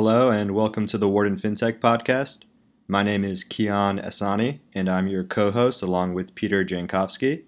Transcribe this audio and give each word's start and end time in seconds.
Hello, 0.00 0.30
and 0.30 0.54
welcome 0.54 0.86
to 0.86 0.96
the 0.96 1.08
Wharton 1.08 1.34
FinTech 1.34 1.80
Podcast. 1.80 2.44
My 2.86 3.02
name 3.02 3.24
is 3.24 3.42
Kian 3.42 4.00
Asani, 4.00 4.60
and 4.72 4.88
I'm 4.88 5.08
your 5.08 5.24
co 5.24 5.50
host 5.50 5.82
along 5.82 6.14
with 6.14 6.36
Peter 6.36 6.64
Jankowski. 6.64 7.42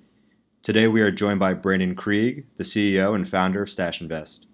Today 0.60 0.88
we 0.88 1.00
are 1.00 1.12
joined 1.12 1.38
by 1.38 1.54
Brandon 1.54 1.94
Krieg, 1.94 2.44
the 2.56 2.64
CEO 2.64 3.14
and 3.14 3.28
founder 3.28 3.62
of 3.62 3.70
Stash 3.70 4.00
Invest. 4.00 4.48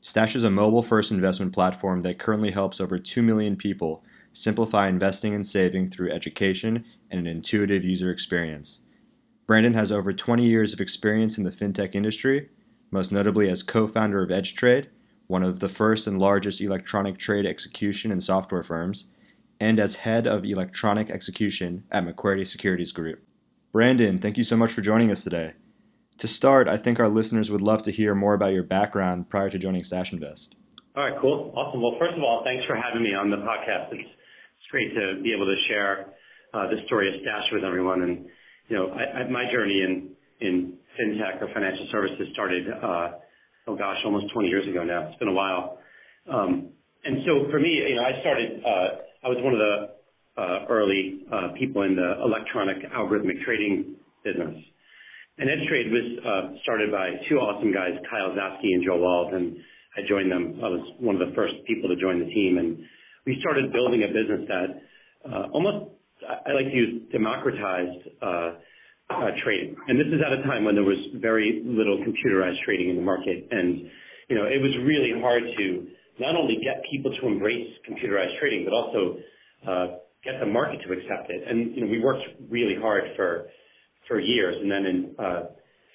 Stash 0.00 0.34
is 0.34 0.42
a 0.42 0.50
mobile 0.50 0.82
first 0.82 1.12
investment 1.12 1.52
platform 1.52 2.00
that 2.00 2.18
currently 2.18 2.50
helps 2.50 2.80
over 2.80 2.98
2 2.98 3.22
million 3.22 3.54
people 3.54 4.02
simplify 4.32 4.88
investing 4.88 5.32
and 5.32 5.46
saving 5.46 5.90
through 5.90 6.10
education 6.10 6.84
and 7.08 7.20
an 7.20 7.28
intuitive 7.28 7.84
user 7.84 8.10
experience. 8.10 8.80
Brandon 9.46 9.74
has 9.74 9.92
over 9.92 10.12
20 10.12 10.44
years 10.44 10.72
of 10.72 10.80
experience 10.80 11.38
in 11.38 11.44
the 11.44 11.52
fintech 11.52 11.94
industry, 11.94 12.48
most 12.90 13.12
notably 13.12 13.48
as 13.48 13.62
co 13.62 13.86
founder 13.86 14.24
of 14.24 14.30
EdgeTrade, 14.30 14.88
one 15.28 15.44
of 15.44 15.60
the 15.60 15.68
first 15.68 16.06
and 16.06 16.18
largest 16.18 16.60
electronic 16.60 17.18
trade 17.18 17.46
execution 17.46 18.10
and 18.10 18.22
software 18.22 18.62
firms, 18.62 19.08
and 19.60 19.78
as 19.78 19.94
head 19.94 20.26
of 20.26 20.44
electronic 20.44 21.10
execution 21.10 21.84
at 21.92 22.04
Macquarie 22.04 22.44
Securities 22.44 22.92
Group. 22.92 23.22
Brandon, 23.72 24.18
thank 24.18 24.38
you 24.38 24.44
so 24.44 24.56
much 24.56 24.72
for 24.72 24.80
joining 24.80 25.10
us 25.10 25.22
today. 25.22 25.52
To 26.18 26.26
start, 26.26 26.66
I 26.66 26.78
think 26.78 26.98
our 26.98 27.08
listeners 27.08 27.50
would 27.50 27.60
love 27.60 27.82
to 27.84 27.92
hear 27.92 28.14
more 28.14 28.34
about 28.34 28.52
your 28.52 28.64
background 28.64 29.28
prior 29.28 29.50
to 29.50 29.58
joining 29.58 29.84
Stash 29.84 30.12
Invest. 30.12 30.56
All 30.96 31.04
right, 31.04 31.20
cool. 31.20 31.52
Awesome. 31.54 31.82
Well, 31.82 31.94
first 31.98 32.16
of 32.16 32.22
all, 32.24 32.42
thanks 32.44 32.64
for 32.66 32.74
having 32.74 33.02
me 33.02 33.14
on 33.14 33.30
the 33.30 33.36
podcast. 33.36 33.92
It's, 33.92 34.08
it's 34.08 34.70
great 34.70 34.90
to 34.94 35.22
be 35.22 35.32
able 35.32 35.46
to 35.46 35.54
share 35.68 36.14
uh, 36.54 36.66
the 36.66 36.82
story 36.86 37.08
of 37.08 37.20
Stash 37.20 37.52
with 37.52 37.62
everyone. 37.62 38.02
And, 38.02 38.26
you 38.68 38.76
know, 38.76 38.90
I, 38.90 39.20
I, 39.20 39.30
my 39.30 39.44
journey 39.52 39.82
in, 39.84 40.10
in 40.40 40.72
fintech 40.98 41.42
or 41.42 41.52
financial 41.52 41.86
services 41.92 42.26
started, 42.32 42.66
uh, 42.82 43.10
oh 43.68 43.76
gosh, 43.76 43.98
almost 44.04 44.32
20 44.32 44.48
years 44.48 44.66
ago 44.68 44.82
now. 44.82 45.08
It's 45.08 45.18
been 45.18 45.28
a 45.28 45.32
while. 45.32 45.78
Um, 46.32 46.72
and 47.04 47.18
so 47.26 47.50
for 47.50 47.60
me, 47.60 47.68
you 47.68 47.96
know, 47.96 48.02
I 48.02 48.20
started, 48.20 48.64
uh, 48.64 48.88
I 49.24 49.28
was 49.28 49.38
one 49.44 49.52
of 49.52 49.60
the 49.60 49.76
uh, 50.40 50.72
early 50.72 51.20
uh, 51.30 51.48
people 51.58 51.82
in 51.82 51.94
the 51.94 52.24
electronic 52.24 52.78
algorithmic 52.90 53.44
trading 53.44 53.96
business. 54.24 54.56
And 55.38 55.48
EdgeTrade 55.48 55.90
was 55.92 56.06
uh, 56.24 56.58
started 56.62 56.90
by 56.90 57.10
two 57.28 57.36
awesome 57.36 57.72
guys, 57.72 57.92
Kyle 58.10 58.30
Zasky 58.34 58.74
and 58.74 58.82
Joe 58.84 58.96
Wald, 58.96 59.34
and 59.34 59.56
I 59.96 60.00
joined 60.08 60.32
them. 60.32 60.58
I 60.64 60.68
was 60.68 60.82
one 60.98 61.20
of 61.20 61.28
the 61.28 61.34
first 61.34 61.54
people 61.66 61.88
to 61.88 61.96
join 61.96 62.18
the 62.18 62.30
team, 62.32 62.58
and 62.58 62.78
we 63.26 63.36
started 63.40 63.72
building 63.72 64.02
a 64.02 64.08
business 64.08 64.48
that 64.48 65.30
uh, 65.30 65.46
almost, 65.52 65.92
I 66.26 66.52
like 66.52 66.66
to 66.66 66.74
use 66.74 67.02
democratized 67.12 68.02
uh, 68.22 68.50
trading. 69.42 69.76
And 69.88 69.98
this 69.98 70.06
is 70.08 70.20
at 70.20 70.32
a 70.32 70.42
time 70.44 70.64
when 70.64 70.74
there 70.74 70.84
was 70.84 70.98
very 71.16 71.62
little 71.64 71.98
computerized 72.04 72.60
trading 72.64 72.90
in 72.90 72.96
the 72.96 73.02
market, 73.02 73.48
and 73.50 73.88
you 74.28 74.36
know 74.36 74.44
it 74.44 74.60
was 74.60 74.72
really 74.84 75.12
hard 75.20 75.42
to 75.42 75.86
not 76.20 76.36
only 76.36 76.56
get 76.62 76.82
people 76.90 77.14
to 77.20 77.26
embrace 77.26 77.68
computerized 77.88 78.38
trading, 78.40 78.64
but 78.64 78.74
also 78.74 79.16
uh, 79.66 79.86
get 80.24 80.40
the 80.40 80.46
market 80.46 80.80
to 80.86 80.92
accept 80.92 81.30
it. 81.30 81.42
And 81.46 81.74
you 81.74 81.84
know, 81.84 81.90
we 81.90 82.00
worked 82.00 82.24
really 82.50 82.76
hard 82.80 83.04
for 83.16 83.48
for 84.06 84.20
years. 84.20 84.56
And 84.60 84.70
then 84.70 84.86
in 84.86 85.14
uh, 85.18 85.42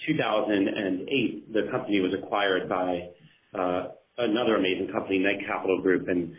2008, 0.07 1.53
the 1.53 1.61
company 1.71 1.99
was 1.99 2.13
acquired 2.21 2.69
by 2.69 3.09
uh, 3.57 3.87
another 4.17 4.55
amazing 4.55 4.89
company, 4.93 5.19
Knight 5.19 5.45
Capital 5.47 5.81
Group, 5.81 6.07
and 6.07 6.33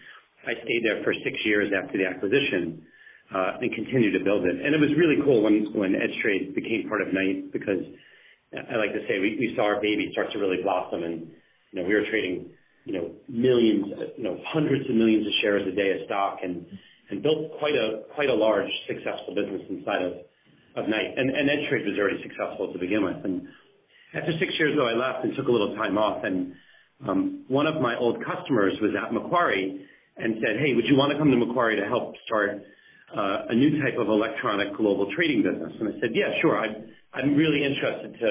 I 0.46 0.52
stayed 0.62 0.82
there 0.84 1.02
for 1.02 1.12
six 1.24 1.36
years 1.44 1.72
after 1.72 1.98
the 1.98 2.06
acquisition 2.06 2.82
uh, 2.82 2.93
and 3.32 3.72
continue 3.74 4.12
to 4.12 4.22
build 4.24 4.44
it. 4.44 4.56
And 4.56 4.74
it 4.74 4.80
was 4.80 4.90
really 4.98 5.16
cool 5.24 5.42
when 5.42 5.92
EdgeTrade 5.94 6.54
became 6.54 6.88
part 6.88 7.02
of 7.02 7.12
Knight 7.12 7.52
because 7.52 7.82
I 8.54 8.76
like 8.76 8.92
to 8.94 9.02
say 9.08 9.18
we, 9.18 9.52
saw 9.56 9.66
our 9.66 9.80
baby 9.80 10.10
start 10.12 10.30
to 10.32 10.38
really 10.38 10.62
blossom, 10.62 11.02
and 11.02 11.26
you 11.72 11.82
know 11.82 11.88
we 11.88 11.94
were 11.94 12.06
trading 12.10 12.50
you 12.84 12.94
know 12.94 13.10
millions, 13.28 13.86
you 14.16 14.24
know 14.24 14.38
hundreds 14.46 14.88
of 14.88 14.94
millions 14.94 15.26
of 15.26 15.32
shares 15.42 15.66
a 15.66 15.74
day 15.74 15.90
of 15.98 16.06
stock, 16.06 16.38
and 16.42 16.66
and 17.10 17.22
built 17.22 17.58
quite 17.58 17.74
a 17.74 18.06
quite 18.14 18.28
a 18.28 18.34
large 18.34 18.70
successful 18.86 19.34
business 19.34 19.62
inside 19.70 20.02
of 20.76 20.88
Knight. 20.88 21.14
And, 21.16 21.30
and 21.30 21.48
EdgeTrade 21.50 21.86
was 21.86 21.98
already 21.98 22.22
successful 22.22 22.72
to 22.72 22.78
begin 22.78 23.04
with. 23.04 23.18
And 23.24 23.46
after 24.14 24.32
six 24.38 24.52
years 24.58 24.74
though, 24.76 24.86
I 24.86 24.94
left 24.94 25.24
and 25.24 25.34
took 25.36 25.46
a 25.48 25.52
little 25.52 25.74
time 25.76 25.98
off. 25.98 26.24
And 26.24 26.54
um, 27.06 27.44
one 27.48 27.66
of 27.66 27.80
my 27.80 27.96
old 27.98 28.18
customers 28.24 28.74
was 28.82 28.90
at 28.94 29.12
Macquarie 29.12 29.86
and 30.16 30.34
said, 30.38 30.62
"Hey, 30.62 30.74
would 30.74 30.86
you 30.86 30.94
want 30.94 31.12
to 31.12 31.18
come 31.18 31.30
to 31.30 31.36
Macquarie 31.36 31.78
to 31.78 31.86
help 31.86 32.14
start 32.26 32.62
uh, 33.16 33.52
a 33.52 33.54
new 33.54 33.82
type 33.82 33.98
of 33.98 34.08
electronic 34.08 34.76
global 34.76 35.08
trading 35.14 35.42
business?" 35.42 35.72
And 35.80 35.88
I 35.88 36.00
said, 36.00 36.10
"Yeah, 36.12 36.30
sure. 36.42 36.58
I'm 36.58 36.90
I'm 37.14 37.34
really 37.34 37.64
interested 37.64 38.18
to 38.20 38.30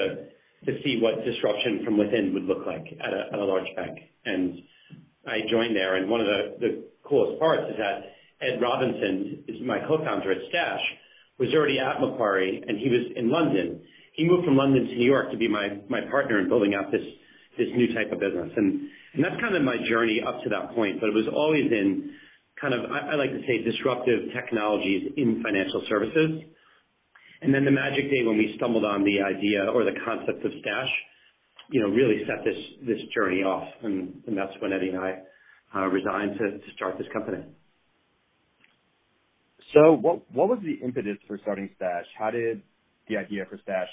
to 0.70 0.82
see 0.82 1.00
what 1.00 1.24
disruption 1.24 1.84
from 1.84 1.98
within 1.98 2.32
would 2.34 2.44
look 2.44 2.66
like 2.66 2.86
at 3.00 3.12
a, 3.12 3.32
at 3.32 3.38
a 3.38 3.44
large 3.44 3.68
bank." 3.76 3.98
And 4.24 4.60
I 5.26 5.40
joined 5.50 5.74
there. 5.76 5.96
And 5.96 6.08
one 6.08 6.20
of 6.20 6.26
the, 6.26 6.40
the 6.60 6.70
coolest 7.02 7.40
parts 7.40 7.64
is 7.70 7.76
that 7.76 8.14
Ed 8.44 8.60
Robinson 8.60 9.44
is 9.48 9.56
my 9.64 9.78
co-founder 9.88 10.32
at 10.32 10.38
Stash, 10.48 10.84
was 11.38 11.48
already 11.54 11.78
at 11.78 12.00
Macquarie, 12.00 12.62
and 12.66 12.78
he 12.78 12.88
was 12.88 13.04
in 13.16 13.30
London. 13.30 13.80
He 14.14 14.24
moved 14.28 14.44
from 14.44 14.56
London 14.56 14.86
to 14.86 14.94
New 14.94 15.06
York 15.06 15.30
to 15.32 15.36
be 15.36 15.48
my 15.48 15.80
my 15.88 16.00
partner 16.10 16.38
in 16.38 16.48
building 16.48 16.74
out 16.74 16.92
this 16.92 17.02
this 17.58 17.68
new 17.74 17.92
type 17.94 18.12
of 18.12 18.20
business. 18.20 18.50
And 18.56 18.86
and 19.14 19.24
that's 19.24 19.40
kind 19.40 19.56
of 19.56 19.62
my 19.62 19.76
journey 19.88 20.20
up 20.22 20.42
to 20.44 20.48
that 20.50 20.74
point. 20.74 21.00
But 21.00 21.10
it 21.10 21.14
was 21.14 21.26
always 21.32 21.66
in 21.70 22.14
kind 22.60 22.74
of 22.74 22.90
I, 22.90 23.14
like 23.16 23.30
to 23.30 23.40
say 23.46 23.62
disruptive 23.62 24.32
technologies 24.34 25.12
in 25.16 25.42
financial 25.42 25.82
services. 25.88 26.42
And 27.42 27.52
then 27.52 27.64
the 27.64 27.70
magic 27.70 28.10
day 28.10 28.24
when 28.24 28.38
we 28.38 28.54
stumbled 28.56 28.84
on 28.84 29.04
the 29.04 29.20
idea 29.20 29.64
or 29.70 29.84
the 29.84 29.98
concept 30.04 30.44
of 30.44 30.52
Stash, 30.60 30.92
you 31.70 31.80
know, 31.82 31.88
really 31.88 32.22
set 32.26 32.44
this 32.44 32.56
this 32.86 33.00
journey 33.14 33.42
off. 33.42 33.68
And, 33.82 34.22
and 34.26 34.36
that's 34.36 34.52
when 34.60 34.72
Eddie 34.72 34.90
and 34.90 34.98
I 34.98 35.18
uh, 35.76 35.86
resigned 35.88 36.38
to, 36.38 36.58
to 36.58 36.72
start 36.74 36.96
this 36.98 37.08
company. 37.12 37.44
So 39.74 39.92
what 39.92 40.22
what 40.32 40.48
was 40.48 40.60
the 40.62 40.84
impetus 40.84 41.18
for 41.26 41.38
starting 41.42 41.68
Stash? 41.76 42.06
How 42.18 42.30
did 42.30 42.62
the 43.08 43.16
idea 43.16 43.44
for 43.50 43.58
Stash 43.62 43.88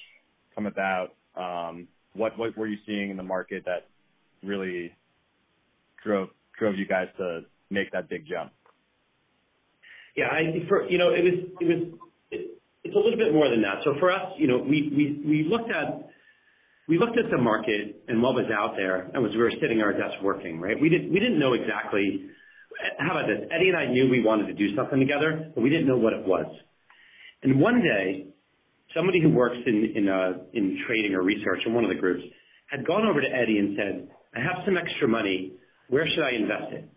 come 0.55 0.67
about? 0.67 1.09
Um, 1.35 1.87
what 2.13 2.37
what 2.37 2.55
were 2.57 2.67
you 2.67 2.77
seeing 2.85 3.09
in 3.09 3.17
the 3.17 3.23
market 3.23 3.63
that 3.65 3.87
really 4.43 4.91
drove 6.03 6.29
drove 6.57 6.75
you 6.77 6.85
guys 6.85 7.07
to 7.17 7.41
make 7.71 7.91
that 7.91 8.09
big 8.09 8.27
jump? 8.27 8.51
Yeah, 10.15 10.27
I 10.27 10.67
for 10.67 10.89
you 10.89 10.97
know 10.97 11.09
it 11.09 11.23
was 11.23 11.37
it 11.61 11.65
was 11.65 11.81
it, 12.31 12.61
it's 12.83 12.95
a 12.95 12.99
little 12.99 13.17
bit 13.17 13.33
more 13.33 13.49
than 13.49 13.61
that. 13.61 13.81
So 13.85 13.95
for 13.99 14.11
us, 14.11 14.35
you 14.37 14.47
know, 14.47 14.57
we 14.59 14.91
we 14.91 15.05
we 15.25 15.47
looked 15.49 15.71
at 15.71 16.09
we 16.87 16.99
looked 16.99 17.17
at 17.17 17.31
the 17.31 17.37
market 17.37 18.03
and 18.07 18.21
what 18.21 18.35
was 18.35 18.51
out 18.51 18.75
there, 18.75 19.09
and 19.13 19.23
was 19.23 19.31
we 19.31 19.39
were 19.39 19.53
sitting 19.61 19.79
at 19.79 19.85
our 19.85 19.93
desk 19.93 20.19
working, 20.21 20.59
right? 20.59 20.75
We 20.79 20.89
didn't 20.89 21.11
we 21.13 21.19
didn't 21.19 21.39
know 21.39 21.53
exactly 21.53 22.29
how 22.97 23.11
about 23.11 23.27
this? 23.27 23.47
Eddie 23.53 23.69
and 23.69 23.77
I 23.77 23.85
knew 23.87 24.09
we 24.09 24.23
wanted 24.23 24.47
to 24.47 24.53
do 24.53 24.75
something 24.75 24.99
together, 24.99 25.51
but 25.53 25.61
we 25.61 25.69
didn't 25.69 25.87
know 25.87 25.97
what 25.97 26.13
it 26.13 26.25
was. 26.25 26.45
And 27.43 27.59
one 27.59 27.81
day, 27.81 28.27
somebody 28.95 29.21
who 29.21 29.29
works 29.29 29.57
in 29.65 29.93
in 29.95 30.09
uh, 30.09 30.43
in 30.53 30.79
trading 30.87 31.13
or 31.13 31.21
research 31.21 31.61
in 31.65 31.73
one 31.73 31.83
of 31.83 31.89
the 31.89 31.99
groups 31.99 32.23
had 32.69 32.85
gone 32.85 33.05
over 33.07 33.21
to 33.21 33.27
Eddie 33.27 33.57
and 33.57 33.77
said, 33.77 34.09
"I 34.35 34.39
have 34.39 34.63
some 34.65 34.77
extra 34.77 35.07
money. 35.07 35.53
Where 35.89 36.07
should 36.07 36.23
I 36.23 36.35
invest 36.35 36.73
it?" 36.73 36.89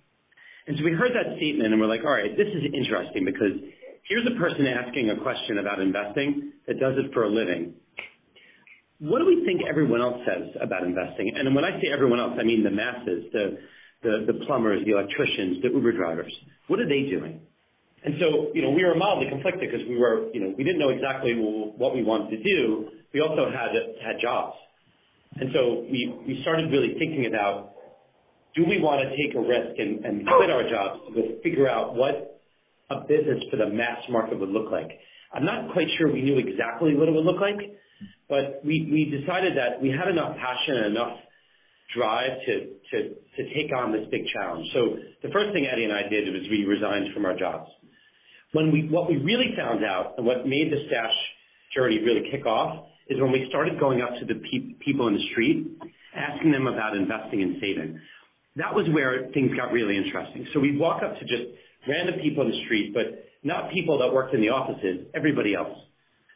And 0.67 0.77
so 0.79 0.85
we 0.85 0.93
heard 0.93 1.13
that 1.13 1.37
statement 1.37 1.73
and 1.73 1.81
we're 1.81 1.91
like, 1.91 2.05
"All 2.05 2.13
right, 2.13 2.37
this 2.37 2.49
is 2.49 2.65
interesting 2.73 3.25
because 3.25 3.57
here's 4.09 4.27
a 4.27 4.39
person 4.41 4.67
asking 4.67 5.11
a 5.11 5.21
question 5.21 5.59
about 5.59 5.81
investing 5.81 6.53
that 6.67 6.81
does 6.81 6.97
it 6.97 7.13
for 7.13 7.25
a 7.25 7.31
living." 7.31 7.75
What 9.01 9.19
do 9.19 9.27
we 9.27 9.45
think 9.45 9.61
everyone 9.69 10.01
else 10.01 10.23
says 10.25 10.57
about 10.63 10.85
investing? 10.85 11.33
And 11.35 11.55
when 11.55 11.65
I 11.65 11.77
say 11.83 11.89
everyone 11.93 12.21
else, 12.21 12.39
I 12.41 12.45
mean 12.45 12.63
the 12.63 12.71
masses, 12.71 13.29
the 13.33 13.59
the, 14.05 14.25
the 14.29 14.45
plumbers, 14.47 14.85
the 14.85 14.93
electricians, 14.93 15.63
the 15.63 15.73
Uber 15.73 15.93
drivers. 15.93 16.33
What 16.69 16.79
are 16.79 16.89
they 16.89 17.09
doing? 17.09 17.41
And 18.05 18.15
so, 18.21 18.53
you 18.53 18.61
know, 18.61 18.71
we 18.71 18.85
were 18.85 18.95
mildly 18.95 19.27
conflicted 19.33 19.65
because 19.65 19.81
we 19.89 19.97
were, 19.97 20.29
you 20.33 20.41
know, 20.41 20.53
we 20.57 20.63
didn't 20.63 20.79
know 20.79 20.91
exactly 20.91 21.33
what 21.35 21.97
we 21.97 22.05
wanted 22.05 22.37
to 22.37 22.41
do. 22.45 22.89
We 23.15 23.21
also 23.21 23.49
had 23.49 23.73
had 24.05 24.21
jobs, 24.21 24.57
and 25.41 25.49
so 25.55 25.89
we 25.89 26.13
we 26.27 26.39
started 26.43 26.71
really 26.71 26.95
thinking 26.99 27.27
about, 27.27 27.74
do 28.55 28.63
we 28.63 28.79
want 28.81 29.03
to 29.03 29.11
take 29.19 29.35
a 29.35 29.43
risk 29.43 29.79
and, 29.79 30.23
quit 30.27 30.51
our 30.51 30.63
jobs 30.71 31.03
to 31.15 31.43
figure 31.43 31.69
out 31.69 31.95
what 31.95 32.41
a 32.91 33.03
business 33.07 33.43
for 33.51 33.57
the 33.57 33.67
mass 33.67 33.99
market 34.09 34.39
would 34.39 34.51
look 34.51 34.71
like? 34.71 34.91
I'm 35.35 35.45
not 35.45 35.73
quite 35.73 35.91
sure 35.99 36.13
we 36.13 36.23
knew 36.23 36.39
exactly 36.39 36.95
what 36.95 37.09
it 37.09 37.15
would 37.15 37.27
look 37.27 37.41
like, 37.43 37.59
but 38.29 38.63
we 38.65 39.11
decided 39.11 39.59
that 39.59 39.83
we 39.83 39.91
had 39.91 40.07
enough 40.07 40.37
passion 40.39 40.79
and 40.79 40.95
enough 40.95 41.19
drive 41.93 42.31
to 42.47 43.43
take 43.55 43.75
on 43.75 43.93
this 43.93 44.07
big 44.11 44.23
challenge. 44.33 44.67
So 44.73 44.97
the 45.23 45.31
first 45.35 45.53
thing 45.53 45.67
Eddie 45.67 45.85
and 45.85 45.93
I 45.93 46.09
did 46.09 46.31
was 46.31 46.43
we 46.51 46.65
resigned 46.65 47.13
from 47.13 47.25
our 47.27 47.37
jobs. 47.37 47.71
When 48.53 48.71
we 48.71 48.87
what 48.87 49.11
we 49.11 49.17
really 49.19 49.51
found 49.59 49.85
out 49.85 50.15
and 50.17 50.27
what 50.27 50.47
made 50.47 50.71
the 50.71 50.79
stash 50.87 51.17
journey 51.75 51.99
really 51.99 52.31
kick 52.31 52.47
off 52.47 52.87
is 53.09 53.21
when 53.21 53.33
we 53.33 53.47
started 53.49 53.79
going 53.81 54.01
up 54.01 54.15
to 54.21 54.25
the 54.25 54.39
pe- 54.39 54.79
people 54.79 55.09
in 55.09 55.15
the 55.15 55.27
street, 55.33 55.67
asking 56.15 56.53
them 56.53 56.67
about 56.67 56.97
investing 56.97 57.43
and 57.43 57.57
saving. 57.61 58.01
That 58.57 58.75
was 58.75 58.87
where 58.95 59.31
things 59.35 59.51
got 59.57 59.73
really 59.73 59.97
interesting. 59.97 60.47
So 60.55 60.61
we'd 60.61 60.79
walk 60.79 61.03
up 61.03 61.19
to 61.19 61.25
just 61.27 61.59
random 61.89 62.21
people 62.23 62.45
in 62.45 62.51
the 62.51 62.61
street, 62.65 62.95
but 62.95 63.27
not 63.43 63.73
people 63.73 63.99
that 63.99 64.15
worked 64.15 64.35
in 64.35 64.41
the 64.41 64.51
offices, 64.51 65.07
everybody 65.15 65.55
else. 65.55 65.77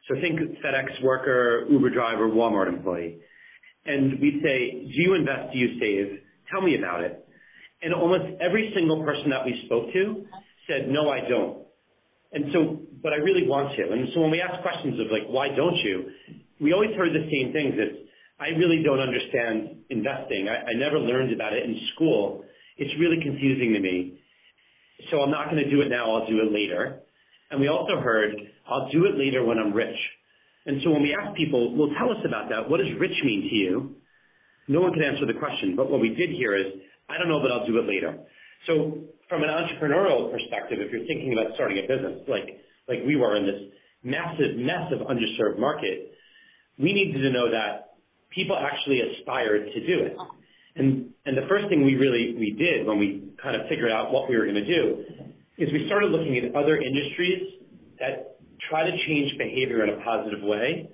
So 0.08 0.14
think 0.20 0.40
FedEx 0.58 1.02
worker, 1.02 1.66
Uber 1.70 1.90
driver, 1.90 2.28
Walmart 2.28 2.68
employee 2.68 3.20
and 3.86 4.20
we'd 4.20 4.40
say, 4.42 4.84
"Do 4.84 5.00
you 5.00 5.14
invest? 5.14 5.52
Do 5.52 5.58
you 5.58 5.80
save? 5.80 6.20
Tell 6.52 6.60
me 6.60 6.76
about 6.76 7.02
it." 7.02 7.24
And 7.82 7.94
almost 7.94 8.40
every 8.42 8.70
single 8.74 9.02
person 9.04 9.30
that 9.30 9.46
we 9.46 9.54
spoke 9.66 9.92
to 9.92 10.26
said, 10.66 10.90
no, 10.90 11.10
I 11.10 11.22
don't. 11.28 11.62
And 12.32 12.52
so, 12.52 12.82
but 13.02 13.12
I 13.12 13.22
really 13.22 13.46
want 13.46 13.72
to. 13.78 13.82
And 13.88 14.08
so 14.12 14.20
when 14.20 14.30
we 14.30 14.42
ask 14.42 14.60
questions 14.62 14.98
of 15.00 15.06
like, 15.08 15.30
why 15.30 15.48
don't 15.54 15.78
you? 15.80 16.10
We 16.60 16.74
always 16.74 16.90
heard 16.98 17.14
the 17.14 17.24
same 17.30 17.54
things 17.54 17.78
that 17.78 17.94
I 18.40 18.54
really 18.54 18.82
don't 18.84 19.00
understand 19.00 19.82
investing. 19.90 20.48
I, 20.48 20.70
I 20.70 20.74
never 20.78 20.98
learned 20.98 21.32
about 21.32 21.52
it 21.52 21.64
in 21.64 21.74
school. 21.94 22.44
It's 22.76 22.92
really 22.98 23.18
confusing 23.22 23.74
to 23.74 23.80
me. 23.80 24.20
So 25.10 25.22
I'm 25.22 25.30
not 25.30 25.50
going 25.50 25.62
to 25.62 25.70
do 25.70 25.80
it 25.82 25.88
now. 25.88 26.14
I'll 26.14 26.26
do 26.26 26.38
it 26.38 26.52
later. 26.52 27.00
And 27.50 27.60
we 27.60 27.68
also 27.68 27.98
heard, 28.00 28.34
I'll 28.68 28.90
do 28.92 29.06
it 29.06 29.18
later 29.18 29.44
when 29.44 29.58
I'm 29.58 29.72
rich. 29.72 29.96
And 30.66 30.80
so 30.84 30.90
when 30.90 31.02
we 31.02 31.16
ask 31.16 31.34
people, 31.36 31.74
well, 31.74 31.88
tell 31.98 32.10
us 32.10 32.22
about 32.26 32.50
that. 32.50 32.68
What 32.68 32.78
does 32.78 32.92
rich 33.00 33.16
mean 33.24 33.48
to 33.48 33.54
you? 33.54 33.96
No 34.68 34.82
one 34.82 34.92
could 34.92 35.02
answer 35.02 35.26
the 35.26 35.38
question. 35.38 35.74
But 35.74 35.90
what 35.90 36.00
we 36.00 36.14
did 36.14 36.30
hear 36.30 36.54
is, 36.54 36.66
I 37.08 37.16
don't 37.16 37.28
know, 37.28 37.40
but 37.40 37.50
I'll 37.50 37.66
do 37.66 37.78
it 37.78 37.88
later. 37.88 38.20
So 38.66 39.00
from 39.28 39.42
an 39.42 39.48
entrepreneurial 39.48 40.30
perspective, 40.30 40.78
if 40.78 40.92
you're 40.92 41.06
thinking 41.06 41.32
about 41.32 41.54
starting 41.54 41.78
a 41.78 41.88
business 41.88 42.20
like, 42.28 42.60
like 42.86 43.00
we 43.06 43.16
were 43.16 43.36
in 43.36 43.46
this 43.46 43.72
massive, 44.04 44.60
massive 44.60 45.00
underserved 45.08 45.58
market, 45.58 46.12
we 46.78 46.92
needed 46.92 47.22
to 47.22 47.30
know 47.32 47.50
that 47.50 47.87
people 48.34 48.56
actually 48.56 49.00
aspired 49.00 49.66
to 49.74 49.80
do 49.86 50.04
it. 50.04 50.16
And, 50.76 51.10
and 51.26 51.36
the 51.36 51.46
first 51.48 51.68
thing 51.68 51.84
we 51.84 51.96
really, 51.96 52.34
we 52.38 52.54
did 52.54 52.86
when 52.86 52.98
we 52.98 53.34
kind 53.42 53.56
of 53.56 53.68
figured 53.68 53.90
out 53.90 54.12
what 54.12 54.28
we 54.28 54.36
were 54.36 54.44
going 54.44 54.62
to 54.62 54.66
do 54.66 55.04
is 55.58 55.68
we 55.72 55.84
started 55.86 56.10
looking 56.10 56.38
at 56.38 56.54
other 56.54 56.76
industries 56.76 57.58
that 57.98 58.38
try 58.70 58.84
to 58.84 58.94
change 59.06 59.36
behavior 59.38 59.82
in 59.82 59.90
a 59.90 60.04
positive 60.04 60.42
way 60.42 60.88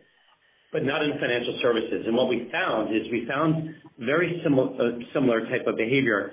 but 0.74 0.82
not 0.82 1.06
in 1.06 1.12
financial 1.22 1.56
services. 1.62 2.02
And 2.04 2.16
what 2.16 2.28
we 2.28 2.50
found 2.50 2.90
is 2.90 3.06
we 3.12 3.24
found 3.30 3.70
very 3.96 4.42
similar, 4.42 4.74
uh, 4.74 4.98
similar 5.14 5.46
type 5.46 5.70
of 5.70 5.76
behavior 5.76 6.32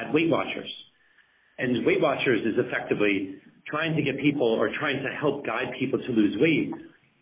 at 0.00 0.12
Weight 0.12 0.30
Watchers. 0.30 0.72
And 1.58 1.84
Weight 1.84 2.00
Watchers 2.00 2.40
is 2.48 2.56
effectively 2.56 3.36
trying 3.68 3.94
to 3.94 4.02
get 4.02 4.18
people 4.18 4.48
or 4.48 4.70
trying 4.80 5.04
to 5.04 5.10
help 5.20 5.44
guide 5.44 5.68
people 5.78 6.00
to 6.00 6.12
lose 6.12 6.34
weight. 6.40 6.72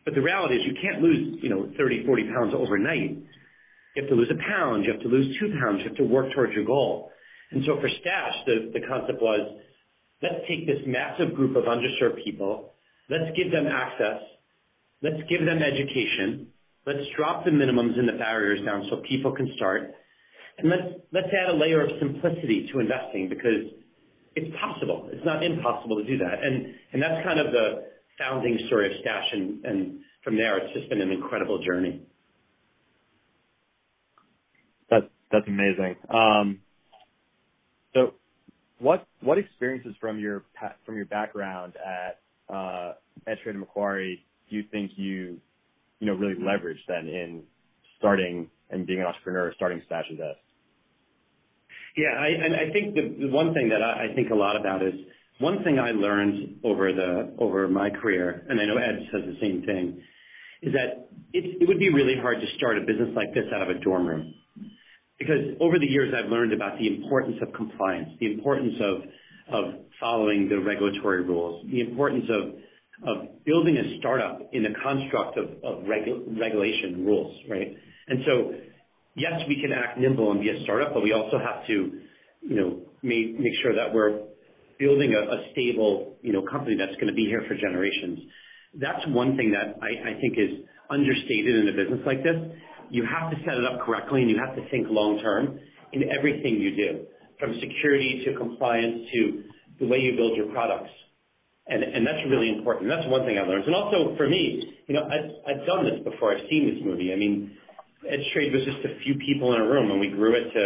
But 0.05 0.15
the 0.15 0.23
reality 0.23 0.57
is 0.57 0.63
you 0.67 0.77
can't 0.81 1.03
lose, 1.03 1.39
you 1.43 1.49
know, 1.49 1.71
30, 1.79 2.07
40 2.07 2.25
pounds 2.35 2.53
overnight. 2.57 3.23
You 3.95 4.03
have 4.03 4.09
to 4.09 4.17
lose 4.17 4.31
a 4.31 4.41
pound. 4.49 4.85
You 4.85 4.93
have 4.93 5.03
to 5.03 5.09
lose 5.09 5.37
two 5.39 5.55
pounds. 5.61 5.81
You 5.83 5.89
have 5.91 5.99
to 5.99 6.05
work 6.05 6.33
towards 6.35 6.53
your 6.55 6.65
goal. 6.65 7.11
And 7.51 7.63
so 7.67 7.77
for 7.81 7.89
Stash, 8.01 8.37
the, 8.47 8.73
the 8.73 8.87
concept 8.87 9.21
was, 9.21 9.61
let's 10.23 10.43
take 10.49 10.67
this 10.67 10.81
massive 10.87 11.35
group 11.35 11.57
of 11.57 11.65
underserved 11.65 12.25
people, 12.25 12.73
let's 13.11 13.31
give 13.37 13.53
them 13.53 13.67
access, 13.69 14.25
let's 15.03 15.21
give 15.29 15.45
them 15.45 15.61
education, 15.61 16.53
Let's 16.87 17.07
drop 17.17 17.45
the 17.45 17.51
minimums 17.51 17.97
and 17.97 18.09
the 18.09 18.19
barriers 18.19 18.59
down 18.67 18.89
so 18.91 19.03
people 19.09 19.31
can 19.31 19.47
start. 19.55 19.95
And 20.59 20.69
let's, 20.69 20.99
let's 21.13 21.31
add 21.31 21.55
a 21.55 21.57
layer 21.57 21.83
of 21.83 21.91
simplicity 22.01 22.69
to 22.73 22.81
investing 22.81 23.29
because 23.29 23.71
it's 24.35 24.51
possible. 24.59 25.09
It's 25.13 25.25
not 25.25 25.45
impossible 25.45 26.03
to 26.03 26.05
do 26.05 26.19
that. 26.19 26.43
And, 26.43 26.75
and 26.93 26.99
that's 27.01 27.23
kind 27.23 27.39
of 27.39 27.55
the 27.55 27.92
founding 28.19 28.59
story 28.67 28.87
of 28.87 28.93
Stash. 29.00 29.25
And, 29.32 29.64
and 29.64 30.00
from 30.25 30.37
there, 30.37 30.59
it's 30.59 30.73
just 30.75 30.88
been 30.88 31.00
an 31.00 31.11
incredible 31.11 31.62
journey. 31.64 32.03
That's, 34.91 35.06
that's 35.31 35.47
amazing. 35.49 35.97
Um, 36.12 36.61
so 37.94 38.14
what, 38.79 39.06
what 39.20 39.38
experiences 39.38 39.94
from 40.00 40.19
your, 40.19 40.44
from 40.85 40.97
your 40.97 41.06
background 41.06 41.75
at, 41.76 42.20
uh, 42.55 42.94
at 43.26 43.41
Trade 43.43 43.56
Macquarie 43.56 44.25
do 44.50 44.56
you 44.56 44.65
think 44.70 44.93
you 44.97 45.41
you 46.03 46.08
know, 46.08 46.15
really 46.15 46.35
leveraged 46.35 46.82
then 46.88 47.06
in 47.06 47.44
starting 47.97 48.50
and 48.70 48.85
being 48.88 48.99
an 48.99 49.06
entrepreneur, 49.06 49.53
starting 49.55 49.81
Stash 49.87 50.06
Invest? 50.11 50.41
Yeah, 51.97 52.19
I, 52.19 52.26
and 52.26 52.56
I 52.56 52.73
think 52.73 52.94
the, 52.97 53.26
the 53.26 53.32
one 53.32 53.55
thing 53.55 53.69
that 53.69 53.81
I, 53.81 54.11
I 54.11 54.15
think 54.17 54.31
a 54.31 54.35
lot 54.35 54.58
about 54.58 54.82
is 54.82 54.94
one 55.43 55.62
thing 55.65 55.79
I 55.79 55.91
learned 55.91 56.61
over 56.65 56.93
the 56.93 57.35
over 57.39 57.69
my 57.69 57.91
career, 57.91 58.47
and 58.49 58.61
I 58.61 58.65
know 58.65 58.77
Ed 58.79 59.09
says 59.11 59.23
the 59.27 59.39
same 59.41 59.62
thing, 59.67 60.00
is 60.62 60.73
that 60.73 61.11
it, 61.33 61.61
it 61.61 61.67
would 61.67 61.81
be 61.81 61.93
really 61.93 62.15
hard 62.21 62.39
to 62.41 62.47
start 62.56 62.79
a 62.79 62.81
business 62.81 63.11
like 63.17 63.35
this 63.35 63.44
out 63.55 63.62
of 63.62 63.77
a 63.77 63.81
dorm 63.81 64.06
room. 64.06 64.35
Because 65.19 65.59
over 65.61 65.79
the 65.79 65.87
years, 65.87 66.15
I've 66.15 66.31
learned 66.31 66.53
about 66.53 66.79
the 66.79 66.87
importance 66.87 67.37
of 67.43 67.53
compliance, 67.55 68.11
the 68.21 68.33
importance 68.33 68.75
of 68.81 68.94
of 69.53 69.65
following 70.00 70.49
the 70.49 70.59
regulatory 70.61 71.23
rules, 71.23 71.67
the 71.71 71.81
importance 71.81 72.25
of 72.31 72.62
of 73.03 73.44
building 73.44 73.77
a 73.77 73.99
startup 73.99 74.41
in 74.53 74.62
the 74.62 74.71
construct 74.83 75.37
of, 75.37 75.47
of 75.65 75.85
regu- 75.85 76.23
regulation 76.39 77.05
rules, 77.05 77.35
right? 77.50 77.75
And 78.06 78.21
so, 78.25 78.55
yes, 79.17 79.33
we 79.49 79.59
can 79.61 79.73
act 79.73 79.99
nimble 79.99 80.31
and 80.31 80.41
be 80.41 80.50
a 80.50 80.62
startup, 80.62 80.94
but 80.94 81.03
we 81.03 81.12
also 81.12 81.39
have 81.39 81.67
to, 81.67 81.99
you 82.43 82.56
know, 82.56 82.83
make, 83.03 83.41
make 83.41 83.55
sure 83.62 83.75
that 83.75 83.93
we're 83.93 84.21
building 84.82 85.14
a, 85.14 85.46
stable, 85.55 86.19
you 86.26 86.34
know, 86.34 86.43
company 86.43 86.75
that's 86.75 86.99
going 86.99 87.06
to 87.06 87.14
be 87.14 87.31
here 87.31 87.46
for 87.46 87.55
generations. 87.55 88.19
That's 88.75 88.99
one 89.14 89.38
thing 89.38 89.55
that 89.55 89.79
I, 89.79 90.19
think 90.19 90.34
is 90.34 90.67
understated 90.90 91.55
in 91.55 91.70
a 91.70 91.75
business 91.79 92.02
like 92.02 92.26
this. 92.26 92.34
You 92.90 93.06
have 93.06 93.31
to 93.31 93.38
set 93.46 93.55
it 93.55 93.62
up 93.62 93.87
correctly 93.87 94.26
and 94.26 94.29
you 94.29 94.43
have 94.43 94.58
to 94.58 94.64
think 94.75 94.90
long 94.90 95.23
term 95.23 95.62
in 95.94 96.11
everything 96.11 96.58
you 96.58 96.75
do, 96.75 97.06
from 97.38 97.55
security 97.62 98.26
to 98.26 98.34
compliance 98.34 99.06
to 99.14 99.20
the 99.79 99.87
way 99.87 100.02
you 100.02 100.19
build 100.19 100.34
your 100.34 100.50
products. 100.50 100.90
And, 101.62 102.02
that's 102.02 102.26
really 102.26 102.50
important. 102.50 102.90
That's 102.90 103.06
one 103.06 103.23
thing 103.23 103.38
I 103.38 103.46
learned. 103.46 103.70
And 103.70 103.76
also 103.76 104.19
for 104.19 104.26
me, 104.26 104.67
you 104.90 104.99
know, 104.99 105.06
I've, 105.06 105.31
I've 105.46 105.62
done 105.62 105.87
this 105.87 106.02
before. 106.02 106.34
I've 106.34 106.43
seen 106.50 106.67
this 106.75 106.82
movie. 106.82 107.14
I 107.14 107.17
mean, 107.17 107.55
EdgeTrade 108.02 108.50
was 108.50 108.67
just 108.67 108.82
a 108.82 108.99
few 109.06 109.14
people 109.23 109.55
in 109.55 109.62
a 109.62 109.67
room 109.69 109.94
and 109.94 110.02
we 110.02 110.11
grew 110.11 110.34
it 110.34 110.50
to, 110.50 110.62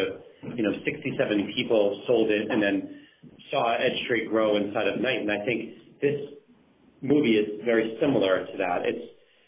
you 0.57 0.65
know, 0.65 0.73
60, 0.73 1.05
70 1.21 1.53
people 1.53 2.01
sold 2.09 2.33
it 2.33 2.49
and 2.49 2.63
then 2.63 3.06
saw 3.51 3.77
EdgeTrade 3.77 4.29
grow 4.29 4.57
inside 4.57 4.89
of 4.89 5.01
Knight. 5.01 5.21
And 5.21 5.31
I 5.31 5.45
think 5.45 6.01
this 6.01 6.19
movie 7.03 7.37
is 7.37 7.65
very 7.65 7.97
similar 8.01 8.47
to 8.47 8.55
that. 8.59 8.83
It's, 8.85 9.05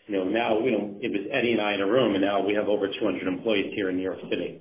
you 0.07 0.17
know, 0.17 0.25
now, 0.25 0.61
you 0.65 0.73
know, 0.73 0.97
it 1.01 1.13
was 1.13 1.25
Eddie 1.33 1.53
and 1.53 1.61
I 1.61 1.75
in 1.75 1.81
a 1.81 1.87
room 1.87 2.15
and 2.15 2.25
now 2.25 2.41
we 2.41 2.55
have 2.55 2.69
over 2.69 2.89
200 2.89 3.27
employees 3.27 3.73
here 3.75 3.91
in 3.91 3.97
New 3.97 4.03
York 4.03 4.21
City. 4.31 4.61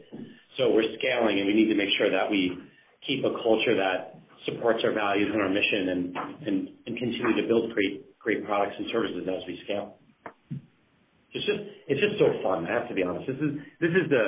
So 0.58 0.72
we're 0.72 0.90
scaling 1.00 1.40
and 1.40 1.48
we 1.48 1.54
need 1.54 1.70
to 1.72 1.78
make 1.78 1.90
sure 1.98 2.12
that 2.12 2.30
we 2.30 2.58
keep 3.06 3.24
a 3.24 3.32
culture 3.44 3.78
that 3.78 4.20
supports 4.46 4.80
our 4.84 4.92
values 4.92 5.30
and 5.32 5.42
our 5.42 5.50
mission 5.50 5.90
and, 5.90 6.02
and, 6.48 6.58
and 6.88 6.94
continue 6.98 7.36
to 7.42 7.48
build 7.48 7.72
great, 7.74 8.04
great 8.20 8.46
products 8.46 8.76
and 8.78 8.88
services 8.92 9.24
as 9.24 9.42
we 9.48 9.60
scale. 9.64 9.96
It's 11.32 11.46
just, 11.46 11.64
it's 11.88 12.02
just 12.02 12.18
so 12.20 12.34
fun. 12.42 12.66
I 12.66 12.74
have 12.74 12.88
to 12.90 12.96
be 12.96 13.04
honest. 13.04 13.28
This 13.28 13.38
is, 13.38 13.52
this 13.80 13.94
is 13.94 14.10
the, 14.10 14.26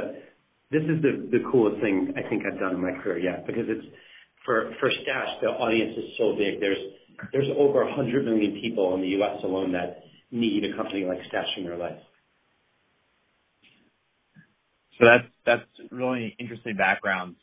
this 0.71 0.83
is 0.85 1.01
the, 1.01 1.27
the 1.33 1.41
coolest 1.51 1.81
thing 1.81 2.13
I 2.15 2.27
think 2.29 2.44
I've 2.45 2.59
done 2.59 2.75
in 2.75 2.81
my 2.81 2.94
career 3.01 3.17
yet 3.17 3.47
because 3.47 3.65
it's 3.67 3.85
for, 4.50 4.92
Stash, 5.04 5.30
the 5.42 5.48
audience 5.48 5.96
is 5.96 6.06
so 6.18 6.34
big. 6.36 6.60
There's, 6.60 6.78
there's 7.32 7.50
over 7.56 7.86
100 7.86 8.25
million 8.25 8.60
people 8.60 8.96
in 8.96 9.01
the 9.01 9.10
U.S. 9.10 9.38
alone 9.44 9.74
that 9.74 10.01
need 10.32 10.63
a 10.65 10.75
company 10.75 11.06
like 11.06 11.20
Stash 11.27 11.46
in 11.58 11.65
their 11.65 11.77
life. 11.77 12.00
So 14.98 15.06
that's 15.06 15.32
that's 15.46 15.91
really 15.91 16.36
interesting 16.39 16.75
background. 16.75 17.36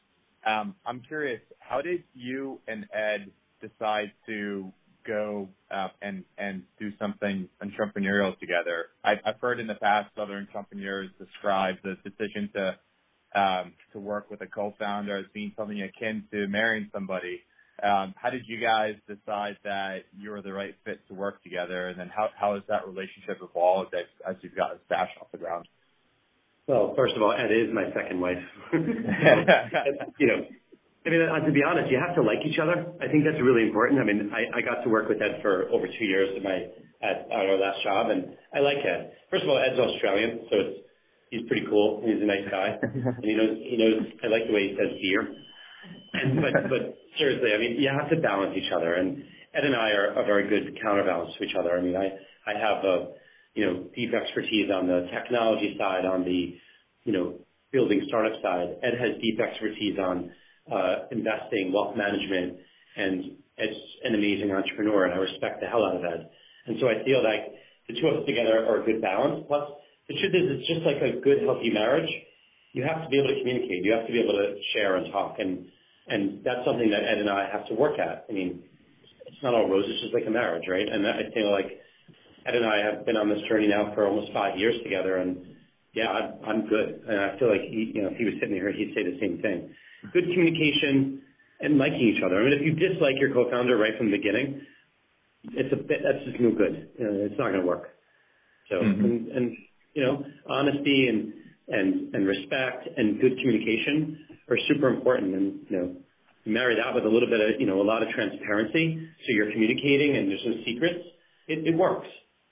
Um, 0.45 0.75
I'm 0.85 1.01
curious, 1.07 1.41
how 1.61 1.81
did 1.81 2.03
you 2.13 2.61
and 2.67 2.87
Ed 2.93 3.31
decide 3.63 4.11
to 4.27 4.73
go 5.07 5.49
uh, 5.71 5.89
and 6.03 6.25
and 6.39 6.65
do 6.79 6.91
something 6.99 7.49
entrepreneurial 7.63 8.39
together? 8.41 8.87
I've 9.05 9.41
heard 9.41 9.61
in 9.61 9.69
the 9.69 9.77
past 9.81 10.11
other 10.19 10.37
entrepreneurs 10.37 11.09
describe 11.19 11.77
the 11.85 11.95
decision 12.05 12.51
to 12.55 12.77
um, 13.35 13.73
to 13.93 13.99
work 13.99 14.31
with 14.31 14.41
a 14.41 14.47
co-founder 14.47 15.19
as 15.19 15.27
being 15.35 15.53
something 15.57 15.81
akin 15.83 16.25
to 16.31 16.47
marrying 16.49 16.89
somebody. 16.93 17.41
Um, 17.83 18.15
how 18.17 18.31
did 18.31 18.43
you 18.47 18.59
guys 18.59 18.95
decide 19.07 19.59
that 19.65 20.09
you 20.17 20.31
were 20.31 20.41
the 20.41 20.53
right 20.53 20.75
fit 20.85 21.01
to 21.09 21.15
work 21.15 21.43
together, 21.43 21.89
and 21.89 22.01
then 22.01 22.09
how 22.09 22.29
how 22.39 22.55
has 22.55 22.63
that 22.69 22.87
relationship 22.87 23.37
evolved 23.43 23.93
as, 23.93 24.07
as 24.27 24.37
you've 24.41 24.57
gotten 24.57 24.79
Stash 24.87 25.11
off 25.21 25.31
the 25.31 25.39
ground? 25.39 25.69
Well, 26.67 26.95
first 26.97 27.15
of 27.15 27.23
all, 27.23 27.33
Ed 27.37 27.53
is 27.53 27.69
my 27.75 27.85
second 27.93 28.19
wife. 28.19 28.41
you 28.73 30.27
know, 30.27 30.41
I 31.07 31.11
mean, 31.11 31.23
uh, 31.23 31.39
to 31.47 31.53
be 31.53 31.63
honest, 31.63 31.87
you 31.87 32.03
have 32.03 32.17
to 32.17 32.23
like 32.23 32.43
each 32.43 32.59
other. 32.59 32.83
I 32.99 33.07
think 33.07 33.23
that's 33.23 33.39
really 33.39 33.63
important. 33.63 34.01
I 34.01 34.05
mean, 34.05 34.33
I, 34.35 34.59
I 34.59 34.61
got 34.65 34.83
to 34.83 34.89
work 34.89 35.09
with 35.09 35.23
Ed 35.23 35.39
for 35.41 35.71
over 35.71 35.87
two 35.87 36.05
years 36.05 36.35
at 36.35 36.43
my 36.43 36.67
at, 37.05 37.31
at 37.31 37.45
our 37.47 37.61
last 37.61 37.79
job, 37.85 38.11
and 38.11 38.35
I 38.51 38.59
like 38.59 38.83
Ed. 38.83 39.13
First 39.31 39.45
of 39.45 39.51
all, 39.51 39.61
Ed's 39.61 39.79
Australian, 39.79 40.49
so 40.51 40.55
it's 40.59 40.77
he's 41.31 41.47
pretty 41.49 41.67
cool. 41.69 42.03
He's 42.05 42.23
a 42.23 42.27
nice 42.27 42.47
guy, 42.51 42.77
and 42.83 43.25
he 43.25 43.35
knows 43.35 43.57
he 43.63 43.77
knows. 43.77 44.07
I 44.23 44.27
like 44.29 44.47
the 44.47 44.55
way 44.55 44.71
he 44.71 44.77
says 44.77 44.93
dear. 45.01 45.21
And 46.15 46.41
but 46.41 46.55
but 46.69 46.83
seriously, 47.19 47.51
I 47.55 47.59
mean, 47.59 47.81
you 47.81 47.89
have 47.89 48.11
to 48.11 48.21
balance 48.21 48.55
each 48.57 48.73
other, 48.75 48.95
and 48.95 49.23
Ed 49.55 49.65
and 49.65 49.77
I 49.77 49.91
are 49.91 50.21
a 50.21 50.25
very 50.25 50.49
good 50.49 50.79
counterbalance 50.83 51.31
to 51.39 51.45
each 51.45 51.57
other. 51.59 51.77
I 51.77 51.81
mean, 51.81 51.97
I 51.97 52.09
I 52.47 52.55
have 52.59 52.85
a 52.85 53.17
you 53.57 53.65
know, 53.65 53.89
deep 53.97 54.13
expertise 54.13 54.69
on 54.71 54.87
the 54.87 55.09
technology 55.11 55.75
side, 55.81 56.05
on 56.05 56.23
the, 56.23 56.55
you 57.05 57.13
know, 57.13 57.41
building 57.73 58.05
startup 58.07 58.37
side. 58.45 58.77
Ed 58.85 59.01
has 59.01 59.17
deep 59.21 59.41
expertise 59.41 59.99
on 59.99 60.31
uh, 60.71 61.09
investing, 61.11 61.73
wealth 61.73 61.97
management, 61.97 62.61
and 62.97 63.41
Ed's 63.57 63.81
an 64.05 64.15
amazing 64.15 64.53
entrepreneur, 64.53 65.09
and 65.09 65.15
I 65.15 65.17
respect 65.17 65.65
the 65.65 65.67
hell 65.67 65.89
out 65.89 65.97
of 65.97 66.05
Ed. 66.05 66.29
And 66.67 66.77
so 66.81 66.87
I 66.93 67.01
feel 67.03 67.25
like 67.25 67.57
the 67.89 67.97
two 67.97 68.07
of 68.13 68.21
us 68.21 68.27
together 68.29 68.61
are 68.69 68.83
a 68.83 68.85
good 68.85 69.01
balance. 69.01 69.43
Plus, 69.49 69.65
the 70.09 70.15
truth 70.15 70.35
is, 70.35 70.45
it's 70.59 70.69
just 70.69 70.87
like 70.87 71.03
a 71.03 71.21
good, 71.21 71.43
healthy 71.43 71.71
marriage. 71.71 72.09
You 72.73 72.85
have 72.85 73.03
to 73.03 73.09
be 73.09 73.19
able 73.19 73.33
to 73.33 73.39
communicate. 73.41 73.83
You 73.83 73.93
have 73.93 74.07
to 74.07 74.13
be 74.13 74.21
able 74.21 74.37
to 74.39 74.55
share 74.75 74.97
and 74.97 75.11
talk. 75.11 75.37
And 75.39 75.67
And 76.07 76.45
that's 76.45 76.63
something 76.65 76.91
that 76.91 77.03
Ed 77.03 77.19
and 77.19 77.31
I 77.31 77.51
have 77.51 77.67
to 77.69 77.75
work 77.75 77.99
at. 77.99 78.27
I 78.29 78.33
mean, 78.33 78.63
it's 79.27 79.43
not 79.43 79.55
all 79.55 79.69
roses, 79.69 79.91
just 80.03 80.15
like 80.15 80.27
a 80.27 80.31
marriage, 80.31 80.65
right? 80.71 80.87
And 80.87 81.07
I 81.07 81.27
feel 81.35 81.51
like 81.51 81.67
Ed 82.47 82.55
and 82.55 82.65
I 82.65 82.79
have 82.79 83.05
been 83.05 83.17
on 83.17 83.29
this 83.29 83.43
journey 83.49 83.67
now 83.67 83.91
for 83.95 84.07
almost 84.07 84.33
five 84.33 84.57
years 84.57 84.75
together, 84.85 85.17
and 85.17 85.37
yeah, 85.95 86.07
I'm, 86.07 86.29
I'm 86.47 86.61
good. 86.69 87.03
And 87.09 87.19
I 87.19 87.39
feel 87.39 87.51
like 87.51 87.67
he, 87.67 87.91
you 87.95 88.03
know, 88.03 88.11
if 88.15 88.19
he 88.19 88.25
was 88.25 88.35
sitting 88.39 88.55
here, 88.55 88.71
he'd 88.71 88.95
say 88.95 89.03
the 89.03 89.19
same 89.19 89.43
thing. 89.43 89.75
Good 90.13 90.31
communication 90.31 91.23
and 91.59 91.79
liking 91.79 92.15
each 92.15 92.23
other. 92.23 92.39
I 92.39 92.45
mean, 92.45 92.55
if 92.55 92.63
you 92.63 92.79
dislike 92.79 93.19
your 93.19 93.33
co-founder 93.35 93.77
right 93.77 93.99
from 93.99 94.11
the 94.13 94.17
beginning, 94.17 94.63
it's 95.59 95.73
a 95.73 95.77
bit, 95.77 96.07
that's 96.07 96.23
just 96.23 96.39
no 96.39 96.53
good. 96.53 96.91
You 96.99 97.05
know, 97.05 97.27
it's 97.27 97.39
not 97.39 97.51
going 97.51 97.63
to 97.63 97.67
work. 97.67 97.89
So, 98.71 98.77
mm-hmm. 98.77 99.05
and, 99.05 99.29
and, 99.29 99.57
you 99.97 100.05
know, 100.05 100.23
honesty 100.45 101.09
and, 101.09 101.33
and, 101.73 102.15
and 102.15 102.29
respect 102.29 102.87
and 102.97 103.19
good 103.19 103.33
communication 103.41 104.21
are 104.49 104.59
super 104.69 104.93
important. 104.93 105.35
And, 105.35 105.61
you 105.69 105.77
know, 105.77 105.97
marry 106.45 106.77
that 106.77 106.95
with 106.95 107.05
a 107.05 107.09
little 107.09 107.29
bit 107.29 107.41
of, 107.41 107.59
you 107.59 107.67
know, 107.67 107.81
a 107.81 107.87
lot 107.89 108.05
of 108.05 108.09
transparency. 108.13 109.09
So 109.25 109.33
you're 109.33 109.51
communicating 109.51 110.15
and 110.21 110.29
there's 110.29 110.45
no 110.45 110.55
secrets. 110.69 111.01
It, 111.49 111.67
it 111.67 111.75
works. 111.75 112.07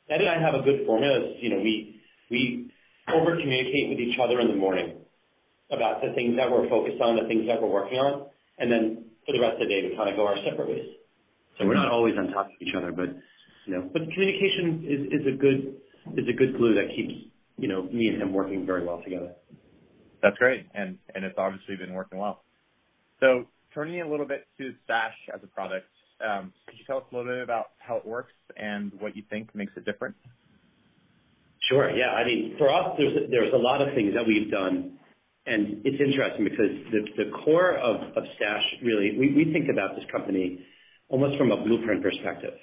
Ed 0.09 0.25
and 0.25 0.29
I 0.29 0.41
have 0.41 0.57
a 0.57 0.65
good 0.65 0.89
formula. 0.89 1.37
you 1.39 1.51
know, 1.53 1.61
we, 1.61 2.01
we 2.33 2.73
over 3.13 3.37
communicate 3.37 3.93
with 3.93 4.01
each 4.01 4.17
other 4.17 4.41
in 4.41 4.49
the 4.49 4.57
morning 4.57 5.05
about 5.71 6.01
the 6.01 6.17
things 6.17 6.37
that 6.41 6.49
we're 6.49 6.69
focused 6.69 7.01
on, 7.01 7.21
the 7.21 7.29
things 7.29 7.45
that 7.47 7.61
we're 7.61 7.73
working 7.73 8.01
on. 8.01 8.27
And 8.59 8.73
then 8.73 9.05
for 9.29 9.37
the 9.37 9.41
rest 9.41 9.61
of 9.61 9.69
the 9.69 9.71
day, 9.71 9.85
we 9.85 9.97
kind 9.97 10.09
of 10.09 10.17
go 10.17 10.25
our 10.25 10.37
separate 10.49 10.69
ways. 10.69 10.97
So 11.61 11.69
we're 11.69 11.77
not 11.77 11.93
always 11.93 12.17
on 12.17 12.33
top 12.33 12.47
of 12.47 12.57
each 12.61 12.75
other, 12.77 12.91
but, 12.91 13.13
you 13.69 13.77
know, 13.77 13.89
but 13.93 14.03
communication 14.13 14.85
is, 14.89 15.01
is 15.21 15.25
a 15.29 15.37
good, 15.37 15.77
is 16.19 16.27
a 16.29 16.37
good 16.37 16.57
glue 16.57 16.75
that 16.75 16.91
keeps, 16.95 17.31
you 17.57 17.69
know, 17.69 17.83
me 17.85 18.09
and 18.09 18.21
him 18.21 18.33
working 18.33 18.67
very 18.67 18.85
well 18.85 19.03
together. 19.03 19.33
That's 20.23 20.37
great. 20.39 20.67
And, 20.75 20.99
and 21.15 21.25
it's 21.25 21.37
obviously 21.39 21.77
been 21.77 21.93
working 21.95 22.19
well. 22.19 22.43
So 23.21 23.45
turning 23.75 24.01
a 24.01 24.09
little 24.09 24.27
bit 24.27 24.47
to 24.59 24.73
Stash 24.85 25.15
as 25.35 25.41
a 25.43 25.47
product, 25.47 25.87
um, 26.25 26.53
could 26.67 26.79
you 26.79 26.85
tell 26.87 26.99
us 26.99 27.05
a 27.13 27.17
little 27.17 27.33
bit 27.33 27.43
about 27.43 27.67
how 27.79 27.97
it 27.97 28.07
works 28.07 28.33
and 28.57 28.93
what 29.01 29.17
you 29.17 29.23
think 29.29 29.55
makes 29.55 29.73
it 29.77 29.85
different? 29.85 30.15
Sure. 31.69 31.91
Yeah. 31.91 32.13
I 32.13 32.25
mean, 32.25 32.55
for 32.59 32.73
us, 32.73 32.95
there's 32.99 33.31
there's 33.31 33.53
a 33.53 33.57
lot 33.57 33.81
of 33.81 33.95
things 33.95 34.13
that 34.15 34.25
we've 34.27 34.51
done, 34.51 34.99
and 35.47 35.81
it's 35.85 35.97
interesting 35.97 36.45
because 36.45 36.73
the 36.93 37.25
the 37.25 37.31
core 37.45 37.77
of 37.79 37.97
of 38.17 38.25
Stash 38.37 38.65
really, 38.83 39.17
we 39.19 39.33
we 39.33 39.53
think 39.53 39.73
about 39.73 39.97
this 39.97 40.05
company 40.13 40.61
almost 41.09 41.39
from 41.39 41.53
a 41.53 41.57
blueprint 41.65 42.03
perspective. 42.03 42.55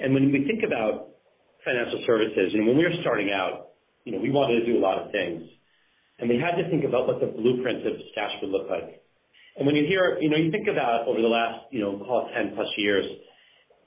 And 0.00 0.14
when 0.14 0.32
we 0.32 0.44
think 0.48 0.64
about 0.64 1.20
financial 1.64 2.02
services, 2.06 2.52
and 2.54 2.66
when 2.66 2.76
we 2.78 2.84
were 2.84 2.96
starting 3.02 3.30
out, 3.30 3.69
you 4.04 4.12
know, 4.12 4.20
we 4.20 4.30
wanted 4.30 4.60
to 4.60 4.66
do 4.66 4.78
a 4.78 4.82
lot 4.82 4.98
of 4.98 5.12
things, 5.12 5.42
and 6.18 6.28
we 6.28 6.36
had 6.36 6.60
to 6.60 6.68
think 6.70 6.84
about 6.84 7.06
what 7.06 7.20
the 7.20 7.26
blueprint 7.26 7.86
of 7.86 7.94
Stash 8.12 8.32
would 8.42 8.50
look 8.50 8.68
like. 8.68 9.00
And 9.56 9.66
when 9.66 9.74
you 9.74 9.84
hear, 9.84 10.18
you 10.20 10.30
know, 10.30 10.36
you 10.36 10.50
think 10.50 10.68
about 10.68 11.08
over 11.08 11.20
the 11.20 11.28
last, 11.28 11.68
you 11.70 11.80
know, 11.80 11.98
call 11.98 12.28
it 12.28 12.32
10 12.32 12.54
plus 12.54 12.68
years, 12.78 13.04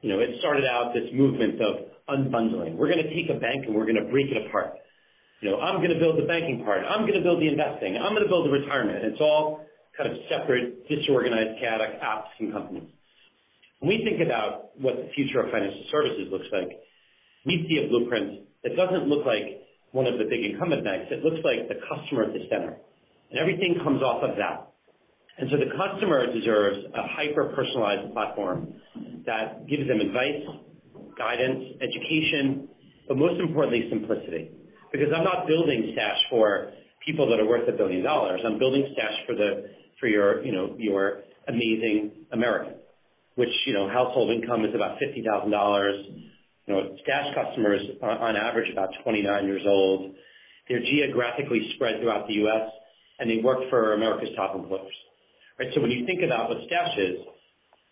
you 0.02 0.12
know, 0.12 0.20
it 0.20 0.30
started 0.40 0.66
out 0.68 0.92
this 0.94 1.08
movement 1.16 1.58
of 1.64 1.90
unbundling. 2.12 2.76
We're 2.76 2.92
going 2.92 3.02
to 3.02 3.10
take 3.10 3.32
a 3.32 3.40
bank 3.40 3.66
and 3.66 3.74
we're 3.74 3.88
going 3.88 4.02
to 4.02 4.12
break 4.12 4.28
it 4.28 4.38
apart. 4.46 4.76
You 5.40 5.52
know, 5.52 5.60
I'm 5.64 5.80
going 5.80 5.96
to 5.96 6.00
build 6.00 6.20
the 6.20 6.28
banking 6.28 6.64
part. 6.68 6.84
I'm 6.84 7.08
going 7.08 7.16
to 7.16 7.24
build 7.24 7.40
the 7.40 7.48
investing. 7.48 7.96
I'm 7.96 8.12
going 8.12 8.28
to 8.28 8.32
build 8.32 8.48
the 8.48 8.54
retirement. 8.54 9.04
It's 9.08 9.20
all 9.24 9.64
kind 9.96 10.12
of 10.12 10.20
separate, 10.28 10.88
disorganized, 10.92 11.60
chaotic 11.60 12.00
apps 12.04 12.32
and 12.40 12.52
companies. 12.52 12.92
When 13.80 13.92
we 13.92 14.04
think 14.04 14.20
about 14.24 14.76
what 14.80 14.96
the 14.96 15.08
future 15.16 15.40
of 15.40 15.52
financial 15.52 15.84
services 15.92 16.28
looks 16.32 16.48
like, 16.52 16.80
we 17.48 17.64
see 17.68 17.84
a 17.84 17.88
blueprint 17.88 18.48
that 18.64 18.76
doesn't 18.76 19.08
look 19.08 19.26
like 19.26 19.63
one 19.94 20.10
of 20.10 20.18
the 20.18 20.26
big 20.26 20.42
incumbent 20.42 20.84
banks. 20.84 21.14
It 21.14 21.24
looks 21.24 21.40
like 21.46 21.70
the 21.70 21.78
customer 21.86 22.26
at 22.26 22.34
the 22.34 22.50
center. 22.50 22.82
And 23.30 23.38
everything 23.38 23.78
comes 23.86 24.02
off 24.02 24.26
of 24.26 24.36
that. 24.42 24.74
And 25.38 25.50
so 25.50 25.58
the 25.58 25.70
customer 25.74 26.26
deserves 26.30 26.86
a 26.94 27.06
hyper-personalized 27.14 28.14
platform 28.14 28.74
that 29.26 29.66
gives 29.70 29.88
them 29.88 30.02
advice, 30.02 30.46
guidance, 31.18 31.78
education, 31.82 32.70
but 33.08 33.18
most 33.18 33.40
importantly, 33.40 33.86
simplicity. 33.90 34.52
Because 34.92 35.10
I'm 35.16 35.24
not 35.24 35.48
building 35.48 35.94
Stash 35.94 36.22
for 36.30 36.74
people 37.06 37.30
that 37.30 37.40
are 37.40 37.48
worth 37.48 37.68
a 37.70 37.76
billion 37.78 38.04
dollars. 38.04 38.42
I'm 38.46 38.60
building 38.60 38.86
Stash 38.94 39.18
for 39.26 39.36
the 39.36 39.70
for 40.00 40.08
your 40.08 40.46
you 40.46 40.52
know 40.52 40.76
your 40.78 41.24
amazing 41.48 42.28
American, 42.32 42.76
which 43.36 43.50
you 43.66 43.74
know 43.74 43.90
household 43.90 44.30
income 44.30 44.66
is 44.66 44.76
about 44.76 44.98
fifty 45.00 45.24
thousand 45.26 45.52
dollars. 45.52 45.96
You 46.66 46.74
know, 46.74 46.96
Stash 47.04 47.36
customers 47.36 47.82
on 48.02 48.36
average 48.36 48.72
about 48.72 48.90
29 49.04 49.46
years 49.46 49.64
old. 49.68 50.16
They're 50.70 50.80
geographically 50.80 51.60
spread 51.76 52.00
throughout 52.00 52.28
the 52.28 52.40
U.S. 52.48 52.72
and 53.20 53.30
they 53.30 53.44
work 53.44 53.60
for 53.70 53.94
America's 53.94 54.32
top 54.36 54.56
employers. 54.56 54.96
Right. 55.60 55.68
So 55.76 55.82
when 55.82 55.92
you 55.92 56.06
think 56.06 56.24
about 56.24 56.50
what 56.50 56.58
Stash 56.66 56.96
is, 56.98 57.20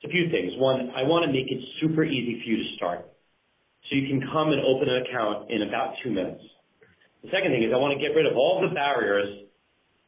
it's 0.02 0.08
a 0.08 0.12
few 0.12 0.32
things. 0.32 0.54
One, 0.58 0.90
I 0.96 1.04
want 1.04 1.28
to 1.28 1.32
make 1.32 1.52
it 1.52 1.62
super 1.82 2.04
easy 2.04 2.42
for 2.42 2.48
you 2.50 2.58
to 2.58 2.68
start. 2.78 3.06
So 3.90 3.96
you 4.00 4.08
can 4.08 4.24
come 4.32 4.50
and 4.56 4.62
open 4.64 4.88
an 4.88 5.04
account 5.04 5.52
in 5.52 5.68
about 5.68 5.94
two 6.04 6.10
minutes. 6.10 6.42
The 7.22 7.30
second 7.30 7.52
thing 7.52 7.62
is 7.62 7.70
I 7.70 7.78
want 7.78 7.94
to 7.94 8.02
get 8.02 8.16
rid 8.16 8.26
of 8.26 8.34
all 8.34 8.66
the 8.66 8.74
barriers 8.74 9.46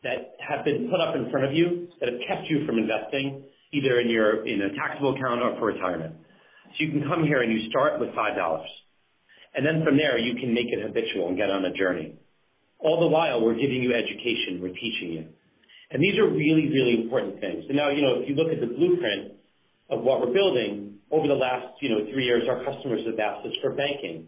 that 0.01 0.39
have 0.41 0.65
been 0.65 0.89
put 0.89 0.99
up 0.99 1.15
in 1.15 1.29
front 1.29 1.45
of 1.45 1.53
you 1.53 1.87
that 1.99 2.09
have 2.09 2.19
kept 2.27 2.49
you 2.49 2.65
from 2.65 2.79
investing 2.79 3.43
either 3.73 3.99
in 3.99 4.09
your 4.09 4.45
in 4.47 4.61
a 4.61 4.69
taxable 4.75 5.15
account 5.15 5.41
or 5.41 5.57
for 5.59 5.67
retirement. 5.67 6.15
So 6.73 6.85
you 6.85 6.91
can 6.91 7.07
come 7.07 7.23
here 7.23 7.41
and 7.41 7.51
you 7.51 7.69
start 7.69 7.99
with 7.99 8.13
five 8.15 8.35
dollars. 8.35 8.69
And 9.55 9.65
then 9.65 9.85
from 9.85 9.97
there 9.97 10.17
you 10.17 10.35
can 10.39 10.53
make 10.53 10.67
it 10.69 10.81
habitual 10.81 11.29
and 11.29 11.37
get 11.37 11.49
on 11.49 11.65
a 11.65 11.73
journey. 11.73 12.17
All 12.79 12.99
the 12.99 13.07
while 13.07 13.41
we're 13.41 13.55
giving 13.55 13.81
you 13.81 13.93
education, 13.93 14.59
we're 14.59 14.75
teaching 14.75 15.13
you. 15.13 15.25
And 15.91 16.01
these 16.01 16.17
are 16.17 16.27
really, 16.27 16.67
really 16.73 17.05
important 17.05 17.39
things. 17.39 17.63
And 17.69 17.77
now, 17.77 17.89
you 17.93 18.01
know, 18.01 18.19
if 18.19 18.27
you 18.27 18.35
look 18.35 18.51
at 18.51 18.59
the 18.59 18.67
blueprint 18.67 19.37
of 19.89 20.01
what 20.01 20.19
we're 20.19 20.33
building, 20.33 20.93
over 21.13 21.27
the 21.29 21.37
last, 21.37 21.77
you 21.79 21.89
know, 21.89 22.01
three 22.11 22.25
years, 22.25 22.43
our 22.49 22.65
customers 22.65 23.05
have 23.05 23.19
asked 23.21 23.45
us 23.45 23.53
for 23.61 23.77
banking. 23.77 24.27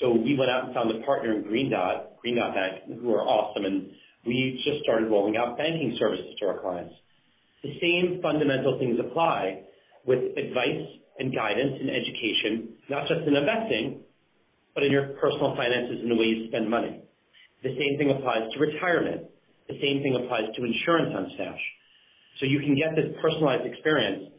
So 0.00 0.14
we 0.14 0.38
went 0.38 0.50
out 0.50 0.66
and 0.66 0.74
found 0.74 0.94
a 0.94 1.04
partner 1.04 1.34
in 1.34 1.42
Green 1.42 1.70
Dot, 1.70 2.14
Green 2.22 2.36
Dot 2.36 2.54
Bank, 2.54 3.02
who 3.02 3.12
are 3.12 3.26
awesome, 3.26 3.64
and 3.64 3.90
we 4.24 4.62
just 4.62 4.82
started 4.84 5.10
rolling 5.10 5.36
out 5.36 5.58
banking 5.58 5.96
services 5.98 6.38
to 6.40 6.46
our 6.46 6.60
clients. 6.60 6.94
The 7.62 7.74
same 7.82 8.22
fundamental 8.22 8.78
things 8.78 8.98
apply 9.02 9.66
with 10.06 10.38
advice 10.38 10.86
and 11.18 11.34
guidance 11.34 11.78
and 11.78 11.88
education, 11.90 12.74
not 12.90 13.06
just 13.06 13.22
in 13.26 13.36
investing, 13.36 14.02
but 14.74 14.82
in 14.82 14.90
your 14.90 15.14
personal 15.22 15.54
finances 15.54 16.02
and 16.02 16.10
the 16.10 16.18
way 16.18 16.26
you 16.26 16.48
spend 16.48 16.68
money. 16.68 17.02
The 17.62 17.72
same 17.78 17.96
thing 17.96 18.10
applies 18.10 18.50
to 18.52 18.56
retirement. 18.58 19.30
The 19.68 19.78
same 19.80 20.02
thing 20.02 20.18
applies 20.18 20.50
to 20.56 20.60
insurance 20.64 21.14
on 21.16 21.30
Stash. 21.34 21.64
So 22.40 22.46
you 22.46 22.60
can 22.60 22.74
get 22.74 22.98
this 22.98 23.14
personalized 23.22 23.64
experience 23.64 24.34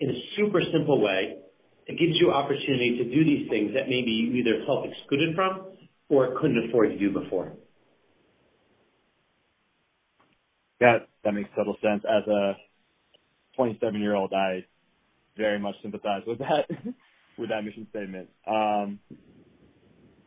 in 0.00 0.08
a 0.10 0.18
super 0.38 0.62
simple 0.72 1.02
way 1.02 1.42
that 1.86 1.98
gives 1.98 2.14
you 2.20 2.30
opportunity 2.30 3.02
to 3.02 3.04
do 3.04 3.24
these 3.24 3.50
things 3.50 3.74
that 3.74 3.90
maybe 3.90 4.10
you 4.10 4.38
either 4.38 4.64
felt 4.64 4.86
excluded 4.86 5.34
from 5.34 5.74
or 6.08 6.38
couldn't 6.40 6.68
afford 6.68 6.90
to 6.90 6.98
do 6.98 7.10
before. 7.10 7.52
That 10.80 11.08
that 11.24 11.32
makes 11.32 11.50
total 11.56 11.76
sense. 11.82 12.02
As 12.08 12.26
a 12.26 12.56
27 13.56 14.00
year 14.00 14.14
old, 14.14 14.32
I 14.32 14.64
very 15.36 15.58
much 15.58 15.74
sympathize 15.82 16.22
with 16.26 16.38
that 16.38 16.68
with 17.38 17.48
that 17.50 17.62
mission 17.64 17.86
statement. 17.90 18.28
Um, 18.46 19.00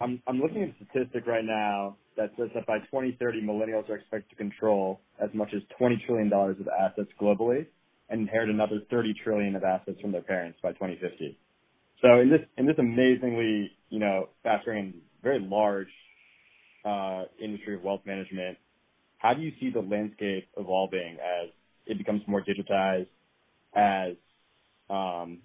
I'm 0.01 0.21
I'm 0.27 0.39
looking 0.39 0.63
at 0.63 0.69
a 0.69 0.85
statistic 0.85 1.27
right 1.27 1.45
now 1.45 1.97
that 2.17 2.31
says 2.37 2.49
that 2.55 2.65
by 2.65 2.79
2030, 2.79 3.41
millennials 3.41 3.89
are 3.89 3.95
expected 3.95 4.29
to 4.29 4.35
control 4.35 5.01
as 5.21 5.29
much 5.33 5.49
as 5.55 5.61
20 5.77 6.03
trillion 6.05 6.29
dollars 6.29 6.57
of 6.59 6.67
assets 6.67 7.09
globally, 7.21 7.65
and 8.09 8.21
inherit 8.21 8.49
another 8.49 8.81
30 8.89 9.13
trillion 9.23 9.55
of 9.55 9.63
assets 9.63 9.99
from 10.01 10.11
their 10.11 10.21
parents 10.21 10.59
by 10.61 10.71
2050. 10.73 11.37
So 12.01 12.19
in 12.19 12.29
this 12.29 12.41
in 12.57 12.65
this 12.65 12.75
amazingly 12.77 13.71
you 13.89 13.99
know 13.99 14.29
fast 14.43 14.65
growing, 14.65 14.95
very 15.23 15.39
large 15.39 15.87
uh, 16.85 17.23
industry 17.41 17.75
of 17.75 17.83
wealth 17.83 18.01
management, 18.05 18.57
how 19.17 19.33
do 19.33 19.41
you 19.41 19.51
see 19.59 19.71
the 19.71 19.79
landscape 19.79 20.47
evolving 20.57 21.17
as 21.19 21.49
it 21.85 21.97
becomes 21.97 22.21
more 22.27 22.43
digitized, 22.43 23.07
as 23.75 24.15
um, 24.89 25.39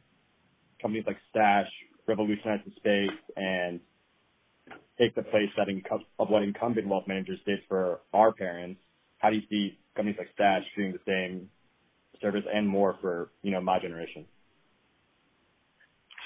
companies 0.81 1.05
like 1.07 1.17
Stash 1.31 1.69
revolutionize 2.07 2.61
the 2.67 2.73
space 2.77 3.19
and 3.37 3.81
take 4.99 5.15
the 5.15 5.23
place 5.23 5.49
that 5.57 5.69
incu- 5.69 6.05
of 6.19 6.29
what 6.29 6.43
incumbent 6.43 6.87
wealth 6.89 7.05
managers 7.07 7.39
did 7.47 7.61
for 7.69 8.01
our 8.13 8.33
parents? 8.33 8.81
How 9.19 9.31
do 9.31 9.37
you 9.37 9.43
see 9.49 9.79
companies 9.97 10.19
like 10.19 10.29
Stash 10.35 10.63
doing 10.77 10.93
the 10.93 11.01
same 11.07 11.49
service 12.21 12.45
and 12.53 12.69
more 12.69 12.97
for, 13.01 13.31
you 13.43 13.51
know, 13.51 13.61
my 13.61 13.79
generation? 13.79 14.27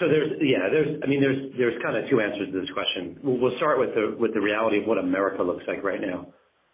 So 0.00 0.08
there's, 0.08 0.32
yeah, 0.40 0.66
there's, 0.70 1.00
I 1.04 1.06
mean, 1.06 1.20
there's, 1.20 1.52
there's 1.56 1.80
kind 1.82 1.96
of 1.96 2.10
two 2.10 2.20
answers 2.20 2.50
to 2.52 2.60
this 2.60 2.70
question. 2.74 3.18
We'll, 3.22 3.38
we'll 3.38 3.56
start 3.58 3.78
with 3.78 3.94
the, 3.94 4.16
with 4.18 4.34
the 4.34 4.40
reality 4.40 4.80
of 4.80 4.86
what 4.86 4.98
America 4.98 5.42
looks 5.42 5.62
like 5.68 5.84
right 5.84 6.00
now. 6.00 6.26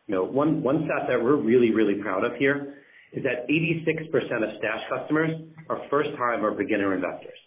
You 0.07 0.15
know, 0.15 0.25
one, 0.25 0.63
one 0.63 0.87
stat 0.87 1.07
that 1.09 1.23
we're 1.23 1.37
really, 1.37 1.71
really 1.71 2.01
proud 2.01 2.25
of 2.25 2.33
here 2.39 2.81
is 3.12 3.25
that 3.25 3.49
86% 3.49 3.97
of 4.43 4.50
Stash 4.59 4.83
customers 4.88 5.31
are 5.69 5.83
first 5.90 6.11
time 6.17 6.45
or 6.45 6.52
beginner 6.52 6.95
investors. 6.95 7.38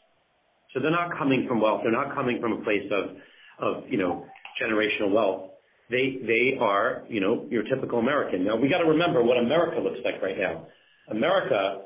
So 0.73 0.79
they're 0.81 0.91
not 0.91 1.17
coming 1.17 1.45
from 1.47 1.61
wealth. 1.61 1.81
They're 1.83 1.91
not 1.91 2.13
coming 2.15 2.41
from 2.41 2.53
a 2.53 2.63
place 2.63 2.89
of, 2.91 3.15
of, 3.59 3.83
you 3.89 3.97
know, 3.97 4.25
generational 4.61 5.11
wealth. 5.11 5.51
They, 5.89 6.19
they 6.25 6.57
are, 6.59 7.03
you 7.07 7.21
know, 7.21 7.45
your 7.49 7.63
typical 7.63 7.99
American. 7.99 8.43
Now 8.45 8.55
we 8.55 8.67
got 8.69 8.79
to 8.79 8.89
remember 8.89 9.23
what 9.23 9.37
America 9.37 9.79
looks 9.79 9.99
like 10.03 10.21
right 10.21 10.37
now. 10.37 10.67
America 11.09 11.83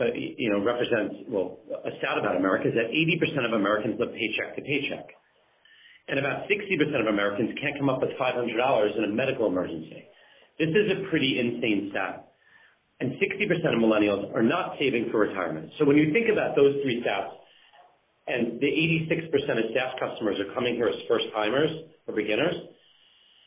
uh, 0.00 0.08
you 0.16 0.48
know, 0.48 0.64
represents, 0.64 1.28
well, 1.28 1.60
a 1.68 1.92
stat 2.00 2.16
about 2.16 2.36
America 2.36 2.64
is 2.68 2.74
that 2.74 2.88
80% 2.88 3.44
of 3.44 3.52
Americans 3.52 4.00
live 4.00 4.08
paycheck 4.16 4.56
to 4.56 4.62
paycheck, 4.64 5.04
and 6.08 6.18
about 6.18 6.48
60% 6.48 7.00
of 7.00 7.12
Americans 7.12 7.52
can't 7.60 7.76
come 7.76 7.90
up 7.92 8.00
with 8.00 8.10
$500 8.16 8.40
in 8.40 9.04
a 9.04 9.12
medical 9.12 9.46
emergency. 9.46 10.08
This 10.58 10.72
is 10.72 10.96
a 10.96 11.10
pretty 11.10 11.36
insane 11.36 11.92
stat. 11.92 12.31
And 13.00 13.18
60% 13.18 13.74
of 13.74 13.80
millennials 13.82 14.34
are 14.34 14.42
not 14.42 14.76
saving 14.78 15.08
for 15.10 15.20
retirement. 15.20 15.70
So 15.78 15.84
when 15.84 15.96
you 15.96 16.12
think 16.12 16.28
about 16.30 16.54
those 16.54 16.74
three 16.82 17.02
stats, 17.02 17.34
and 18.26 18.60
the 18.60 18.70
86% 19.10 19.18
of 19.58 19.64
Stash 19.74 19.98
customers 19.98 20.38
are 20.38 20.54
coming 20.54 20.76
here 20.76 20.86
as 20.86 20.94
first-timers 21.08 21.70
or 22.06 22.14
beginners, 22.14 22.54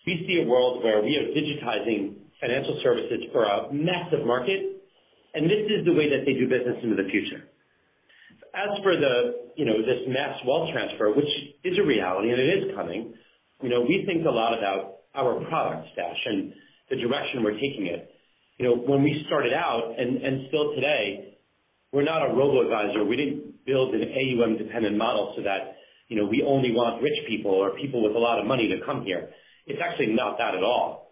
we 0.05 0.25
see 0.27 0.43
a 0.43 0.45
world 0.47 0.83
where 0.83 1.01
we 1.01 1.15
are 1.15 1.31
digitizing 1.31 2.19
financial 2.41 2.79
services 2.83 3.31
for 3.31 3.45
a 3.45 3.71
massive 3.71 4.25
market, 4.25 4.83
and 5.33 5.49
this 5.49 5.65
is 5.71 5.85
the 5.85 5.93
way 5.93 6.09
that 6.11 6.27
they 6.27 6.33
do 6.33 6.47
business 6.47 6.75
into 6.83 6.95
the 6.95 7.07
future. 7.09 7.47
As 8.55 8.71
for 8.83 8.95
the, 8.95 9.51
you 9.55 9.65
know, 9.65 9.79
this 9.79 10.07
mass 10.07 10.39
wealth 10.47 10.69
transfer, 10.71 11.11
which 11.11 11.31
is 11.63 11.75
a 11.79 11.83
reality 11.83 12.31
and 12.31 12.39
it 12.39 12.51
is 12.59 12.75
coming, 12.75 13.13
you 13.61 13.69
know, 13.69 13.81
we 13.81 14.03
think 14.05 14.25
a 14.25 14.31
lot 14.31 14.57
about 14.57 15.07
our 15.15 15.43
product, 15.47 15.87
Stash, 15.93 16.21
and 16.25 16.53
the 16.89 16.97
direction 16.97 17.43
we're 17.43 17.59
taking 17.59 17.87
it. 17.87 18.14
You 18.57 18.65
know, 18.65 18.75
when 18.75 19.03
we 19.03 19.23
started 19.27 19.51
out, 19.53 19.95
and 19.97 20.47
still 20.47 20.73
today, 20.75 21.37
we're 21.91 22.03
not 22.03 22.29
a 22.29 22.33
robo-advisor. 22.33 23.03
We 23.03 23.17
didn't 23.17 23.65
build 23.65 23.93
an 23.93 24.01
AUM-dependent 24.01 24.97
model 24.97 25.33
so 25.35 25.43
that, 25.43 25.75
you 26.07 26.15
know, 26.15 26.25
we 26.25 26.43
only 26.45 26.71
want 26.71 27.01
rich 27.01 27.19
people 27.27 27.51
or 27.51 27.71
people 27.75 28.01
with 28.03 28.15
a 28.15 28.19
lot 28.19 28.39
of 28.39 28.45
money 28.45 28.69
to 28.69 28.85
come 28.85 29.03
here. 29.03 29.29
It's 29.67 29.79
actually 29.83 30.15
not 30.15 30.37
that 30.37 30.55
at 30.55 30.63
all. 30.63 31.11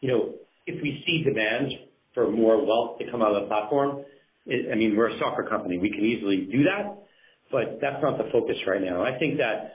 You 0.00 0.08
know, 0.08 0.34
if 0.66 0.82
we 0.82 1.02
see 1.06 1.22
demand 1.24 1.72
for 2.12 2.30
more 2.30 2.64
wealth 2.64 2.98
to 2.98 3.10
come 3.10 3.22
out 3.22 3.34
of 3.34 3.42
the 3.42 3.48
platform, 3.48 4.04
I 4.46 4.74
mean, 4.74 4.94
we're 4.96 5.14
a 5.14 5.18
software 5.18 5.48
company. 5.48 5.78
We 5.78 5.90
can 5.90 6.04
easily 6.04 6.48
do 6.50 6.64
that, 6.64 6.98
but 7.50 7.78
that's 7.80 8.02
not 8.02 8.18
the 8.18 8.28
focus 8.32 8.56
right 8.66 8.82
now. 8.82 9.02
I 9.02 9.18
think 9.18 9.38
that 9.38 9.74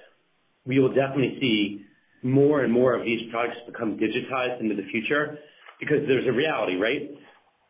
we 0.66 0.80
will 0.80 0.94
definitely 0.94 1.38
see 1.40 1.86
more 2.22 2.64
and 2.64 2.72
more 2.72 2.94
of 2.94 3.06
these 3.06 3.32
products 3.32 3.58
become 3.66 3.98
digitized 3.98 4.60
into 4.60 4.76
the 4.76 4.84
future 4.92 5.40
because 5.80 6.06
there's 6.08 6.28
a 6.28 6.34
reality, 6.34 6.76
right? 6.76 7.14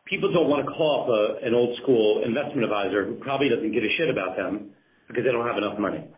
People 0.08 0.32
don't 0.32 0.48
want 0.48 0.64
to 0.64 0.72
call 0.72 1.04
up 1.04 1.42
an 1.44 1.52
old 1.52 1.76
school 1.82 2.24
investment 2.24 2.64
advisor 2.64 3.04
who 3.04 3.20
probably 3.20 3.48
doesn't 3.48 3.72
give 3.72 3.84
a 3.84 3.92
shit 4.00 4.08
about 4.08 4.36
them 4.36 4.72
because 5.06 5.24
they 5.24 5.32
don't 5.32 5.46
have 5.46 5.60
enough 5.60 5.78
money. 5.78 6.08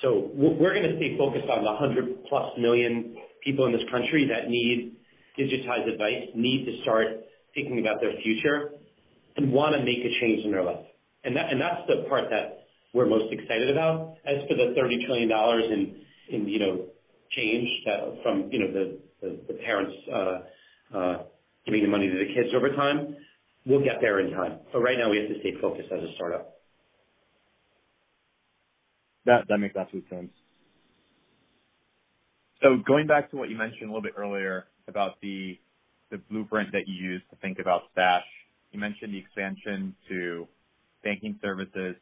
So 0.00 0.30
we're 0.32 0.72
gonna 0.72 0.96
stay 0.96 1.18
focused 1.18 1.48
on 1.50 1.66
the 1.66 1.74
100+ 1.74 2.60
million 2.60 3.16
people 3.44 3.66
in 3.66 3.72
this 3.72 3.84
country 3.90 4.30
that 4.30 4.48
need 4.48 4.96
digitized 5.36 5.92
advice, 5.92 6.32
need 6.34 6.64
to 6.66 6.82
start 6.82 7.06
thinking 7.54 7.80
about 7.80 8.00
their 8.00 8.12
future 8.22 8.72
and 9.36 9.52
wanna 9.52 9.84
make 9.84 10.00
a 10.00 10.12
change 10.20 10.44
in 10.44 10.50
their 10.52 10.64
life. 10.64 10.86
And 11.24 11.36
that's 11.36 11.84
the 11.86 12.08
part 12.08 12.30
that 12.30 12.64
we're 12.94 13.06
most 13.06 13.32
excited 13.32 13.68
about. 13.70 14.16
As 14.24 14.40
for 14.48 14.56
the 14.56 14.72
$30 14.72 15.04
trillion 15.04 15.28
in, 15.28 15.80
in 16.30 16.48
you 16.48 16.58
know, 16.58 16.86
change 17.36 17.68
that 17.84 18.22
from, 18.22 18.48
you 18.50 18.60
know, 18.60 18.72
the 19.20 19.54
parents 19.66 19.92
uh, 20.08 20.38
Uh, 20.94 21.24
giving 21.66 21.82
the 21.82 21.88
money 21.88 22.08
to 22.08 22.18
the 22.18 22.32
kids 22.34 22.48
over 22.56 22.70
time, 22.74 23.16
we'll 23.66 23.84
get 23.84 24.00
there 24.00 24.20
in 24.20 24.32
time. 24.32 24.60
But 24.72 24.80
right 24.80 24.96
now, 24.98 25.10
we 25.10 25.18
have 25.18 25.28
to 25.28 25.38
stay 25.40 25.52
focused 25.60 25.88
as 25.92 26.02
a 26.02 26.14
startup. 26.14 26.54
That 29.26 29.44
that 29.48 29.58
makes 29.58 29.76
absolute 29.76 30.08
sense. 30.08 30.30
So 32.62 32.76
going 32.86 33.06
back 33.06 33.30
to 33.30 33.36
what 33.36 33.50
you 33.50 33.56
mentioned 33.56 33.84
a 33.84 33.86
little 33.86 34.02
bit 34.02 34.14
earlier 34.16 34.66
about 34.88 35.20
the 35.20 35.58
the 36.10 36.18
blueprint 36.30 36.72
that 36.72 36.88
you 36.88 36.94
use 36.94 37.22
to 37.30 37.36
think 37.36 37.58
about 37.58 37.82
Stash, 37.92 38.24
you 38.72 38.80
mentioned 38.80 39.12
the 39.12 39.18
expansion 39.18 39.94
to 40.08 40.48
banking 41.04 41.38
services. 41.42 41.96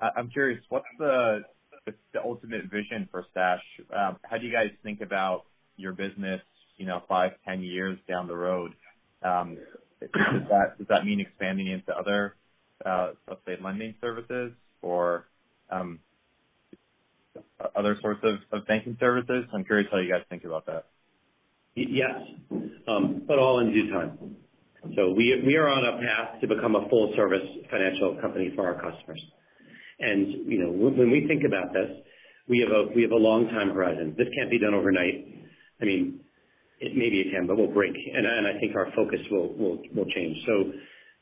I'm 0.00 0.28
curious, 0.28 0.62
what's 0.68 0.86
the 0.98 1.40
the 1.86 2.22
ultimate 2.22 2.64
vision 2.70 3.08
for 3.10 3.24
Stash? 3.30 3.62
Um, 3.96 4.18
how 4.22 4.36
do 4.36 4.46
you 4.46 4.52
guys 4.52 4.68
think 4.82 5.00
about 5.00 5.44
your 5.76 5.92
business, 5.92 6.40
you 6.80 6.86
know, 6.86 7.02
five, 7.06 7.32
ten 7.46 7.62
years 7.62 7.98
down 8.08 8.26
the 8.26 8.34
road? 8.34 8.72
Um, 9.22 9.58
does 10.00 10.08
that 10.48 10.78
does 10.78 10.88
that 10.88 11.04
mean 11.04 11.20
expanding 11.20 11.66
into 11.66 11.92
other, 11.92 12.34
uh, 12.86 13.10
let's 13.28 13.42
say, 13.46 13.56
lending 13.62 13.94
services 14.00 14.52
or 14.80 15.26
um, 15.70 16.00
other 17.76 17.98
sorts 18.00 18.20
of 18.24 18.36
of 18.50 18.66
banking 18.66 18.96
services? 18.98 19.44
I'm 19.52 19.64
curious 19.64 19.88
how 19.92 19.98
you 19.98 20.10
guys 20.10 20.22
think 20.30 20.44
about 20.44 20.64
that. 20.66 20.86
Yes, 21.76 22.16
um, 22.88 23.24
but 23.28 23.38
all 23.38 23.60
in 23.60 23.72
due 23.72 23.92
time. 23.92 24.36
So 24.96 25.10
we 25.10 25.42
we 25.46 25.56
are 25.56 25.68
on 25.68 25.84
a 25.84 26.00
path 26.00 26.40
to 26.40 26.48
become 26.48 26.76
a 26.76 26.88
full 26.88 27.12
service 27.14 27.46
financial 27.70 28.16
company 28.22 28.52
for 28.56 28.66
our 28.66 28.80
customers. 28.80 29.22
And, 30.00 30.50
you 30.50 30.64
know, 30.64 30.70
when 30.72 31.10
we 31.10 31.26
think 31.28 31.42
about 31.44 31.74
this, 31.74 31.90
we 32.48 32.64
have 32.66 32.72
a 32.74 32.90
we 32.96 33.02
have 33.02 33.10
a 33.10 33.22
long 33.30 33.48
time 33.48 33.68
horizon. 33.68 34.14
This 34.16 34.28
can't 34.34 34.50
be 34.50 34.58
done 34.58 34.72
overnight. 34.72 35.28
I 35.78 35.84
mean, 35.84 36.20
maybe 36.80 37.20
it 37.20 37.28
can, 37.32 37.46
but 37.46 37.56
we'll 37.56 37.72
break, 37.72 37.92
and 37.92 38.26
I 38.26 38.58
think 38.58 38.74
our 38.74 38.88
focus 38.96 39.20
will 39.30 40.08
change. 40.16 40.36
So, 40.46 40.72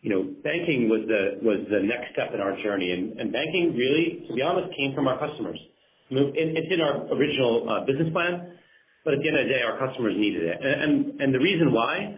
you 0.03 0.11
know, 0.11 0.23
banking 0.47 0.89
was 0.89 1.03
the 1.09 1.83
next 1.83 2.15
step 2.15 2.31
in 2.35 2.41
our 2.41 2.55
journey, 2.63 2.95
and 2.95 3.33
banking 3.33 3.75
really, 3.75 4.23
to 4.29 4.35
be 4.35 4.43
honest, 4.43 4.71
came 4.79 4.95
from 4.95 5.09
our 5.09 5.19
customers. 5.19 5.59
It's 6.11 6.71
in 6.73 6.81
our 6.81 7.11
original 7.13 7.67
uh, 7.69 7.85
business 7.85 8.09
plan, 8.15 8.57
but 9.05 9.15
at 9.15 9.21
the 9.21 9.29
end 9.29 9.39
of 9.39 9.45
the 9.47 9.53
day, 9.53 9.63
our 9.67 9.77
customers 9.83 10.15
needed 10.17 10.47
it. 10.47 10.59
And 10.63 11.35
the 11.35 11.43
reason 11.43 11.73
why 11.73 12.17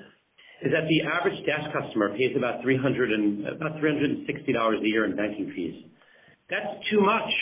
is 0.61 0.70
that 0.76 0.85
the 0.85 1.00
average 1.09 1.40
Stash 1.42 1.72
customer 1.72 2.12
pays 2.12 2.37
about 2.37 2.61
$360 2.61 3.48
a 3.48 4.85
year 4.85 5.05
in 5.09 5.16
banking 5.16 5.53
fees. 5.57 5.88
That's 6.53 6.68
too 6.92 7.00
much. 7.00 7.33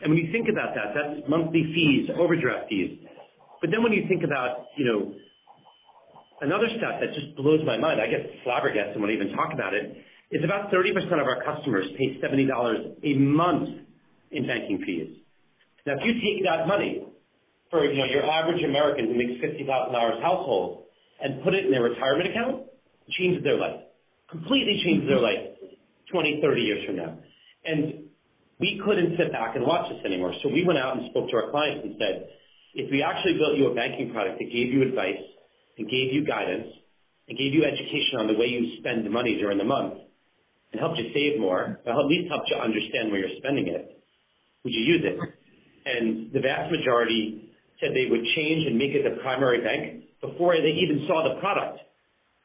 And 0.00 0.12
when 0.12 0.18
you 0.20 0.32
think 0.32 0.48
about 0.48 0.72
that, 0.72 0.96
that's 0.96 1.28
monthly 1.28 1.68
fees, 1.76 2.08
overdraft 2.16 2.68
fees. 2.68 2.96
But 3.60 3.70
then 3.70 3.82
when 3.82 3.92
you 3.92 4.04
think 4.08 4.24
about, 4.24 4.72
you 4.76 4.84
know, 4.84 5.12
another 6.40 6.68
stat 6.76 7.00
that 7.00 7.14
just 7.14 7.36
blows 7.36 7.60
my 7.64 7.76
mind, 7.76 8.00
I 8.00 8.06
get 8.06 8.24
flabbergasted 8.44 9.00
when 9.00 9.10
I 9.10 9.14
even 9.14 9.32
talk 9.32 9.52
about 9.52 9.74
it, 9.74 9.96
is 10.30 10.42
about 10.42 10.72
30% 10.72 10.90
of 11.20 11.26
our 11.26 11.42
customers 11.44 11.86
pay 11.96 12.18
$70 12.18 12.50
a 12.50 13.12
month 13.14 13.86
in 14.32 14.46
banking 14.46 14.82
fees. 14.84 15.22
Now, 15.86 15.94
if 15.94 16.02
you 16.02 16.18
take 16.18 16.42
that 16.44 16.66
money 16.66 17.06
for, 17.70 17.86
you 17.86 17.98
know, 17.98 18.10
your 18.10 18.26
average 18.26 18.62
American 18.64 19.06
who 19.06 19.14
makes 19.14 19.38
$50,000 19.38 19.66
household 20.22 20.86
and 21.22 21.42
put 21.44 21.54
it 21.54 21.64
in 21.64 21.70
their 21.70 21.82
retirement 21.82 22.30
account, 22.30 22.66
it 23.06 23.12
changes 23.14 23.42
their 23.44 23.56
life. 23.56 23.86
Completely 24.30 24.82
changes 24.84 25.08
their 25.08 25.20
life 25.20 25.54
20, 26.10 26.40
30 26.42 26.60
years 26.60 26.84
from 26.86 26.96
now. 26.96 27.18
And 27.64 28.10
we 28.58 28.80
couldn't 28.84 29.16
sit 29.16 29.30
back 29.30 29.54
and 29.54 29.64
watch 29.64 29.86
this 29.94 30.02
anymore. 30.04 30.34
So 30.42 30.48
we 30.48 30.64
went 30.64 30.78
out 30.78 30.98
and 30.98 31.06
spoke 31.10 31.30
to 31.30 31.36
our 31.36 31.50
clients 31.50 31.84
and 31.84 31.94
said, 31.98 32.30
"If 32.74 32.90
we 32.90 33.02
actually 33.02 33.34
built 33.34 33.56
you 33.56 33.68
a 33.68 33.74
banking 33.74 34.10
product 34.10 34.38
that 34.38 34.50
gave 34.50 34.72
you 34.72 34.82
advice 34.82 35.22
and 35.78 35.88
gave 35.88 36.12
you 36.12 36.24
guidance 36.24 36.68
and 37.28 37.36
gave 37.36 37.52
you 37.52 37.64
education 37.64 38.20
on 38.20 38.26
the 38.26 38.38
way 38.38 38.46
you 38.46 38.78
spend 38.78 39.04
the 39.04 39.10
money 39.10 39.36
during 39.36 39.58
the 39.58 39.64
month 39.64 39.94
and 40.72 40.80
helped 40.80 40.98
you 40.98 41.10
save 41.12 41.40
more, 41.40 41.80
or 41.84 41.92
at 41.92 42.06
least 42.06 42.28
helped 42.28 42.48
you 42.50 42.56
understand 42.56 43.10
where 43.10 43.20
you're 43.20 43.38
spending 43.38 43.68
it, 43.68 43.98
would 44.64 44.72
you 44.72 44.82
use 44.82 45.02
it?" 45.04 45.16
And 45.86 46.32
the 46.32 46.40
vast 46.40 46.70
majority 46.70 47.50
said 47.80 47.94
they 47.94 48.10
would 48.10 48.24
change 48.34 48.66
and 48.66 48.76
make 48.78 48.90
it 48.90 49.04
the 49.04 49.20
primary 49.22 49.60
bank 49.62 50.04
before 50.20 50.56
they 50.56 50.74
even 50.82 51.04
saw 51.06 51.22
the 51.28 51.38
product. 51.40 51.78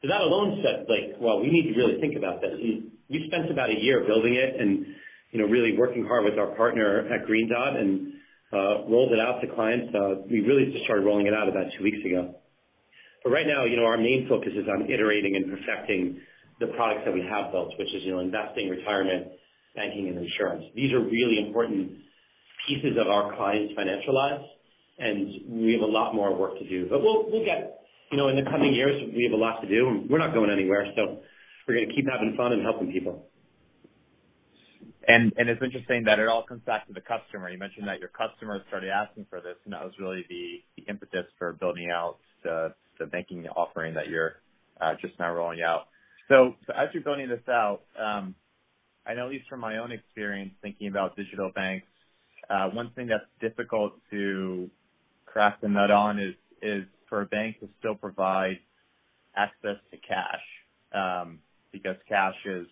So 0.02 0.08
that 0.08 0.20
alone 0.20 0.62
said, 0.62 0.86
like, 0.90 1.16
well, 1.20 1.40
we 1.40 1.50
need 1.50 1.72
to 1.72 1.74
really 1.78 2.00
think 2.00 2.16
about 2.16 2.40
this. 2.40 2.58
We 3.08 3.24
spent 3.26 3.50
about 3.50 3.70
a 3.70 3.78
year 3.78 4.04
building 4.06 4.34
it 4.34 4.60
and, 4.60 4.86
you 5.30 5.38
know, 5.40 5.46
really 5.46 5.78
working 5.78 6.04
hard 6.04 6.24
with 6.24 6.38
our 6.38 6.54
partner 6.56 7.06
at 7.12 7.24
Green 7.24 7.48
Dot 7.48 7.76
and 7.76 8.12
uh, 8.52 8.84
rolled 8.90 9.12
it 9.12 9.20
out 9.20 9.40
to 9.40 9.46
clients. 9.54 9.94
Uh, 9.94 10.26
We 10.28 10.40
really 10.40 10.70
just 10.72 10.84
started 10.84 11.04
rolling 11.04 11.26
it 11.26 11.34
out 11.34 11.48
about 11.48 11.66
two 11.78 11.84
weeks 11.84 12.04
ago. 12.04 12.34
But 13.24 13.30
right 13.30 13.46
now, 13.46 13.64
you 13.64 13.76
know, 13.76 13.84
our 13.84 13.98
main 13.98 14.26
focus 14.28 14.52
is 14.54 14.66
on 14.68 14.90
iterating 14.90 15.36
and 15.36 15.50
perfecting 15.50 16.20
the 16.60 16.68
products 16.74 17.02
that 17.06 17.14
we 17.14 17.22
have 17.22 17.52
built, 17.52 17.72
which 17.78 17.88
is, 17.88 18.02
you 18.04 18.12
know, 18.12 18.20
investing, 18.20 18.68
retirement, 18.68 19.28
banking, 19.74 20.08
and 20.08 20.18
insurance. 20.18 20.64
These 20.74 20.92
are 20.92 21.00
really 21.00 21.38
important 21.46 21.92
pieces 22.68 22.98
of 23.00 23.06
our 23.08 23.34
clients' 23.36 23.74
financial 23.74 24.14
lives, 24.14 24.44
and 24.98 25.62
we 25.62 25.72
have 25.72 25.82
a 25.82 25.92
lot 25.92 26.14
more 26.14 26.34
work 26.36 26.58
to 26.58 26.68
do. 26.68 26.86
But 26.88 27.00
we'll 27.02 27.44
get... 27.44 27.78
You 28.10 28.18
know, 28.18 28.28
in 28.28 28.36
the 28.36 28.44
coming 28.44 28.74
years, 28.74 29.00
we 29.16 29.24
have 29.24 29.32
a 29.32 29.40
lot 29.40 29.62
to 29.62 29.66
do, 29.66 29.88
and 29.88 30.10
we're 30.10 30.18
not 30.18 30.34
going 30.34 30.50
anywhere, 30.50 30.84
so 30.94 31.24
we're 31.66 31.80
gonna 31.80 31.94
keep 31.96 32.04
having 32.04 32.36
fun 32.36 32.52
and 32.52 32.60
helping 32.60 32.92
people. 32.92 33.24
And 35.08 35.32
and 35.38 35.48
it's 35.48 35.62
interesting 35.62 36.04
that 36.04 36.18
it 36.18 36.28
all 36.28 36.44
comes 36.46 36.60
back 36.66 36.86
to 36.88 36.92
the 36.92 37.00
customer. 37.00 37.48
You 37.48 37.56
mentioned 37.56 37.88
that 37.88 38.00
your 38.00 38.10
customers 38.10 38.60
started 38.68 38.90
asking 38.90 39.24
for 39.30 39.40
this, 39.40 39.56
and 39.64 39.72
that 39.72 39.82
was 39.82 39.94
really 39.98 40.26
the 40.28 40.84
impetus 40.92 41.24
for 41.38 41.54
building 41.54 41.88
out 41.90 42.18
the 42.44 42.74
banking 43.10 43.46
offering 43.48 43.94
that 43.94 44.08
you're 44.08 44.36
uh, 44.80 44.94
just 45.00 45.18
now 45.18 45.32
rolling 45.32 45.62
out. 45.62 45.86
So 46.28 46.54
as 46.70 46.88
you're 46.92 47.02
building 47.02 47.28
this 47.28 47.46
out, 47.48 47.82
um, 47.98 48.34
I 49.06 49.14
know 49.14 49.26
at 49.26 49.30
least 49.30 49.48
from 49.48 49.60
my 49.60 49.78
own 49.78 49.92
experience, 49.92 50.52
thinking 50.62 50.88
about 50.88 51.16
digital 51.16 51.50
banks, 51.54 51.86
uh, 52.48 52.68
one 52.70 52.90
thing 52.94 53.08
that's 53.08 53.24
difficult 53.40 53.94
to 54.10 54.70
crack 55.26 55.60
the 55.60 55.68
nut 55.68 55.90
on 55.90 56.18
is 56.18 56.34
is 56.60 56.84
for 57.08 57.22
a 57.22 57.26
bank 57.26 57.58
to 57.60 57.68
still 57.78 57.94
provide 57.94 58.58
access 59.36 59.76
to 59.90 59.96
cash, 59.96 60.42
um, 60.94 61.38
because 61.72 61.96
cash 62.08 62.34
is 62.44 62.66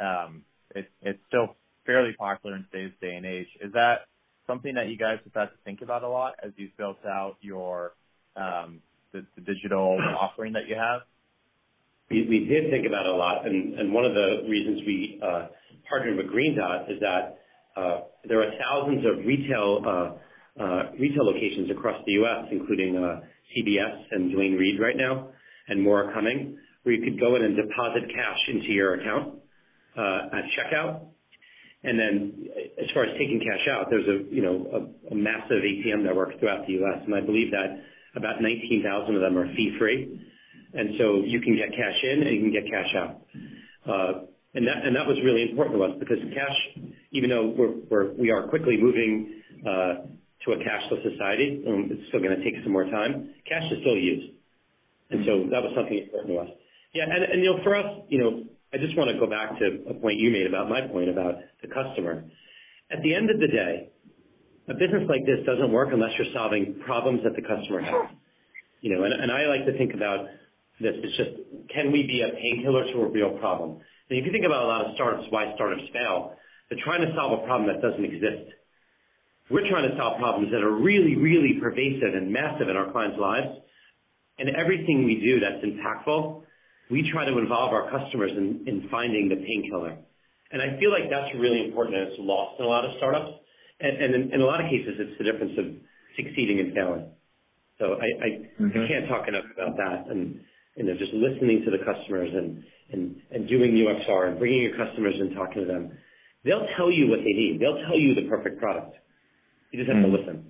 um, 0.00 0.42
it's 0.74 1.18
still 1.28 1.56
fairly 1.86 2.12
popular 2.18 2.56
in 2.56 2.66
today's 2.70 2.92
day 3.00 3.14
and 3.14 3.24
age. 3.24 3.46
Is 3.62 3.72
that 3.72 4.06
something 4.46 4.74
that 4.74 4.88
you 4.88 4.96
guys 4.98 5.18
have 5.24 5.34
had 5.34 5.46
to 5.46 5.58
think 5.64 5.80
about 5.82 6.02
a 6.02 6.08
lot 6.08 6.34
as 6.44 6.52
you've 6.56 6.76
built 6.76 6.98
out 7.06 7.36
your 7.40 7.92
um, 8.36 8.80
the, 9.36 9.42
digital 9.42 9.98
offering 10.20 10.52
that 10.52 10.68
you 10.68 10.76
have? 10.76 11.02
We, 12.10 12.46
did 12.48 12.70
think 12.70 12.86
about 12.86 13.06
it 13.06 13.12
a 13.12 13.16
lot, 13.16 13.46
and, 13.46 13.92
one 13.92 14.04
of 14.04 14.14
the 14.14 14.46
reasons 14.48 14.82
we 14.86 15.20
uh, 15.22 15.46
partnered 15.88 16.16
with 16.16 16.28
Green 16.28 16.56
Dot 16.56 16.90
is 16.90 17.00
that 17.00 17.38
uh, 17.76 18.00
there 18.28 18.40
are 18.40 18.50
thousands 18.62 19.04
of 19.04 19.26
retail 19.26 19.82
uh, 20.58 20.92
retail 20.98 21.26
locations 21.26 21.70
across 21.70 22.00
the 22.06 22.12
U.S., 22.12 22.46
including 22.50 22.94
CVS 22.94 23.96
and 24.12 24.30
Duane 24.30 24.54
Reade 24.54 24.80
right 24.80 24.96
now, 24.96 25.28
and 25.68 25.82
more 25.82 26.04
are 26.04 26.14
coming, 26.14 26.56
where 26.82 26.94
you 26.94 27.02
could 27.02 27.20
go 27.20 27.36
in 27.36 27.42
and 27.42 27.56
deposit 27.56 28.08
cash 28.08 28.38
into 28.48 28.68
your 28.68 28.94
account 28.94 29.34
uh, 29.98 30.38
at 30.38 30.44
checkout. 30.54 31.00
And 31.82 31.98
then, 31.98 32.48
as 32.82 32.86
far 32.94 33.04
as 33.04 33.12
taking 33.18 33.40
cash 33.40 33.68
out, 33.70 33.86
there's 33.90 34.08
a 34.08 34.34
you 34.34 34.42
know 34.42 34.90
a 35.10 35.14
massive 35.14 35.62
ATM 35.62 36.02
network 36.02 36.38
throughout 36.40 36.66
the 36.66 36.72
U.S., 36.74 37.02
and 37.04 37.14
I 37.14 37.20
believe 37.20 37.50
that 37.50 37.82
about 38.16 38.40
19,000 38.40 39.14
of 39.14 39.20
them 39.20 39.38
are 39.38 39.46
fee-free. 39.54 40.20
And 40.74 40.90
so 40.98 41.22
you 41.24 41.40
can 41.40 41.56
get 41.56 41.70
cash 41.70 41.98
in 42.02 42.26
and 42.26 42.30
you 42.34 42.40
can 42.42 42.52
get 42.52 42.66
cash 42.68 42.92
out. 42.96 43.22
Uh, 43.86 44.12
and 44.56 44.66
that 44.66 44.88
and 44.88 44.96
that 44.96 45.04
was 45.04 45.20
really 45.20 45.44
important 45.44 45.76
to 45.76 45.84
us 45.84 45.94
because 46.00 46.16
cash, 46.32 46.58
even 47.12 47.28
though 47.28 47.52
we're, 47.52 47.76
we're 47.92 48.08
we 48.16 48.30
are 48.30 48.48
quickly 48.48 48.76
moving 48.80 49.44
uh, 49.60 50.08
to 50.44 50.52
a 50.52 50.58
cashless 50.64 51.04
society, 51.04 51.62
um, 51.68 51.92
it's 51.92 52.08
still 52.08 52.20
going 52.20 52.34
to 52.34 52.42
take 52.42 52.56
some 52.64 52.72
more 52.72 52.88
time. 52.88 53.36
Cash 53.44 53.68
is 53.70 53.84
still 53.84 53.96
used, 53.96 54.32
and 55.12 55.28
so 55.28 55.44
that 55.52 55.60
was 55.60 55.76
something 55.76 56.00
important 56.00 56.32
to 56.32 56.38
us. 56.40 56.50
Yeah, 56.96 57.04
and, 57.04 57.20
and 57.20 57.38
you 57.44 57.52
know, 57.52 57.60
for 57.62 57.76
us, 57.76 57.84
you 58.08 58.16
know, 58.16 58.48
I 58.72 58.80
just 58.80 58.96
want 58.96 59.12
to 59.12 59.20
go 59.20 59.28
back 59.28 59.60
to 59.60 59.92
a 59.92 59.94
point 60.00 60.16
you 60.16 60.32
made 60.32 60.48
about 60.48 60.72
my 60.72 60.88
point 60.88 61.12
about 61.12 61.36
the 61.60 61.68
customer. 61.68 62.24
At 62.90 63.02
the 63.04 63.12
end 63.12 63.28
of 63.28 63.36
the 63.38 63.48
day, 63.48 63.92
a 64.68 64.74
business 64.74 65.06
like 65.08 65.22
this 65.26 65.46
doesn't 65.46 65.70
work 65.70 65.90
unless 65.92 66.10
you're 66.18 66.32
solving 66.34 66.80
problems 66.84 67.22
that 67.22 67.34
the 67.38 67.42
customer 67.42 67.80
has. 67.80 68.10
You 68.80 68.94
know, 68.94 69.04
and, 69.04 69.14
and 69.14 69.30
I 69.30 69.46
like 69.46 69.66
to 69.66 69.74
think 69.78 69.94
about 69.94 70.26
this. 70.80 70.94
It's 70.98 71.16
just, 71.16 71.32
can 71.70 71.92
we 71.92 72.02
be 72.02 72.22
a 72.22 72.34
painkiller 72.34 72.84
to 72.92 72.96
a 73.06 73.08
real 73.08 73.38
problem? 73.38 73.78
And 74.10 74.18
if 74.18 74.26
you 74.26 74.32
think 74.32 74.44
about 74.46 74.62
a 74.62 74.68
lot 74.68 74.86
of 74.86 74.94
startups, 74.94 75.26
why 75.30 75.54
startups 75.54 75.86
fail, 75.92 76.34
they're 76.68 76.82
trying 76.82 77.02
to 77.02 77.10
solve 77.14 77.38
a 77.38 77.46
problem 77.46 77.70
that 77.70 77.82
doesn't 77.82 78.04
exist. 78.04 78.50
We're 79.50 79.66
trying 79.70 79.86
to 79.86 79.94
solve 79.94 80.18
problems 80.18 80.50
that 80.50 80.62
are 80.66 80.74
really, 80.74 81.14
really 81.14 81.62
pervasive 81.62 82.14
and 82.14 82.30
massive 82.34 82.68
in 82.68 82.74
our 82.74 82.90
clients' 82.90 83.18
lives. 83.18 83.62
And 84.38 84.50
everything 84.54 85.06
we 85.06 85.22
do 85.22 85.38
that's 85.38 85.62
impactful, 85.62 86.42
we 86.90 87.08
try 87.14 87.24
to 87.24 87.38
involve 87.38 87.72
our 87.72 87.90
customers 87.90 88.30
in, 88.36 88.66
in 88.66 88.90
finding 88.90 89.30
the 89.30 89.38
painkiller. 89.38 89.96
And 90.50 90.62
I 90.62 90.78
feel 90.78 90.90
like 90.90 91.10
that's 91.10 91.30
really 91.38 91.64
important 91.64 91.96
and 91.96 92.08
it's 92.10 92.18
lost 92.18 92.58
in 92.58 92.66
a 92.66 92.68
lot 92.68 92.84
of 92.84 92.92
startups. 92.98 93.45
And, 93.80 94.02
and 94.02 94.14
in, 94.14 94.22
in 94.34 94.40
a 94.40 94.44
lot 94.44 94.60
of 94.60 94.70
cases, 94.70 94.96
it's 94.98 95.18
the 95.18 95.24
difference 95.24 95.52
of 95.58 95.66
succeeding 96.16 96.60
and 96.60 96.72
failing. 96.72 97.06
So 97.78 98.00
I, 98.00 98.08
I, 98.24 98.28
mm-hmm. 98.56 98.72
I 98.72 98.88
can't 98.88 99.08
talk 99.08 99.28
enough 99.28 99.44
about 99.52 99.76
that. 99.76 100.10
And 100.10 100.40
you 100.76 100.84
know, 100.84 100.92
just 100.98 101.12
listening 101.12 101.64
to 101.64 101.70
the 101.70 101.80
customers 101.84 102.30
and, 102.32 102.62
and, 102.92 103.16
and 103.30 103.48
doing 103.48 103.72
UXR 103.72 104.28
and 104.28 104.38
bringing 104.38 104.62
your 104.62 104.76
customers 104.76 105.14
and 105.18 105.34
talking 105.34 105.62
to 105.62 105.68
them. 105.68 105.92
They'll 106.44 106.66
tell 106.76 106.90
you 106.90 107.08
what 107.08 107.20
they 107.20 107.32
need. 107.32 107.58
They'll 107.60 107.80
tell 107.88 107.98
you 107.98 108.14
the 108.14 108.28
perfect 108.28 108.60
product. 108.60 108.94
You 109.72 109.80
just 109.84 109.90
have 109.90 110.02
mm. 110.02 110.10
to 110.10 110.16
listen. 110.16 110.44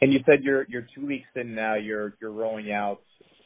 And 0.00 0.12
you 0.12 0.20
said 0.26 0.42
you're 0.42 0.66
you're 0.68 0.86
two 0.96 1.06
weeks 1.06 1.28
in 1.36 1.54
now. 1.54 1.74
You're 1.74 2.14
you're 2.20 2.32
rolling 2.32 2.72
out 2.72 3.02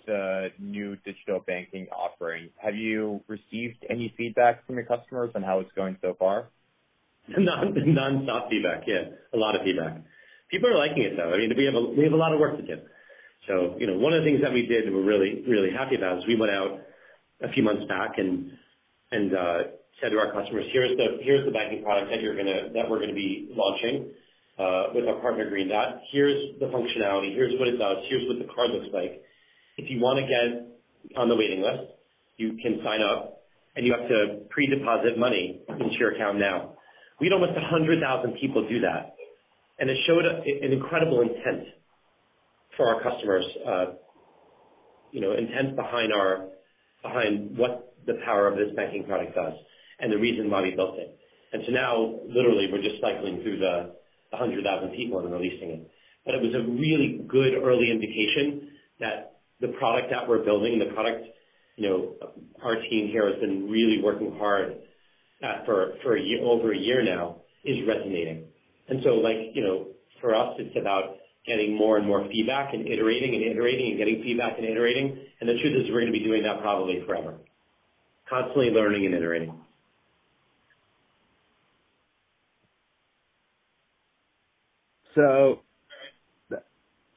the 0.06 0.48
new 0.58 0.96
digital 1.04 1.40
banking 1.46 1.86
offering. 1.88 2.48
Have 2.56 2.74
you 2.74 3.20
received 3.28 3.84
any 3.90 4.14
feedback 4.16 4.64
from 4.66 4.76
your 4.76 4.84
customers 4.84 5.32
on 5.34 5.42
how 5.42 5.60
it's 5.60 5.72
going 5.76 5.98
so 6.00 6.16
far? 6.18 6.48
Non 7.28 7.74
non-stop 7.74 8.50
feedback. 8.50 8.84
Yeah, 8.86 9.10
a 9.34 9.38
lot 9.38 9.56
of 9.56 9.62
feedback. 9.62 9.98
People 10.50 10.70
are 10.70 10.78
liking 10.78 11.02
it 11.02 11.16
though. 11.16 11.34
I 11.34 11.38
mean, 11.38 11.50
we 11.56 11.66
have 11.66 11.74
a 11.74 11.82
we 11.90 12.04
have 12.04 12.12
a 12.14 12.20
lot 12.20 12.32
of 12.32 12.38
work 12.38 12.56
to 12.56 12.62
do. 12.62 12.78
So, 13.46 13.78
you 13.78 13.86
know, 13.86 13.98
one 13.98 14.12
of 14.12 14.22
the 14.22 14.26
things 14.26 14.42
that 14.42 14.50
we 14.50 14.66
did 14.66 14.86
and 14.86 14.94
we're 14.94 15.06
really, 15.06 15.42
really 15.46 15.70
happy 15.70 15.94
about 15.94 16.18
is 16.18 16.26
we 16.26 16.34
went 16.34 16.50
out 16.50 16.82
a 17.42 17.50
few 17.54 17.62
months 17.62 17.86
back 17.86 18.18
and 18.18 18.50
and 19.10 19.30
uh, 19.34 19.58
said 20.02 20.10
to 20.10 20.18
our 20.18 20.34
customers, 20.34 20.66
"Here's 20.72 20.96
the 20.96 21.22
here's 21.22 21.46
the 21.46 21.54
banking 21.54 21.82
product 21.82 22.10
that 22.10 22.22
you're 22.22 22.36
gonna 22.36 22.74
that 22.74 22.90
we're 22.90 22.98
gonna 22.98 23.14
be 23.14 23.50
launching 23.54 24.10
uh, 24.58 24.94
with 24.94 25.06
our 25.06 25.18
partner, 25.22 25.48
Green 25.48 25.68
Dot. 25.68 26.02
Here's 26.10 26.58
the 26.58 26.66
functionality. 26.66 27.34
Here's 27.34 27.54
what 27.58 27.68
it 27.68 27.78
does. 27.78 27.98
Here's 28.10 28.26
what 28.26 28.38
the 28.38 28.50
card 28.52 28.70
looks 28.70 28.90
like. 28.92 29.22
If 29.78 29.90
you 29.90 30.00
wanna 30.00 30.26
get 30.26 31.18
on 31.18 31.28
the 31.28 31.36
waiting 31.36 31.62
list, 31.62 31.92
you 32.36 32.58
can 32.62 32.80
sign 32.82 33.02
up, 33.02 33.42
and 33.76 33.86
you 33.86 33.94
have 33.94 34.08
to 34.08 34.46
pre-deposit 34.50 35.18
money 35.18 35.62
into 35.68 35.94
your 35.98 36.14
account 36.14 36.38
now." 36.38 36.75
We 37.20 37.26
had 37.26 37.32
almost 37.32 37.54
100,000 37.54 38.36
people 38.40 38.68
do 38.68 38.80
that, 38.80 39.16
and 39.78 39.88
it 39.88 39.96
showed 40.06 40.24
an 40.24 40.72
incredible 40.72 41.22
intent 41.22 41.68
for 42.76 42.92
our 42.92 43.02
customers, 43.02 43.44
uh, 43.66 43.84
you 45.12 45.20
know, 45.20 45.32
intent 45.32 45.76
behind 45.76 46.12
our 46.12 46.48
behind 47.02 47.56
what 47.56 47.94
the 48.06 48.14
power 48.24 48.48
of 48.48 48.56
this 48.56 48.74
banking 48.74 49.04
product 49.04 49.34
does 49.34 49.52
and 50.00 50.12
the 50.12 50.18
reason 50.18 50.50
why 50.50 50.62
we 50.62 50.74
built 50.74 50.98
it. 50.98 51.16
And 51.52 51.62
so 51.66 51.72
now, 51.72 52.20
literally, 52.28 52.68
we're 52.70 52.82
just 52.82 53.00
cycling 53.00 53.40
through 53.42 53.58
the 53.58 53.94
100,000 54.30 54.60
people 54.96 55.20
and 55.20 55.32
releasing 55.32 55.70
it. 55.70 55.90
But 56.24 56.34
it 56.34 56.42
was 56.42 56.52
a 56.52 56.68
really 56.68 57.24
good 57.28 57.54
early 57.62 57.88
indication 57.90 58.76
that 59.00 59.38
the 59.60 59.68
product 59.78 60.08
that 60.10 60.28
we're 60.28 60.44
building, 60.44 60.78
the 60.78 60.92
product, 60.92 61.24
you 61.76 61.88
know, 61.88 62.14
our 62.62 62.74
team 62.90 63.08
here 63.08 63.30
has 63.30 63.40
been 63.40 63.70
really 63.70 64.02
working 64.02 64.36
hard 64.36 64.76
for 65.64 65.94
for 66.02 66.18
over 66.42 66.72
a 66.72 66.78
year 66.78 67.04
now, 67.04 67.36
is 67.64 67.76
resonating. 67.86 68.44
And 68.88 69.00
so, 69.04 69.10
like, 69.10 69.54
you 69.54 69.62
know, 69.62 69.86
for 70.20 70.34
us, 70.34 70.54
it's 70.58 70.76
about 70.80 71.16
getting 71.46 71.76
more 71.76 71.98
and 71.98 72.06
more 72.06 72.26
feedback 72.30 72.74
and 72.74 72.86
iterating 72.86 73.34
and 73.34 73.44
iterating 73.44 73.90
and 73.90 73.98
getting 73.98 74.22
feedback 74.22 74.58
and 74.58 74.66
iterating. 74.66 75.18
And 75.40 75.48
the 75.48 75.54
truth 75.60 75.76
is 75.76 75.92
we're 75.92 76.00
to 76.06 76.12
be 76.12 76.24
doing 76.24 76.42
that 76.42 76.60
probably 76.60 77.02
forever. 77.06 77.34
Constantly 78.28 78.70
learning 78.70 79.06
and 79.06 79.14
iterating. 79.14 79.54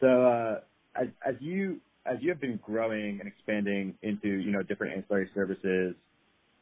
Uh, 0.02 0.56
as, 0.96 1.08
as 1.26 1.36
you 1.40 1.80
as 2.06 2.18
you 2.22 2.30
have 2.30 2.40
been 2.40 2.60
growing 2.66 3.20
and 3.20 3.28
expanding 3.28 3.94
into 4.02 4.30
you 4.30 4.52
know 4.52 4.64
different 4.64 4.96
ancillary 4.96 5.30
services, 5.36 5.96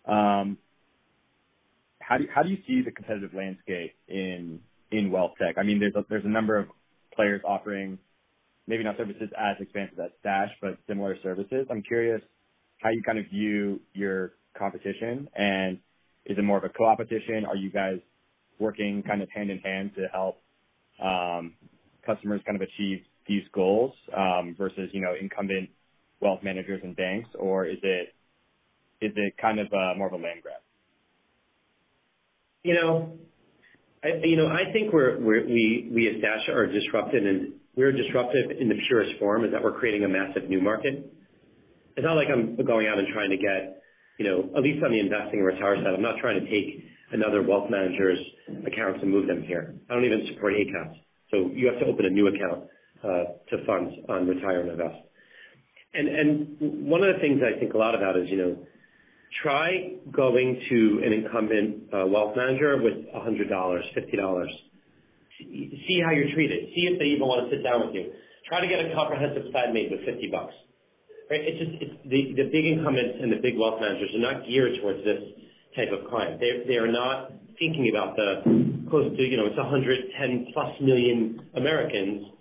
um, 0.06 0.58
how 2.08 2.18
do 2.18 2.26
how 2.34 2.42
do 2.42 2.50
you 2.50 2.58
see 2.66 2.82
the 2.84 2.92
competitive 2.92 3.34
landscape 3.34 3.94
in 4.08 4.60
in 4.92 5.12
wealth 5.12 5.32
tech? 5.42 5.58
I 5.58 5.64
mean, 5.64 5.80
there's 5.80 5.96
a, 5.96 6.06
there's 6.10 6.26
a 6.26 6.30
number 6.30 6.58
of 6.58 6.68
players 7.14 7.42
offering 7.46 8.00
maybe 8.66 8.84
not 8.84 8.98
services 8.98 9.30
as 9.38 9.58
expansive 9.60 10.00
as 10.00 10.12
Stash, 10.20 10.50
but 10.62 10.78
similar 10.88 11.18
services. 11.22 11.68
I'm 11.70 11.82
curious 11.84 12.22
how 12.82 12.90
you 12.92 13.02
kind 13.04 13.18
of 13.18 13.26
view 13.28 13.82
your 13.94 14.34
competition, 14.58 15.28
and 15.36 15.80
is 16.26 16.38
it 16.38 16.44
more 16.44 16.58
of 16.58 16.64
a 16.64 16.70
co-opetition? 16.70 17.46
Are 17.46 17.56
you 17.56 17.72
guys 17.72 18.00
working 18.60 19.04
kind 19.04 19.22
of 19.22 19.30
hand 19.30 19.52
in 19.52 19.60
hand 19.60 19.92
to 19.96 20.08
help 20.12 20.42
um, 21.04 21.54
customers 22.06 22.42
kind 22.46 22.56
of 22.56 22.62
achieve 22.62 23.00
these 23.28 23.44
goals 23.54 23.94
um, 24.16 24.56
versus 24.58 24.90
you 24.94 25.02
know 25.02 25.14
incumbent 25.20 25.70
wealth 26.22 26.40
managers 26.42 26.80
and 26.84 26.96
banks, 26.96 27.30
or 27.38 27.66
is 27.66 27.80
it 27.84 28.14
is 29.02 29.12
it 29.18 29.34
kind 29.42 29.60
of 29.60 29.68
uh, 29.74 29.94
more 29.98 30.08
of 30.08 30.14
a 30.14 30.16
land 30.16 30.42
grab? 30.42 30.62
You 32.68 32.76
know, 32.76 33.16
I, 34.04 34.20
you 34.28 34.36
know, 34.36 34.48
I 34.52 34.68
think 34.74 34.92
we're, 34.92 35.16
we're, 35.24 35.48
we 35.48 35.88
we 35.88 36.12
as 36.12 36.20
Stash 36.20 36.52
are 36.52 36.68
disruptive, 36.68 37.24
and 37.24 37.54
we're 37.78 37.94
disruptive 37.96 38.52
in 38.60 38.68
the 38.68 38.76
purest 38.90 39.18
form, 39.20 39.46
is 39.46 39.52
that 39.54 39.64
we're 39.64 39.80
creating 39.80 40.04
a 40.04 40.12
massive 40.12 40.50
new 40.50 40.62
market. 40.62 41.08
It's 41.96 42.04
not 42.04 42.20
like 42.20 42.28
I'm 42.28 42.60
going 42.60 42.88
out 42.92 43.00
and 43.00 43.08
trying 43.14 43.32
to 43.32 43.38
get, 43.38 43.80
you 44.20 44.28
know, 44.28 44.52
at 44.58 44.62
least 44.68 44.84
on 44.84 44.92
the 44.92 45.00
investing 45.00 45.40
and 45.40 45.48
retire 45.48 45.78
side, 45.78 45.96
I'm 45.96 46.04
not 46.04 46.20
trying 46.20 46.44
to 46.44 46.46
take 46.52 46.84
another 47.14 47.42
wealth 47.42 47.72
manager's 47.72 48.20
accounts 48.68 49.00
and 49.02 49.10
move 49.10 49.28
them 49.32 49.44
here. 49.48 49.74
I 49.90 49.94
don't 49.96 50.04
even 50.04 50.28
support 50.36 50.52
ACATS. 50.54 50.94
So 51.32 51.48
you 51.56 51.72
have 51.72 51.80
to 51.80 51.86
open 51.88 52.04
a 52.04 52.12
new 52.12 52.28
account 52.28 52.68
uh, 53.00 53.32
to 53.48 53.66
fund 53.66 53.96
on 54.10 54.28
retire 54.28 54.60
and 54.68 54.72
invest. 54.72 55.00
And 55.94 56.08
and 56.12 56.84
one 56.84 57.02
of 57.02 57.16
the 57.16 57.22
things 57.24 57.40
I 57.40 57.58
think 57.60 57.74
a 57.74 57.80
lot 57.80 57.96
about 57.96 58.20
is, 58.20 58.28
you 58.28 58.38
know, 58.38 58.54
try 59.44 59.94
going 60.12 60.62
to 60.70 61.02
an 61.06 61.14
incumbent 61.14 61.94
uh, 61.94 62.08
wealth 62.08 62.36
manager 62.36 62.82
with 62.82 63.06
$100, 63.14 63.50
$50. 63.50 64.46
See 65.40 66.02
how 66.04 66.12
you're 66.12 66.34
treated. 66.34 66.70
See 66.74 66.90
if 66.90 67.00
they 67.00 67.14
even 67.14 67.28
want 67.28 67.46
to 67.46 67.56
sit 67.56 67.64
down 67.64 67.86
with 67.86 67.94
you. 67.94 68.12
Try 68.48 68.62
to 68.62 68.68
get 68.68 68.80
a 68.80 68.96
comprehensive 68.96 69.52
plan 69.52 69.74
made 69.74 69.92
with 69.92 70.02
50 70.08 70.32
bucks. 70.32 70.54
Right? 71.30 71.44
It's 71.44 71.60
just 71.60 72.08
the, 72.08 72.48
big 72.48 72.66
incumbents 72.66 73.20
and 73.20 73.28
the 73.28 73.44
big 73.44 73.60
wealth 73.60 73.84
managers 73.84 74.10
are 74.16 74.24
not 74.24 74.48
geared 74.48 74.80
towards 74.80 75.04
this 75.04 75.20
type 75.76 75.92
of 75.92 76.08
client. 76.08 76.40
They 76.40 76.64
they 76.66 76.80
are 76.80 76.90
not 76.90 77.36
thinking 77.60 77.92
about 77.92 78.16
the 78.16 78.88
close 78.90 79.12
to 79.12 79.22
you 79.22 79.36
know 79.36 79.46
it's 79.46 79.60
110 79.60 80.56
plus 80.56 80.72
million 80.80 81.44
Americans 81.60 82.32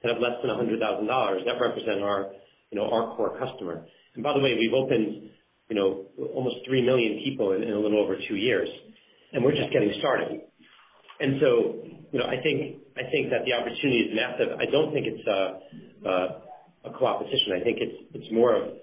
that 0.00 0.14
have 0.14 0.22
less 0.22 0.38
than 0.46 0.54
$100,000 0.54 0.78
that 0.78 1.58
represent 1.58 2.06
our 2.06 2.30
you 2.70 2.78
know 2.78 2.86
our 2.86 3.16
core 3.18 3.34
customer. 3.34 3.82
And 4.14 4.22
by 4.22 4.32
the 4.32 4.40
way, 4.40 4.54
we've 4.54 4.72
opened 4.72 5.34
you 5.68 5.76
know, 5.76 6.06
almost 6.34 6.56
3 6.66 6.82
million 6.82 7.20
people 7.24 7.52
in 7.52 7.62
a 7.62 7.78
little 7.78 8.02
over 8.02 8.16
two 8.28 8.36
years, 8.36 8.68
and 9.32 9.44
we're 9.44 9.54
just 9.54 9.72
getting 9.72 9.92
started. 9.98 10.40
And 11.18 11.40
so, 11.40 11.48
you 12.12 12.18
know, 12.18 12.26
I 12.26 12.40
think 12.42 12.82
I 12.96 13.08
think 13.10 13.30
that 13.32 13.44
the 13.44 13.52
opportunity 13.52 14.08
is 14.08 14.10
massive. 14.14 14.52
I 14.56 14.70
don't 14.70 14.92
think 14.92 15.06
it's 15.08 15.26
uh, 15.26 16.08
uh, 16.08 16.10
a 16.86 16.90
a 16.92 16.98
co-opetition. 16.98 17.56
I 17.56 17.64
think 17.64 17.78
it's 17.80 17.98
it's 18.14 18.30
more 18.32 18.54
of 18.54 18.76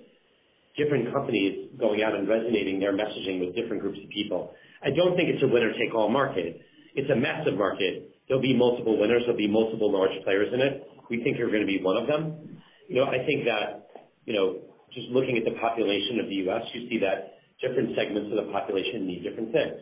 different 0.76 1.13
companies 1.13 1.69
going 1.80 2.02
out 2.02 2.15
and 2.15 2.28
resonating 2.28 2.80
their 2.80 2.93
messaging 2.93 3.39
with 3.39 3.56
different 3.56 3.82
groups 3.82 4.00
of 4.04 4.10
people. 4.10 4.52
I 4.82 4.89
don't 4.89 5.15
think 5.15 5.30
it's 5.30 5.43
a 5.43 5.48
winner-take-all 5.48 6.10
market. 6.10 6.60
It's 6.96 7.10
a 7.10 7.15
massive 7.15 7.54
market. 7.58 8.10
There'll 8.28 8.41
be 8.41 8.58
multiple 8.58 9.00
winners. 9.00 9.22
There'll 9.26 9.38
be 9.38 9.48
multiple 9.48 9.93
large 9.93 10.12
players 10.24 10.50
in 10.52 10.62
it. 10.62 10.84
We 11.10 11.24
think 11.24 11.38
you're 11.38 11.52
gonna 11.52 11.69
be 11.69 11.80
one 11.82 11.98
of 11.98 12.08
them. 12.08 12.58
You 12.89 12.98
know, 12.98 13.06
I 13.06 13.24
think 13.26 13.46
that, 13.46 13.88
you 14.26 14.34
know, 14.34 14.73
just 14.94 15.10
looking 15.10 15.38
at 15.38 15.46
the 15.46 15.58
population 15.60 16.20
of 16.22 16.30
the 16.30 16.48
U.S., 16.48 16.62
you 16.74 16.90
see 16.90 17.00
that 17.00 17.42
different 17.62 17.96
segments 17.96 18.30
of 18.32 18.46
the 18.46 18.52
population 18.52 19.08
need 19.08 19.24
different 19.24 19.52
things. 19.52 19.80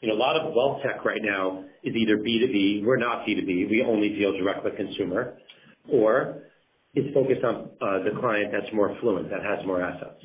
You 0.00 0.08
know, 0.08 0.14
a 0.14 0.22
lot 0.22 0.36
of 0.36 0.52
wealth 0.52 0.82
tech 0.84 1.04
right 1.04 1.22
now 1.22 1.64
is 1.82 1.94
either 1.96 2.18
B2B. 2.18 2.84
We're 2.84 3.00
not 3.00 3.26
B2B. 3.26 3.70
We 3.70 3.84
only 3.86 4.10
deal 4.10 4.32
direct 4.36 4.64
with 4.64 4.76
consumer, 4.76 5.38
or 5.90 6.44
it's 6.94 7.12
focused 7.14 7.44
on 7.44 7.72
uh, 7.80 8.04
the 8.04 8.18
client 8.20 8.52
that's 8.52 8.72
more 8.72 8.92
affluent, 8.92 9.30
that 9.30 9.42
has 9.42 9.64
more 9.66 9.82
assets. 9.82 10.20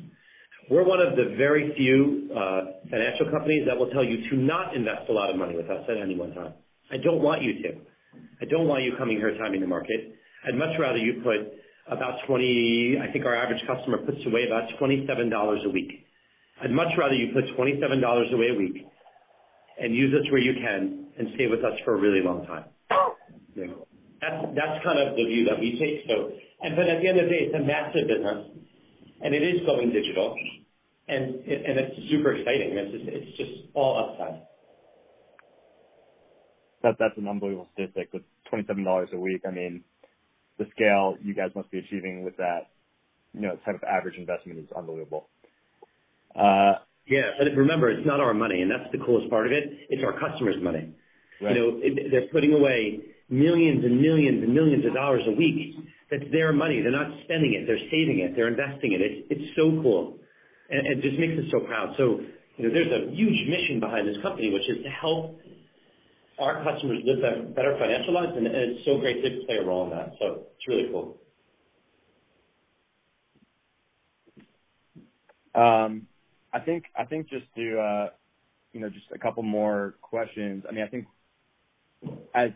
We're 0.70 0.84
one 0.84 1.00
of 1.00 1.16
the 1.16 1.34
very 1.36 1.72
few 1.76 2.30
uh, 2.32 2.84
financial 2.88 3.30
companies 3.30 3.66
that 3.66 3.76
will 3.76 3.90
tell 3.90 4.04
you 4.04 4.28
to 4.30 4.36
not 4.36 4.76
invest 4.76 5.08
a 5.08 5.12
lot 5.12 5.28
of 5.28 5.36
money 5.36 5.56
with 5.56 5.68
us 5.68 5.84
at 5.88 5.96
any 6.00 6.16
one 6.16 6.32
time. 6.34 6.54
I 6.90 6.96
don't 7.02 7.20
want 7.20 7.42
you 7.42 7.62
to. 7.62 7.68
I 8.40 8.44
don't 8.46 8.68
want 8.68 8.84
you 8.84 8.92
coming 8.96 9.16
here 9.16 9.36
timing 9.38 9.60
the 9.60 9.66
market. 9.66 10.16
I'd 10.46 10.54
much 10.54 10.76
rather 10.78 10.98
you 10.98 11.22
put 11.22 11.61
about 11.90 12.18
20... 12.26 12.98
I 13.02 13.12
think 13.12 13.24
our 13.24 13.34
average 13.34 13.62
customer 13.66 13.98
puts 13.98 14.18
away 14.26 14.46
about 14.46 14.68
$27 14.80 15.66
a 15.66 15.68
week. 15.70 16.06
I'd 16.62 16.70
much 16.70 16.92
rather 16.98 17.14
you 17.14 17.32
put 17.34 17.44
$27 17.58 18.34
away 18.34 18.48
a 18.50 18.54
week 18.54 18.86
and 19.80 19.94
use 19.94 20.14
us 20.14 20.30
where 20.30 20.40
you 20.40 20.54
can 20.54 21.08
and 21.18 21.28
stay 21.34 21.46
with 21.48 21.64
us 21.64 21.72
for 21.84 21.94
a 21.94 22.00
really 22.00 22.22
long 22.22 22.46
time. 22.46 22.64
You 23.54 23.66
know, 23.66 23.86
that's 24.20 24.84
kind 24.84 24.98
of 24.98 25.16
the 25.16 25.24
view 25.24 25.44
that 25.50 25.58
we 25.58 25.76
take. 25.80 26.06
So 26.08 26.32
and 26.62 26.76
but 26.76 26.88
at 26.88 27.02
the 27.02 27.08
end 27.08 27.18
of 27.18 27.26
the 27.26 27.30
day, 27.30 27.42
it's 27.50 27.54
a 27.54 27.64
massive 27.66 28.06
business, 28.06 28.46
and 29.20 29.34
it 29.34 29.42
is 29.42 29.66
going 29.66 29.90
digital, 29.90 30.36
and 31.08 31.34
and 31.34 31.74
it's 31.78 31.96
super 32.08 32.32
exciting. 32.32 32.78
It's 32.78 33.36
just 33.36 33.74
all 33.74 33.98
upside. 33.98 34.46
That's 36.82 37.16
an 37.16 37.28
unbelievable 37.28 37.68
statistic, 37.74 38.12
with 38.12 38.22
$27 38.52 39.12
a 39.12 39.18
week. 39.18 39.42
I 39.46 39.50
mean, 39.50 39.84
the 40.58 40.66
scale 40.74 41.16
you 41.22 41.34
guys 41.34 41.50
must 41.54 41.70
be 41.70 41.78
achieving 41.78 42.24
with 42.24 42.36
that, 42.36 42.70
you 43.34 43.40
know, 43.40 43.56
type 43.64 43.76
of 43.76 43.84
average 43.84 44.16
investment 44.16 44.58
is 44.58 44.66
unbelievable. 44.76 45.28
Uh, 46.34 46.80
yeah, 47.06 47.34
but 47.38 47.50
remember, 47.56 47.90
it's 47.90 48.06
not 48.06 48.20
our 48.20 48.32
money, 48.34 48.62
and 48.62 48.70
that's 48.70 48.90
the 48.92 48.98
coolest 49.04 49.28
part 49.28 49.46
of 49.46 49.52
it. 49.52 49.64
It's 49.90 50.02
our 50.04 50.14
customers' 50.18 50.56
money. 50.62 50.94
Right. 51.40 51.56
You 51.56 51.58
know, 51.58 51.68
they're 52.10 52.30
putting 52.32 52.52
away 52.54 53.00
millions 53.28 53.84
and 53.84 54.00
millions 54.00 54.44
and 54.44 54.54
millions 54.54 54.86
of 54.86 54.94
dollars 54.94 55.22
a 55.26 55.32
week. 55.32 55.74
That's 56.10 56.30
their 56.30 56.52
money. 56.52 56.80
They're 56.80 56.94
not 56.94 57.10
spending 57.24 57.56
it, 57.56 57.66
they're 57.66 57.88
saving 57.90 58.20
it, 58.20 58.36
they're 58.36 58.52
investing 58.52 58.92
it. 58.92 59.00
It's 59.02 59.48
so 59.56 59.72
cool, 59.82 60.20
and 60.70 60.86
it 60.86 61.02
just 61.02 61.18
makes 61.18 61.34
us 61.40 61.48
so 61.50 61.64
proud. 61.66 61.96
So, 61.96 62.20
you 62.56 62.68
know, 62.68 62.70
there's 62.70 62.92
a 62.92 63.10
huge 63.10 63.48
mission 63.48 63.80
behind 63.80 64.06
this 64.06 64.20
company, 64.22 64.52
which 64.52 64.68
is 64.68 64.84
to 64.84 64.90
help 64.92 65.40
our 66.42 66.64
customers 66.64 66.98
live 67.04 67.54
better 67.54 67.76
financial 67.78 68.14
lives, 68.14 68.32
and 68.36 68.46
it's 68.46 68.84
so 68.84 68.98
great 68.98 69.22
to 69.22 69.46
play 69.46 69.56
a 69.56 69.64
role 69.64 69.84
in 69.84 69.90
that. 69.90 70.12
So 70.18 70.46
it's 70.56 70.68
really 70.68 70.88
cool. 70.90 71.18
Um, 75.54 76.06
I 76.52 76.60
think 76.60 76.84
just 77.28 77.44
to, 77.56 77.78
uh, 77.78 78.08
you 78.72 78.80
know, 78.80 78.88
just 78.88 79.06
a 79.14 79.18
couple 79.18 79.42
more 79.42 79.94
questions. 80.02 80.64
I 80.68 80.72
mean, 80.72 80.84
I 80.84 80.88
think 80.88 81.06
as 82.34 82.50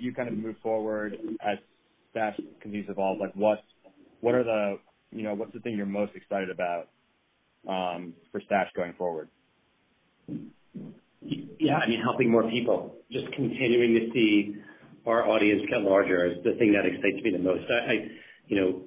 you 0.00 0.14
kind 0.14 0.28
of 0.28 0.36
move 0.36 0.56
forward, 0.62 1.16
as 1.40 1.58
Stash 2.10 2.36
continues 2.60 2.86
to 2.86 2.92
evolve, 2.92 3.18
like, 3.20 3.34
what 3.34 4.34
are 4.34 4.44
the, 4.44 4.78
you 5.12 5.22
know, 5.22 5.34
what's 5.34 5.52
the 5.52 5.60
thing 5.60 5.76
you're 5.76 5.86
most 5.86 6.12
excited 6.14 6.50
about 6.50 6.88
um, 7.68 8.14
for 8.32 8.40
Stash 8.40 8.68
going 8.74 8.94
forward? 8.94 9.28
Yeah, 11.58 11.76
I 11.76 11.88
mean, 11.88 12.00
helping 12.02 12.30
more 12.30 12.48
people. 12.50 12.96
Just 13.10 13.26
continuing 13.34 13.94
to 13.94 14.12
see 14.12 14.56
our 15.06 15.26
audience 15.28 15.62
get 15.70 15.82
larger 15.82 16.26
is 16.26 16.42
the 16.44 16.54
thing 16.58 16.72
that 16.72 16.84
excites 16.86 17.22
me 17.22 17.30
the 17.32 17.38
most. 17.42 17.64
I, 17.70 17.92
I 17.92 17.94
you 18.48 18.56
know, 18.60 18.82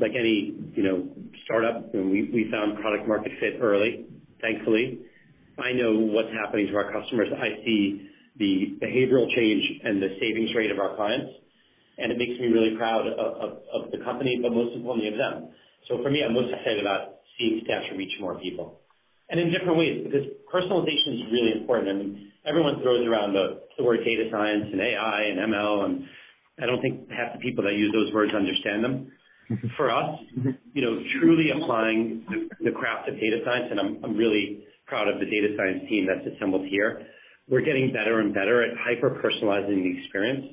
like 0.00 0.12
any, 0.18 0.54
you 0.74 0.82
know, 0.82 1.08
startup, 1.44 1.94
we 1.94 2.30
we 2.32 2.48
found 2.50 2.78
product 2.80 3.06
market 3.08 3.32
fit 3.40 3.60
early, 3.60 4.06
thankfully. 4.40 5.00
I 5.58 5.72
know 5.72 5.94
what's 5.94 6.34
happening 6.34 6.66
to 6.68 6.74
our 6.76 6.90
customers. 6.92 7.28
I 7.30 7.62
see 7.64 8.08
the 8.38 8.76
behavioral 8.82 9.30
change 9.36 9.62
and 9.84 10.02
the 10.02 10.08
savings 10.20 10.50
rate 10.56 10.72
of 10.72 10.78
our 10.80 10.96
clients, 10.96 11.30
and 11.98 12.10
it 12.10 12.18
makes 12.18 12.34
me 12.40 12.48
really 12.48 12.76
proud 12.76 13.06
of 13.06 13.90
the 13.92 13.98
company, 14.04 14.40
but 14.42 14.50
most 14.52 14.74
importantly, 14.74 15.12
of 15.12 15.18
them. 15.18 15.50
So 15.88 16.02
for 16.02 16.10
me, 16.10 16.24
I'm 16.26 16.34
most 16.34 16.50
excited 16.50 16.80
about 16.80 17.22
seeing 17.38 17.62
Stash 17.64 17.86
reach 17.96 18.12
more 18.20 18.38
people, 18.40 18.80
and 19.34 19.42
in 19.42 19.50
different 19.50 19.74
ways, 19.74 20.06
because 20.06 20.30
personalization 20.46 21.18
is 21.18 21.26
really 21.34 21.58
important. 21.58 21.90
I 21.90 21.94
mean, 21.98 22.30
everyone 22.46 22.78
throws 22.86 23.02
around 23.02 23.34
the 23.34 23.82
word 23.82 23.98
data 24.06 24.30
science 24.30 24.70
and 24.70 24.78
AI 24.78 25.20
and 25.26 25.50
ML, 25.50 25.90
and 25.90 25.94
I 26.62 26.70
don't 26.70 26.78
think 26.78 27.10
half 27.10 27.34
the 27.34 27.42
people 27.42 27.66
that 27.66 27.74
use 27.74 27.90
those 27.90 28.14
words 28.14 28.30
understand 28.30 28.86
them. 28.86 29.10
For 29.76 29.90
us, 29.90 30.22
you 30.72 30.82
know, 30.86 31.02
truly 31.18 31.50
applying 31.50 32.24
the 32.62 32.70
craft 32.70 33.10
of 33.10 33.18
data 33.18 33.42
science, 33.44 33.74
and 33.74 34.06
I'm 34.06 34.14
really 34.14 34.62
proud 34.86 35.10
of 35.10 35.18
the 35.18 35.26
data 35.26 35.50
science 35.58 35.82
team 35.90 36.06
that's 36.06 36.24
assembled 36.36 36.70
here. 36.70 37.02
We're 37.50 37.66
getting 37.66 37.90
better 37.90 38.20
and 38.20 38.32
better 38.32 38.62
at 38.62 38.78
hyper-personalizing 38.78 39.82
the 39.82 39.98
experience 39.98 40.46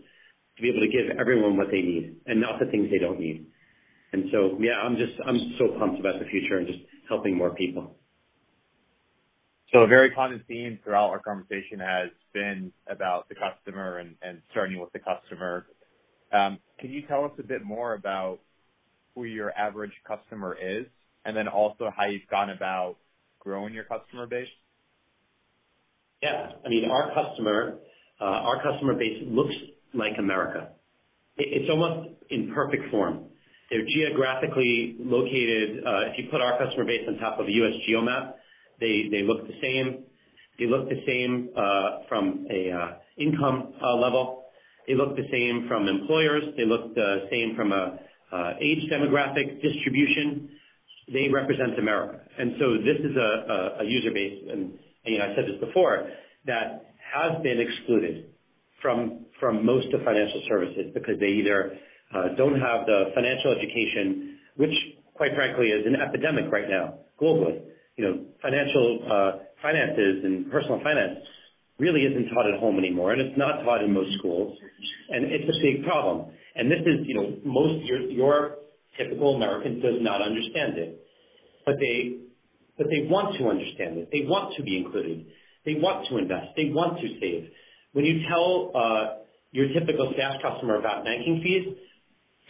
to 0.57 0.61
be 0.61 0.73
able 0.73 0.81
to 0.81 0.89
give 0.89 1.21
everyone 1.21 1.55
what 1.55 1.69
they 1.69 1.85
need 1.85 2.17
and 2.25 2.41
not 2.41 2.57
the 2.57 2.65
things 2.65 2.89
they 2.89 2.97
don't 2.97 3.19
need. 3.19 3.45
And 4.11 4.25
so, 4.33 4.57
yeah, 4.59 4.81
I'm 4.81 4.97
just, 4.97 5.13
I'm 5.23 5.37
so 5.61 5.77
pumped 5.77 6.01
about 6.01 6.17
the 6.17 6.25
future 6.25 6.57
and 6.57 6.65
just 6.65 6.79
helping 7.07 7.37
more 7.37 7.53
people. 7.53 8.00
So 9.73 9.79
a 9.79 9.87
very 9.87 10.11
common 10.11 10.43
theme 10.47 10.79
throughout 10.83 11.09
our 11.09 11.19
conversation 11.19 11.79
has 11.79 12.09
been 12.33 12.73
about 12.87 13.29
the 13.29 13.35
customer 13.35 13.99
and 13.99 14.15
and 14.21 14.41
starting 14.51 14.79
with 14.79 14.91
the 14.93 14.99
customer. 14.99 15.65
Um, 16.33 16.59
Can 16.79 16.91
you 16.91 17.03
tell 17.07 17.25
us 17.25 17.31
a 17.39 17.43
bit 17.43 17.63
more 17.63 17.93
about 17.95 18.39
who 19.15 19.25
your 19.25 19.51
average 19.57 19.93
customer 20.07 20.57
is, 20.61 20.85
and 21.25 21.35
then 21.37 21.47
also 21.47 21.91
how 21.95 22.05
you've 22.07 22.27
gone 22.29 22.49
about 22.51 22.97
growing 23.39 23.73
your 23.73 23.85
customer 23.85 24.27
base? 24.27 24.47
Yeah. 26.21 26.51
I 26.65 26.69
mean, 26.69 26.89
our 26.89 27.11
customer, 27.13 27.79
uh, 28.21 28.25
our 28.25 28.63
customer 28.63 28.95
base 28.95 29.23
looks 29.27 29.55
like 29.93 30.13
America. 30.19 30.69
It's 31.37 31.69
almost 31.69 32.11
in 32.29 32.53
perfect 32.53 32.91
form. 32.91 33.25
They're 33.69 33.85
geographically 33.87 34.97
located. 34.99 35.83
Uh, 35.85 36.11
If 36.11 36.19
you 36.19 36.25
put 36.31 36.41
our 36.41 36.57
customer 36.59 36.85
base 36.85 37.01
on 37.07 37.17
top 37.19 37.39
of 37.39 37.47
a 37.47 37.51
U.S. 37.51 37.73
geo 37.87 38.01
map, 38.01 38.37
they 38.81 39.21
look 39.23 39.47
the 39.47 39.57
same. 39.61 40.03
They 40.59 40.65
look 40.65 40.89
the 40.89 41.01
same 41.05 41.49
uh, 41.55 42.05
from 42.09 42.45
a 42.49 42.71
uh, 42.71 42.87
income 43.17 43.73
uh, 43.81 43.95
level. 43.95 44.45
They 44.87 44.95
look 44.95 45.15
the 45.15 45.29
same 45.31 45.67
from 45.67 45.87
employers. 45.87 46.43
They 46.57 46.65
look 46.65 46.93
the 46.95 47.29
same 47.29 47.55
from 47.55 47.71
a 47.71 47.97
age 48.59 48.83
demographic 48.91 49.61
distribution. 49.61 50.49
They 51.13 51.27
represent 51.31 51.77
America. 51.77 52.21
And 52.37 52.53
so 52.59 52.77
this 52.81 52.99
is 52.99 53.15
a 53.15 53.83
user 53.85 54.11
base, 54.11 54.41
and 54.51 54.73
you 55.05 55.17
know, 55.17 55.25
I 55.25 55.35
said 55.35 55.45
this 55.45 55.59
before, 55.59 56.09
that 56.45 56.93
has 57.13 57.41
been 57.43 57.59
excluded 57.59 58.31
from 58.81 59.25
from 59.39 59.65
most 59.65 59.93
of 59.93 60.01
financial 60.05 60.41
services 60.47 60.93
because 60.93 61.19
they 61.19 61.33
either 61.41 61.77
don't 62.37 62.59
have 62.59 62.85
the 62.85 63.11
financial 63.13 63.53
education, 63.53 64.37
which, 64.57 64.73
quite 65.13 65.31
frankly, 65.35 65.67
is 65.67 65.85
an 65.85 65.95
epidemic 65.95 66.51
right 66.51 66.69
now 66.69 66.99
globally. 67.21 67.61
You 67.97 68.03
know, 68.05 68.25
financial 68.41 68.99
uh 69.05 69.31
finances 69.61 70.23
and 70.23 70.49
personal 70.51 70.79
finance 70.83 71.19
really 71.79 72.01
isn't 72.01 72.29
taught 72.33 72.45
at 72.45 72.59
home 72.59 72.77
anymore, 72.77 73.11
and 73.11 73.21
it's 73.21 73.37
not 73.37 73.63
taught 73.63 73.83
in 73.83 73.93
most 73.93 74.09
schools, 74.19 74.57
and 75.09 75.25
it's 75.25 75.49
a 75.49 75.57
big 75.61 75.83
problem. 75.83 76.31
And 76.55 76.69
this 76.69 76.81
is, 76.81 77.07
you 77.07 77.15
know, 77.15 77.37
most 77.43 77.85
your 77.85 78.57
typical 78.97 79.35
American 79.35 79.81
does 79.81 79.97
not 80.01 80.21
understand 80.21 80.77
it, 80.77 80.99
but 81.65 81.75
they 81.79 82.21
but 82.77 82.87
they 82.87 83.07
want 83.09 83.37
to 83.39 83.49
understand 83.49 83.97
it. 83.97 84.09
They 84.11 84.25
want 84.25 84.55
to 84.57 84.63
be 84.63 84.77
included. 84.77 85.25
They 85.65 85.75
want 85.75 86.07
to 86.09 86.17
invest. 86.17 86.55
They 86.55 86.69
want 86.73 86.99
to 87.01 87.07
save. 87.19 87.49
When 87.93 88.05
you 88.05 88.25
tell 88.27 88.71
uh, 88.73 89.03
your 89.51 89.67
typical 89.73 90.11
Stash 90.15 90.41
customer 90.41 90.79
about 90.79 91.03
banking 91.03 91.41
fees, 91.43 91.75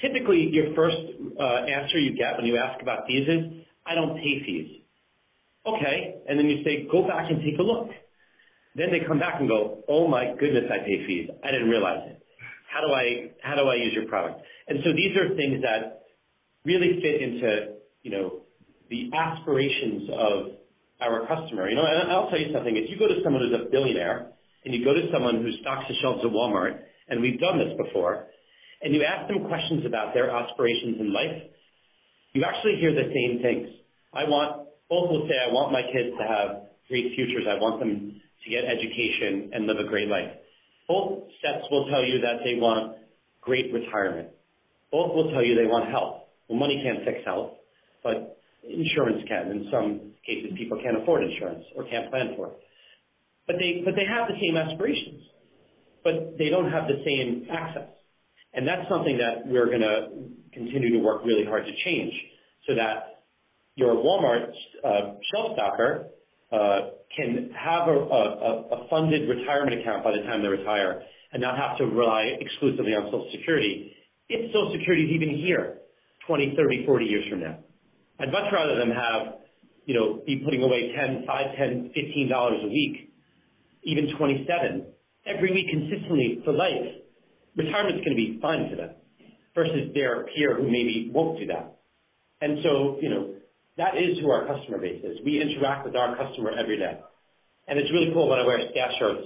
typically, 0.01 0.47
your 0.51 0.73
first 0.75 0.97
answer 1.39 1.99
you 1.99 2.15
get 2.15 2.38
when 2.38 2.45
you 2.45 2.58
ask 2.58 2.82
about 2.82 3.08
fees 3.08 3.27
is, 3.27 3.65
"I 3.86 3.95
don't 3.95 4.15
pay 4.17 4.43
fees." 4.45 4.81
Okay, 5.65 6.15
and 6.28 6.39
then 6.39 6.47
you 6.47 6.63
say, 6.63 6.88
"Go 6.91 7.06
back 7.08 7.30
and 7.30 7.41
take 7.43 7.60
a 7.60 7.63
look." 7.63 7.89
Then 8.74 8.89
they 8.89 9.02
come 9.06 9.19
back 9.19 9.39
and 9.39 9.47
go, 9.47 9.84
"Oh, 9.88 10.08
my 10.08 10.34
goodness, 10.39 10.65
I 10.71 10.80
pay 10.80 11.06
fees. 11.06 11.30
I 11.43 11.52
didn't 11.52 11.69
realize 11.69 12.08
it. 12.10 12.17
How 12.67 12.82
do 12.82 12.93
I 12.93 13.30
how 13.43 13.56
do 13.56 13.67
I 13.67 13.76
use 13.76 13.93
your 13.93 14.08
product?" 14.08 14.41
And 14.67 14.80
so 14.84 14.93
these 14.93 15.15
are 15.17 15.36
things 15.36 15.62
that 15.62 16.02
really 16.65 17.02
fit 17.02 17.21
into, 17.21 17.76
you 18.02 18.12
know, 18.12 18.41
the 18.89 19.12
aspirations 19.13 20.10
of 20.10 20.52
our 21.02 21.28
customer. 21.28 21.69
You 21.69 21.76
know, 21.76 21.86
and 21.86 22.12
I'll 22.12 22.30
tell 22.30 22.39
you 22.39 22.54
something. 22.54 22.76
If 22.76 22.89
you 22.89 22.97
go 22.97 23.08
to 23.08 23.21
someone 23.24 23.41
who's 23.43 23.54
a 23.54 23.69
billionaire 23.69 24.32
and 24.63 24.74
you 24.74 24.86
go 24.86 24.93
to 24.93 25.12
someone 25.12 25.43
who 25.43 25.52
stocks 25.62 25.86
the 25.88 25.95
shelves 26.02 26.24
at 26.24 26.32
Walmart, 26.32 26.80
and 27.10 27.21
we've 27.21 27.39
done 27.39 27.58
this 27.58 27.76
before, 27.78 28.28
and 28.82 28.93
you 28.93 29.04
ask 29.04 29.28
them 29.28 29.45
questions 29.45 29.86
about 29.86 30.13
their 30.13 30.30
aspirations 30.30 31.00
in 31.00 31.12
life, 31.13 31.43
you 32.34 32.43
actually 32.45 32.78
hear 32.80 32.93
the 32.93 33.12
same 33.13 33.41
things. 33.41 33.67
I 34.13 34.24
want 34.24 34.71
both 34.91 35.08
will 35.08 35.23
say, 35.23 35.39
I 35.39 35.47
want 35.56 35.71
my 35.71 35.88
kids 35.88 36.12
to 36.19 36.25
have 36.27 36.67
great 36.91 37.15
futures. 37.15 37.47
I 37.47 37.56
want 37.63 37.80
them 37.80 38.19
to 38.19 38.47
get 38.51 38.67
education 38.67 39.56
and 39.56 39.63
live 39.63 39.80
a 39.80 39.88
great 39.88 40.12
life. 40.12 40.36
Both 40.91 41.32
sets 41.39 41.63
will 41.71 41.88
tell 41.88 42.04
you 42.04 42.19
that 42.19 42.43
they 42.43 42.60
want 42.60 42.99
great 43.39 43.71
retirement. 43.71 44.36
Both 44.91 45.15
will 45.15 45.32
tell 45.32 45.39
you 45.39 45.56
they 45.56 45.71
want 45.71 45.88
health. 45.88 46.27
Well, 46.51 46.60
money 46.60 46.84
can't 46.84 47.08
fix 47.08 47.23
health, 47.23 47.56
but 48.04 48.36
insurance 48.67 49.23
can. 49.32 49.47
In 49.56 49.71
some 49.71 50.12
cases, 50.27 50.51
people 50.60 50.75
can't 50.84 50.99
afford 50.99 51.23
insurance 51.23 51.63
or 51.80 51.88
can't 51.88 52.12
plan 52.12 52.36
for 52.36 52.51
it. 52.51 52.60
But 53.47 53.56
they, 53.63 53.88
but 53.88 53.95
they 53.95 54.04
have 54.04 54.27
the 54.27 54.36
same 54.43 54.60
aspirations, 54.60 55.23
but 56.04 56.36
they 56.36 56.51
don't 56.51 56.67
have 56.67 56.91
the 56.91 56.99
same 57.08 57.47
access. 57.47 57.88
And 58.51 58.67
that's 58.67 58.84
something 58.91 59.15
that 59.23 59.47
we're 59.47 59.71
going 59.71 59.88
to 59.88 60.27
continue 60.51 60.91
to 60.91 60.99
work 60.99 61.23
really 61.23 61.47
hard 61.47 61.63
to 61.63 61.71
change 61.88 62.12
so 62.67 62.75
that 62.75 63.11
your 63.82 63.98
Walmart 63.98 64.54
uh, 64.86 65.17
shelf 65.34 65.58
stocker 65.58 66.06
uh, 66.54 66.94
can 67.17 67.50
have 67.58 67.89
a, 67.89 68.86
funded 68.89 69.28
retirement 69.28 69.82
account 69.82 70.04
by 70.04 70.12
the 70.12 70.22
time 70.30 70.41
they 70.41 70.48
retire 70.48 71.02
and 71.34 71.41
not 71.41 71.58
have 71.58 71.78
to 71.80 71.86
rely 71.86 72.38
exclusively 72.39 72.94
on 72.94 73.10
Social 73.10 73.28
Security 73.34 73.96
if 74.30 74.52
Social 74.54 74.76
Security 74.78 75.10
is 75.10 75.12
even 75.12 75.36
here 75.36 75.80
20, 76.28 76.54
30, 76.56 76.86
40 76.86 77.06
years 77.06 77.26
from 77.30 77.41
now. 77.41 77.58
I'd 78.20 78.32
much 78.32 78.48
rather 78.54 78.78
them 78.78 78.91
have, 78.94 79.41
you 79.86 79.96
know, 79.96 80.22
be 80.26 80.41
putting 80.46 80.62
away 80.62 80.94
10, 80.96 81.26
5, 81.26 81.58
10, 81.58 81.91
15 81.96 82.30
dollars 82.30 82.60
a 82.63 82.67
week, 82.67 83.12
even 83.84 84.13
27 84.17 84.86
every 85.26 85.52
week 85.52 85.67
consistently 85.72 86.39
for 86.46 86.54
life. 86.54 87.02
Retirement's 87.58 88.06
going 88.06 88.15
to 88.15 88.22
be 88.22 88.39
fine 88.41 88.70
for 88.70 88.78
them 88.78 88.96
versus 89.56 89.91
their 89.94 90.26
peer 90.36 90.56
who 90.56 90.63
maybe 90.63 91.12
won't 91.12 91.39
do 91.39 91.48
that. 91.48 91.76
And 92.41 92.60
so, 92.63 92.98
you 93.02 93.10
know, 93.10 93.36
that 93.78 93.96
is 93.96 94.20
who 94.20 94.30
our 94.32 94.48
customer 94.48 94.80
base 94.80 95.04
is. 95.04 95.18
We 95.24 95.40
interact 95.40 95.86
with 95.86 95.96
our 95.96 96.16
customer 96.18 96.52
every 96.52 96.78
day. 96.78 97.00
And 97.68 97.80
it's 97.80 97.92
really 97.94 98.12
cool 98.12 98.28
when 98.28 98.40
I 98.40 98.46
wear 98.46 98.60
staff 98.72 98.92
shirts 99.00 99.24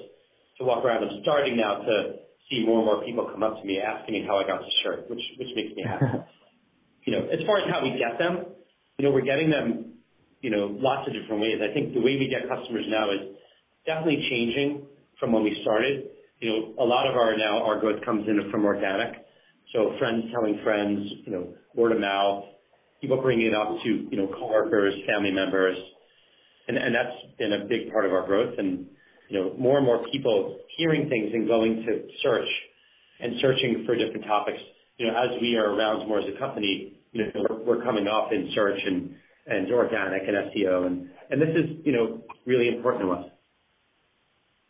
to 0.60 0.66
walk 0.66 0.86
around. 0.86 1.04
I'm 1.04 1.22
starting 1.24 1.58
now 1.58 1.82
to 1.82 2.22
see 2.50 2.62
more 2.66 2.80
and 2.80 2.86
more 2.86 3.02
people 3.04 3.26
come 3.32 3.42
up 3.42 3.58
to 3.58 3.66
me 3.66 3.82
asking 3.82 4.14
me 4.14 4.22
how 4.28 4.38
I 4.38 4.46
got 4.46 4.62
the 4.62 4.72
shirt, 4.84 5.10
which 5.10 5.22
which 5.40 5.50
makes 5.56 5.74
me 5.76 5.82
happy. 5.82 6.22
you 7.06 7.14
know, 7.14 7.26
as 7.26 7.42
far 7.46 7.58
as 7.58 7.66
how 7.72 7.82
we 7.82 7.98
get 7.98 8.20
them, 8.22 8.54
you 8.98 9.06
know, 9.06 9.12
we're 9.12 9.26
getting 9.26 9.50
them, 9.50 9.98
you 10.42 10.52
know, 10.52 10.70
lots 10.78 11.08
of 11.08 11.14
different 11.14 11.42
ways. 11.42 11.58
I 11.58 11.74
think 11.74 11.94
the 11.94 12.02
way 12.02 12.22
we 12.22 12.30
get 12.30 12.46
customers 12.46 12.86
now 12.88 13.10
is 13.12 13.34
definitely 13.86 14.22
changing 14.30 14.86
from 15.20 15.32
when 15.32 15.44
we 15.44 15.58
started. 15.62 16.06
You 16.40 16.50
know, 16.52 16.60
a 16.84 16.86
lot 16.86 17.10
of 17.10 17.16
our 17.16 17.36
now 17.38 17.64
our 17.66 17.80
growth 17.80 18.04
comes 18.06 18.28
in 18.28 18.38
from 18.52 18.66
organic. 18.66 19.26
So 19.74 19.98
friends 19.98 20.26
telling 20.32 20.60
friends, 20.64 21.02
you 21.26 21.32
know, 21.32 21.54
word 21.74 21.92
of 21.92 22.00
mouth, 22.00 22.46
people 23.06 23.22
bringing 23.22 23.48
it 23.48 23.54
up 23.54 23.70
to, 23.84 23.90
you 24.10 24.18
know, 24.18 24.28
coworkers, 24.34 24.96
family 25.06 25.30
members, 25.30 25.78
and 26.68 26.76
and 26.76 26.96
that's 26.96 27.14
been 27.38 27.54
a 27.54 27.66
big 27.70 27.92
part 27.92 28.06
of 28.06 28.12
our 28.12 28.26
growth. 28.26 28.58
And 28.58 28.88
you 29.30 29.40
know, 29.40 29.54
more 29.58 29.78
and 29.78 29.86
more 29.86 30.04
people 30.12 30.58
hearing 30.78 31.08
things 31.08 31.30
and 31.34 31.48
going 31.48 31.86
to 31.86 32.08
search 32.24 32.50
and 33.20 33.34
searching 33.42 33.84
for 33.86 33.96
different 33.96 34.26
topics. 34.26 34.58
You 34.98 35.08
know, 35.08 35.14
as 35.14 35.40
we 35.42 35.56
are 35.56 35.70
around 35.70 36.08
more 36.08 36.20
as 36.20 36.26
a 36.34 36.40
company, 36.40 36.98
you 37.12 37.26
know, 37.26 37.46
we're, 37.50 37.78
we're 37.78 37.84
coming 37.84 38.08
up 38.08 38.32
in 38.32 38.52
search 38.56 38.80
and 38.84 39.14
and 39.46 39.72
organic 39.72 40.24
and 40.28 40.36
SEO, 40.50 40.88
and 40.88 41.10
and 41.30 41.40
this 41.40 41.50
is 41.50 41.86
you 41.86 41.92
know 41.92 42.22
really 42.48 42.70
important 42.70 43.04
to 43.06 43.12
us. 43.12 43.26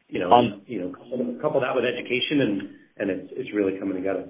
You 0.10 0.20
know, 0.20 0.32
um, 0.32 0.62
you 0.68 0.82
know, 0.82 1.40
couple, 1.42 1.62
that 1.62 1.74
with 1.74 1.86
education, 1.86 2.42
and 2.42 2.62
and 2.98 3.10
it's 3.10 3.34
it's 3.38 3.50
really 3.56 3.80
coming 3.80 3.96
together. 3.96 4.26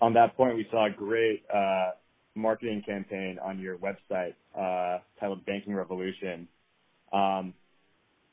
On 0.00 0.12
that 0.14 0.36
point, 0.36 0.56
we 0.56 0.66
saw 0.70 0.86
a 0.86 0.90
great 0.90 1.42
uh, 1.52 1.92
marketing 2.36 2.82
campaign 2.86 3.38
on 3.42 3.58
your 3.58 3.78
website 3.78 4.34
uh, 4.56 5.00
titled 5.18 5.44
Banking 5.46 5.74
Revolution. 5.74 6.48
Um, 7.12 7.54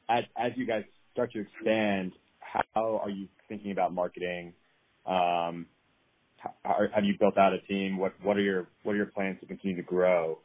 as, 0.10 0.26
as 0.38 0.52
you 0.56 0.68
guys 0.68 0.84
start 1.14 1.32
to 1.34 1.40
expand, 1.40 2.12
how 2.40 2.98
are 3.04 3.10
you 3.10 3.28
thinking 3.48 3.72
about 3.72 3.94
marketing? 3.94 4.54
Um, 5.06 5.68
how, 6.38 6.78
have 6.94 7.06
you 7.06 7.16
built 7.20 7.38
out 7.38 7.54
a 7.54 7.60
team? 7.60 7.98
What, 7.98 8.14
what 8.22 8.38
are 8.38 8.42
your 8.42 8.68
what 8.84 8.94
are 8.94 8.98
your 8.98 9.06
plans 9.08 9.40
to 9.40 9.46
continue 9.46 9.78
to 9.78 9.82
grow 9.82 10.40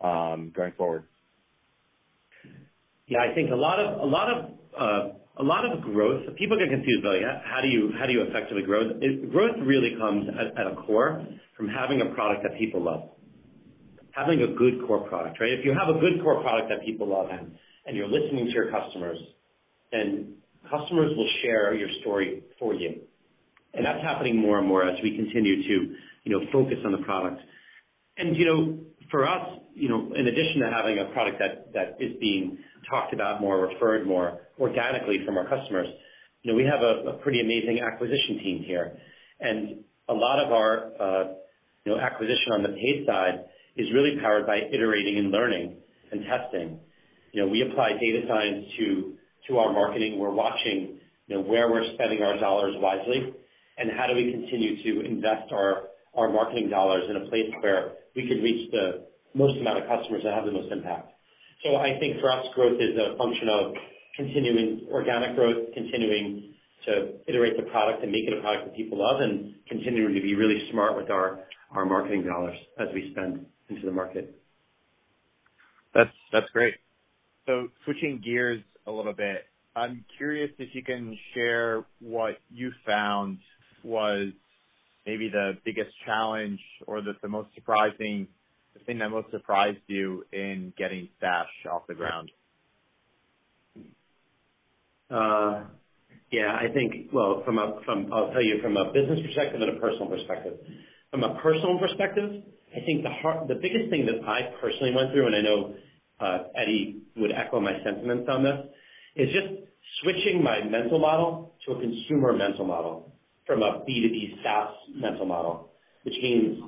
um, 0.00 0.52
going 0.54 0.72
forward? 0.76 1.04
Yeah, 3.10 3.26
I 3.26 3.34
think 3.34 3.50
a 3.50 3.58
lot 3.58 3.82
of 3.82 3.98
a 3.98 4.06
lot 4.06 4.30
of 4.30 4.38
uh, 4.70 5.42
a 5.42 5.42
lot 5.42 5.66
of 5.66 5.82
growth. 5.82 6.22
People 6.38 6.56
get 6.56 6.70
confused 6.70 7.02
about 7.02 7.18
how 7.42 7.60
do 7.60 7.66
you 7.66 7.90
how 7.98 8.06
do 8.06 8.12
you 8.12 8.22
effectively 8.22 8.62
grow? 8.62 8.86
It, 9.02 9.32
growth 9.32 9.58
really 9.66 9.98
comes 9.98 10.30
at, 10.30 10.54
at 10.54 10.70
a 10.70 10.76
core 10.86 11.26
from 11.56 11.66
having 11.66 12.00
a 12.00 12.14
product 12.14 12.44
that 12.46 12.56
people 12.56 12.80
love, 12.80 13.10
having 14.12 14.46
a 14.46 14.54
good 14.54 14.86
core 14.86 15.08
product, 15.08 15.40
right? 15.40 15.50
If 15.50 15.64
you 15.64 15.74
have 15.74 15.90
a 15.90 15.98
good 15.98 16.22
core 16.22 16.40
product 16.40 16.70
that 16.70 16.86
people 16.86 17.10
love 17.10 17.26
and 17.34 17.50
and 17.84 17.96
you're 17.96 18.06
listening 18.08 18.46
to 18.46 18.52
your 18.52 18.70
customers, 18.70 19.18
then 19.90 20.34
customers 20.70 21.10
will 21.16 21.28
share 21.42 21.74
your 21.74 21.88
story 22.02 22.44
for 22.60 22.74
you. 22.74 22.94
And 23.74 23.84
that's 23.84 24.02
happening 24.02 24.36
more 24.36 24.58
and 24.58 24.68
more 24.68 24.88
as 24.88 24.96
we 25.02 25.16
continue 25.16 25.62
to, 25.62 25.94
you 26.22 26.30
know, 26.30 26.46
focus 26.52 26.78
on 26.84 26.92
the 26.92 26.98
product. 26.98 27.40
And, 28.18 28.36
you 28.36 28.44
know, 28.44 28.78
for 29.10 29.26
us, 29.26 29.58
you 29.74 29.88
know, 29.88 30.12
in 30.14 30.26
addition 30.26 30.60
to 30.60 30.70
having 30.70 30.98
a 30.98 31.12
product 31.12 31.38
that, 31.38 31.72
that 31.74 31.96
is 32.02 32.12
being 32.20 32.58
talked 32.88 33.12
about 33.12 33.40
more, 33.40 33.66
referred 33.66 34.06
more 34.06 34.40
organically 34.58 35.18
from 35.26 35.36
our 35.36 35.48
customers, 35.48 35.88
you 36.42 36.52
know, 36.52 36.56
we 36.56 36.64
have 36.64 36.80
a, 36.80 37.18
pretty 37.22 37.40
amazing 37.40 37.80
acquisition 37.84 38.38
team 38.42 38.64
here. 38.66 38.96
And 39.40 39.84
a 40.08 40.14
lot 40.14 40.44
of 40.44 40.52
our, 40.52 40.90
uh, 40.98 41.24
you 41.84 41.92
know, 41.92 42.00
acquisition 42.00 42.52
on 42.52 42.62
the 42.62 42.70
paid 42.70 43.04
side 43.06 43.44
is 43.76 43.86
really 43.94 44.16
powered 44.20 44.46
by 44.46 44.58
iterating 44.72 45.18
and 45.18 45.30
learning 45.30 45.76
and 46.12 46.24
testing. 46.24 46.80
You 47.32 47.42
know, 47.42 47.48
we 47.48 47.62
apply 47.62 47.92
data 48.00 48.26
science 48.28 48.66
to 48.78 49.14
to 49.48 49.58
our 49.58 49.72
marketing. 49.72 50.18
We're 50.18 50.34
watching, 50.34 50.98
you 51.26 51.36
know, 51.36 51.42
where 51.42 51.70
we're 51.70 51.86
spending 51.94 52.22
our 52.22 52.38
dollars 52.38 52.74
wisely, 52.78 53.32
and 53.78 53.90
how 53.96 54.06
do 54.06 54.14
we 54.14 54.32
continue 54.32 54.82
to 54.82 55.06
invest 55.06 55.52
our 55.52 55.89
our 56.14 56.28
marketing 56.30 56.70
dollars 56.70 57.04
in 57.08 57.16
a 57.16 57.28
place 57.28 57.50
where 57.60 57.92
we 58.16 58.26
can 58.26 58.42
reach 58.42 58.70
the 58.72 59.06
most 59.34 59.58
amount 59.60 59.78
of 59.78 59.88
customers 59.88 60.22
that 60.24 60.34
have 60.34 60.44
the 60.44 60.52
most 60.52 60.72
impact. 60.72 61.12
So 61.62 61.76
I 61.76 61.98
think 62.00 62.20
for 62.20 62.32
us, 62.32 62.44
growth 62.54 62.80
is 62.80 62.96
a 62.96 63.16
function 63.16 63.48
of 63.48 63.74
continuing 64.16 64.88
organic 64.90 65.36
growth, 65.36 65.68
continuing 65.74 66.54
to 66.86 67.20
iterate 67.28 67.56
the 67.56 67.70
product 67.70 68.02
and 68.02 68.10
make 68.10 68.24
it 68.26 68.32
a 68.36 68.40
product 68.40 68.66
that 68.66 68.76
people 68.76 68.98
love, 68.98 69.20
and 69.20 69.54
continuing 69.68 70.14
to 70.14 70.20
be 70.20 70.34
really 70.34 70.58
smart 70.72 70.96
with 70.96 71.10
our 71.10 71.40
our 71.70 71.84
marketing 71.84 72.24
dollars 72.24 72.56
as 72.80 72.88
we 72.94 73.12
spend 73.12 73.46
into 73.68 73.86
the 73.86 73.92
market. 73.92 74.34
That's 75.94 76.10
that's 76.32 76.50
great. 76.52 76.74
So 77.46 77.68
switching 77.84 78.20
gears 78.24 78.62
a 78.86 78.90
little 78.90 79.12
bit, 79.12 79.44
I'm 79.76 80.04
curious 80.16 80.50
if 80.58 80.74
you 80.74 80.82
can 80.82 81.16
share 81.34 81.84
what 82.00 82.38
you 82.50 82.72
found 82.86 83.38
was 83.84 84.32
maybe 85.06 85.28
the 85.28 85.52
biggest 85.64 85.90
challenge 86.04 86.60
or 86.86 87.00
the, 87.00 87.12
the 87.22 87.28
most 87.28 87.48
surprising, 87.54 88.28
the 88.74 88.84
thing 88.84 88.98
that 88.98 89.10
most 89.10 89.30
surprised 89.30 89.78
you 89.86 90.24
in 90.32 90.72
getting 90.76 91.08
Stash 91.18 91.48
off 91.70 91.86
the 91.88 91.94
ground. 91.94 92.30
Uh, 95.10 95.64
yeah, 96.30 96.54
I 96.54 96.72
think, 96.72 97.10
well, 97.12 97.42
from 97.44 97.58
a, 97.58 97.80
from, 97.84 98.12
I'll 98.12 98.30
tell 98.30 98.42
you 98.42 98.62
from 98.62 98.76
a 98.76 98.92
business 98.92 99.18
perspective 99.26 99.60
and 99.60 99.76
a 99.76 99.80
personal 99.80 100.06
perspective. 100.06 100.54
From 101.10 101.24
a 101.24 101.34
personal 101.42 101.78
perspective, 101.80 102.42
I 102.70 102.86
think 102.86 103.02
the 103.02 103.10
hard, 103.10 103.48
the 103.48 103.58
biggest 103.58 103.90
thing 103.90 104.06
that 104.06 104.22
I 104.22 104.54
personally 104.60 104.94
went 104.94 105.10
through, 105.10 105.26
and 105.26 105.34
I 105.34 105.42
know 105.42 105.74
uh, 106.20 106.38
Eddie 106.54 107.02
would 107.16 107.32
echo 107.32 107.58
my 107.58 107.72
sentiments 107.82 108.28
on 108.30 108.44
this, 108.44 108.58
is 109.16 109.28
just 109.34 109.66
switching 110.02 110.44
my 110.44 110.62
mental 110.62 111.00
model 111.00 111.54
to 111.66 111.72
a 111.74 111.80
consumer 111.80 112.32
mental 112.32 112.64
model 112.64 113.09
from 113.50 113.66
a 113.66 113.82
B2B 113.82 114.46
SaaS 114.46 114.70
mental 114.94 115.26
model, 115.26 115.74
which 116.04 116.14
means, 116.22 116.62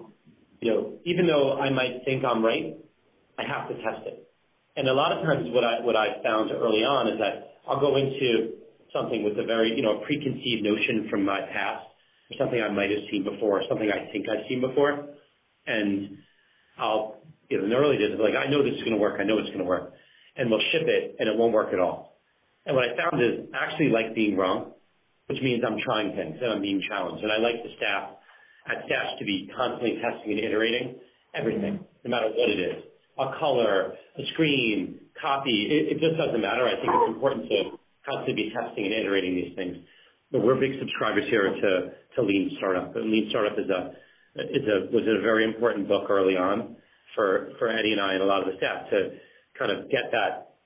you 0.59 0.67
know, 0.69 0.99
even 1.07 1.29
though 1.29 1.55
I 1.55 1.71
might 1.71 2.03
think 2.05 2.25
I'm 2.25 2.45
right, 2.45 2.75
I 3.39 3.47
have 3.47 3.69
to 3.69 3.75
test 3.87 4.03
it. 4.07 4.27
And 4.75 4.89
a 4.89 4.93
lot 4.93 5.15
of 5.15 5.23
times 5.23 5.47
what 5.55 5.63
I, 5.63 5.79
what 5.79 5.95
I 5.95 6.19
found 6.25 6.51
early 6.51 6.83
on 6.83 7.07
is 7.07 7.23
that 7.23 7.63
I'll 7.71 7.79
go 7.79 7.95
into 7.95 8.59
something 8.93 9.23
with 9.23 9.39
a 9.39 9.47
very, 9.47 9.71
you 9.77 9.83
know, 9.83 10.03
preconceived 10.05 10.67
notion 10.67 11.07
from 11.09 11.25
my 11.25 11.39
past, 11.55 11.87
or 12.31 12.35
something 12.37 12.59
I 12.59 12.75
might 12.75 12.91
have 12.91 13.07
seen 13.13 13.23
before, 13.23 13.61
or 13.61 13.65
something 13.69 13.87
I 13.87 14.11
think 14.11 14.27
I've 14.27 14.43
seen 14.49 14.61
before, 14.61 15.07
and 15.69 16.19
I'll 16.79 17.23
you 17.49 17.59
know, 17.59 17.65
in 17.65 17.71
the 17.71 17.77
early 17.77 17.99
days, 17.99 18.19
like, 18.19 18.35
I 18.35 18.51
know 18.51 18.65
this 18.65 18.75
is 18.75 18.83
going 18.83 18.97
to 18.97 18.99
work. 18.99 19.21
I 19.21 19.25
know 19.25 19.39
it's 19.39 19.55
going 19.55 19.61
to 19.61 19.69
work. 19.69 19.93
And 20.35 20.51
we'll 20.51 20.65
ship 20.73 20.89
it 20.89 21.17
and 21.21 21.29
it 21.29 21.37
won't 21.37 21.53
work 21.53 21.71
at 21.73 21.79
all. 21.79 22.19
And 22.65 22.75
what 22.75 22.89
I 22.89 22.97
found 22.97 23.23
is 23.23 23.47
I 23.53 23.71
actually 23.71 23.91
like 23.91 24.15
being 24.15 24.37
wrong, 24.37 24.73
which 25.29 25.39
means 25.43 25.63
I'm 25.67 25.79
trying 25.85 26.15
things 26.17 26.37
and 26.41 26.53
I'm 26.53 26.63
being 26.63 26.83
challenged. 26.89 27.23
And 27.23 27.33
I 27.33 27.39
like 27.39 27.63
the 27.63 27.71
staff 27.77 28.19
at 28.69 28.85
Stash 28.87 29.19
to 29.19 29.25
be 29.25 29.51
constantly 29.57 29.99
testing 30.03 30.33
and 30.33 30.41
iterating 30.41 30.97
everything, 31.35 31.81
no 32.05 32.09
matter 32.11 32.29
what 32.31 32.51
it 32.51 32.61
is. 32.61 32.85
a 33.19 33.39
color, 33.39 33.93
a 34.19 34.23
screen, 34.33 34.99
copy. 35.21 35.69
It 35.91 36.01
just 36.01 36.17
doesn't 36.17 36.41
matter. 36.41 36.67
I 36.67 36.77
think 36.81 36.91
it's 36.93 37.15
important 37.15 37.49
to 37.49 37.59
constantly 38.07 38.49
be 38.49 38.53
testing 38.53 38.87
and 38.87 38.95
iterating 38.95 39.35
these 39.37 39.55
things. 39.57 39.77
But 40.31 40.43
we're 40.43 40.57
big 40.57 40.79
subscribers 40.81 41.25
here 41.31 41.45
to 41.45 41.93
to 42.17 42.23
Lean 42.23 42.53
Startup. 42.59 42.93
Lean 42.95 43.29
Startup 43.31 43.53
is 43.59 43.69
a, 43.69 43.81
is 44.53 44.65
a, 44.69 44.77
was 44.93 45.05
a 45.05 45.21
very 45.23 45.45
important 45.45 45.89
book 45.89 46.09
early 46.11 46.37
on 46.37 46.77
for 47.15 47.53
for 47.59 47.69
Eddie 47.69 47.93
and 47.93 48.01
I 48.01 48.15
and 48.15 48.23
a 48.23 48.27
lot 48.27 48.41
of 48.41 48.49
the 48.49 48.57
staff 48.57 48.89
to 48.91 49.11
kind 49.59 49.71
of 49.71 49.91
get 49.91 50.11
that 50.13 50.57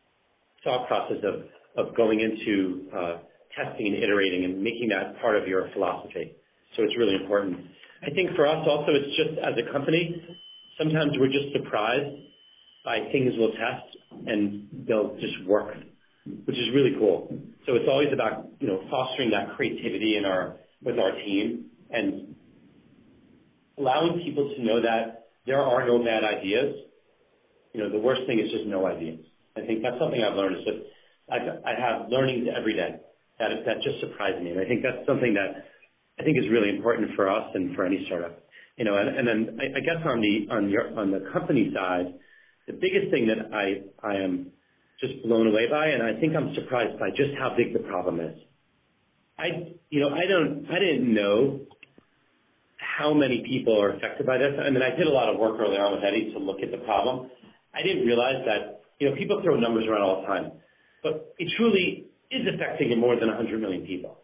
thought 0.65 0.87
process 0.87 1.19
of 1.23 1.95
going 1.97 2.21
into 2.21 2.89
uh, 2.97 3.19
testing 3.57 3.87
and 3.89 3.97
iterating 3.97 4.45
and 4.45 4.63
making 4.63 4.89
that 4.89 5.21
part 5.21 5.37
of 5.37 5.49
your 5.49 5.69
philosophy. 5.73 6.37
So 6.77 6.83
it's 6.85 6.97
really 6.99 7.17
important. 7.17 7.57
I 8.03 8.11
think 8.11 8.37
for 8.37 8.47
us 8.47 8.61
also, 8.69 8.93
it's 8.93 9.17
just 9.17 9.41
as 9.41 9.55
a 9.57 9.73
company, 9.73 10.23
sometimes 10.79 11.13
we're 11.17 11.33
just 11.33 11.51
surprised 11.57 12.21
by 12.85 12.99
things 13.11 13.33
we'll 13.37 13.57
test 13.57 13.89
and 14.29 14.69
they'll 14.87 15.17
just 15.17 15.47
work, 15.47 15.75
which 16.45 16.57
is 16.57 16.69
really 16.75 16.93
cool. 16.99 17.33
So 17.67 17.75
it's 17.75 17.89
always 17.89 18.13
about, 18.13 18.47
you 18.61 18.69
know, 18.69 18.85
fostering 18.91 19.31
that 19.31 19.57
creativity 19.57 20.17
in 20.19 20.25
our, 20.25 20.57
with 20.85 20.99
our 20.99 21.13
team 21.25 21.67
and 21.91 22.37
allowing 23.79 24.23
people 24.25 24.53
to 24.57 24.63
know 24.63 24.83
that 24.83 25.29
there 25.47 25.61
are 25.61 25.87
no 25.87 25.99
bad 26.05 26.23
ideas. 26.23 26.77
You 27.73 27.83
know, 27.83 27.91
the 27.91 27.99
worst 27.99 28.23
thing 28.27 28.39
is 28.39 28.51
just 28.53 28.67
no 28.67 28.87
ideas. 28.87 29.21
I 29.57 29.65
think 29.67 29.83
that's 29.83 29.99
something 29.99 30.21
I've 30.23 30.37
learned 30.37 30.57
is 30.57 30.65
that 30.67 31.63
I 31.65 31.75
have 31.81 32.09
learnings 32.09 32.47
every 32.55 32.75
day 32.75 33.01
that 33.39 33.77
just 33.85 34.01
surprise 34.01 34.41
me. 34.43 34.51
And 34.51 34.61
I 34.61 34.65
think 34.65 34.83
that's 34.83 35.07
something 35.07 35.35
that 35.35 35.69
I 36.19 36.25
think 36.25 36.39
is 36.39 36.49
really 36.51 36.71
important 36.71 37.15
for 37.15 37.29
us 37.29 37.51
and 37.55 37.75
for 37.77 37.85
any 37.85 38.05
startup. 38.07 38.43
You 38.77 38.85
know, 38.85 38.97
and 38.97 39.27
then 39.27 39.59
I 39.61 39.81
guess 39.81 40.05
on 40.05 40.21
the 40.21 40.53
on 40.53 40.69
your 40.69 40.99
on 40.99 41.11
the 41.11 41.31
company 41.33 41.73
side, 41.75 42.13
the 42.67 42.75
biggest 42.75 43.11
thing 43.11 43.29
that 43.29 43.53
I 43.55 43.89
I 44.05 44.17
am 44.21 44.53
just 45.01 45.23
blown 45.25 45.47
away 45.47 45.65
by, 45.71 45.87
and 45.89 46.03
I 46.03 46.21
think 46.21 46.37
I'm 46.37 46.55
surprised 46.55 46.99
by 46.99 47.09
just 47.11 47.33
how 47.39 47.57
big 47.57 47.73
the 47.73 47.85
problem 47.89 48.21
is. 48.21 48.37
I 49.39 49.77
you 49.89 50.01
know, 50.01 50.09
I 50.09 50.29
don't 50.29 50.67
I 50.69 50.79
didn't 50.79 51.13
know 51.13 51.61
how 52.77 53.13
many 53.13 53.45
people 53.49 53.81
are 53.81 53.97
affected 53.97 54.27
by 54.27 54.39
this. 54.39 54.57
I 54.57 54.71
mean, 54.71 54.83
I 54.83 54.97
did 54.97 55.07
a 55.07 55.13
lot 55.13 55.33
of 55.33 55.39
work 55.39 55.61
early 55.61 55.77
on 55.77 55.97
with 55.97 56.05
Eddie 56.05 56.33
to 56.33 56.39
look 56.39 56.61
at 56.63 56.71
the 56.71 56.81
problem. 56.85 57.31
I 57.75 57.83
didn't 57.83 58.07
realize 58.07 58.41
that, 58.49 58.81
you 58.99 59.11
know, 59.11 59.17
people 59.17 59.41
throw 59.45 59.61
numbers 59.61 59.85
around 59.85 60.01
all 60.01 60.21
the 60.23 60.27
time, 60.27 60.53
but 61.03 61.35
it 61.39 61.49
truly 61.57 62.09
is 62.31 62.43
affecting 62.47 62.93
more 62.99 63.15
than 63.19 63.29
100 63.29 63.61
million 63.61 63.87
people. 63.87 64.19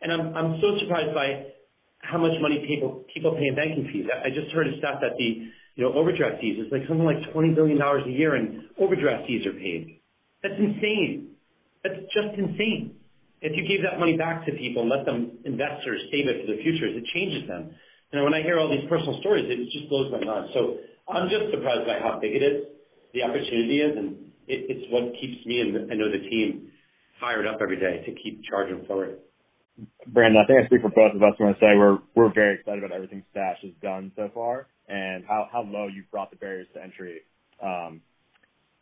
And 0.00 0.10
I'm 0.12 0.34
I'm 0.34 0.60
so 0.60 0.74
surprised 0.82 1.14
by 1.14 1.52
how 2.02 2.18
much 2.18 2.34
money 2.42 2.64
people 2.66 3.04
people 3.14 3.38
pay 3.38 3.46
in 3.46 3.54
banking 3.54 3.88
fees. 3.92 4.06
I 4.10 4.28
just 4.34 4.50
heard 4.52 4.66
a 4.66 4.74
stat 4.78 4.98
that 5.00 5.14
the, 5.16 5.46
you 5.78 5.82
know, 5.86 5.94
overdraft 5.94 6.42
fees 6.42 6.58
is 6.58 6.66
like 6.74 6.82
something 6.88 7.06
like 7.06 7.22
$20 7.30 7.54
billion 7.54 7.78
a 7.78 8.10
year 8.10 8.34
in 8.34 8.66
overdraft 8.78 9.26
fees 9.30 9.46
are 9.46 9.54
paid. 9.54 10.02
That's 10.42 10.58
insane. 10.58 11.38
That's 11.86 12.02
just 12.10 12.34
insane. 12.34 12.98
If 13.42 13.54
you 13.54 13.62
gave 13.66 13.82
that 13.86 13.98
money 13.98 14.18
back 14.18 14.46
to 14.46 14.52
people 14.54 14.86
and 14.86 14.90
let 14.90 15.06
them 15.06 15.38
invest 15.46 15.86
or 15.86 15.98
save 16.10 16.26
it 16.30 16.46
for 16.46 16.48
the 16.50 16.58
future, 16.62 16.86
it 16.86 17.02
changes 17.14 17.46
them. 17.46 17.74
You 18.10 18.18
know, 18.18 18.24
when 18.26 18.34
I 18.34 18.42
hear 18.42 18.58
all 18.58 18.70
these 18.70 18.86
personal 18.90 19.18
stories, 19.18 19.46
it 19.50 19.58
just 19.70 19.90
blows 19.90 20.10
my 20.10 20.22
mind. 20.22 20.50
So 20.54 20.78
I'm 21.10 21.26
just 21.30 21.50
surprised 21.50 21.86
by 21.86 21.98
how 21.98 22.18
big 22.22 22.34
it 22.34 22.42
is, 22.42 22.70
the 23.14 23.22
opportunity 23.22 23.82
is, 23.82 23.98
and 23.98 24.08
it's 24.46 24.86
what 24.90 25.14
keeps 25.18 25.38
me 25.46 25.62
and 25.62 25.90
I 25.90 25.94
know 25.94 26.10
the 26.10 26.22
team 26.26 26.71
fired 27.22 27.46
up 27.46 27.58
every 27.62 27.78
day 27.78 28.02
to 28.04 28.12
keep 28.20 28.42
charging 28.44 28.84
forward. 28.86 29.18
Brandon, 30.08 30.42
I 30.42 30.46
think 30.46 30.58
I 30.62 30.66
speak 30.66 30.82
for 30.82 30.90
both 30.90 31.14
of 31.14 31.22
us 31.22 31.32
when 31.38 31.48
I 31.48 31.52
say 31.54 31.78
we're 31.78 31.98
we're 32.14 32.34
very 32.34 32.56
excited 32.58 32.84
about 32.84 32.94
everything 32.94 33.22
Stash 33.30 33.58
has 33.62 33.72
done 33.80 34.12
so 34.16 34.28
far 34.34 34.66
and 34.88 35.24
how 35.24 35.48
how 35.50 35.62
low 35.62 35.86
you've 35.86 36.10
brought 36.10 36.30
the 36.30 36.36
barriers 36.36 36.66
to 36.74 36.82
entry 36.82 37.20
um, 37.62 38.02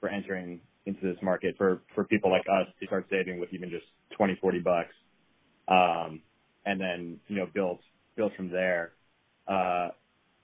for 0.01 0.09
entering 0.09 0.61
into 0.87 1.01
this 1.03 1.17
market 1.23 1.55
for 1.57 1.83
for 1.95 2.05
people 2.05 2.31
like 2.31 2.45
us 2.51 2.67
to 2.81 2.87
start 2.87 3.07
saving 3.11 3.39
with 3.39 3.51
even 3.53 3.71
just 3.71 3.85
$20, 4.19 4.41
$40, 4.43 4.85
um, 5.69 6.21
and 6.67 6.81
then, 6.81 7.21
you 7.29 7.37
know, 7.37 7.47
build 7.55 7.79
build 8.17 8.33
from 8.37 8.51
there. 8.51 8.93
Uh, 9.47 9.89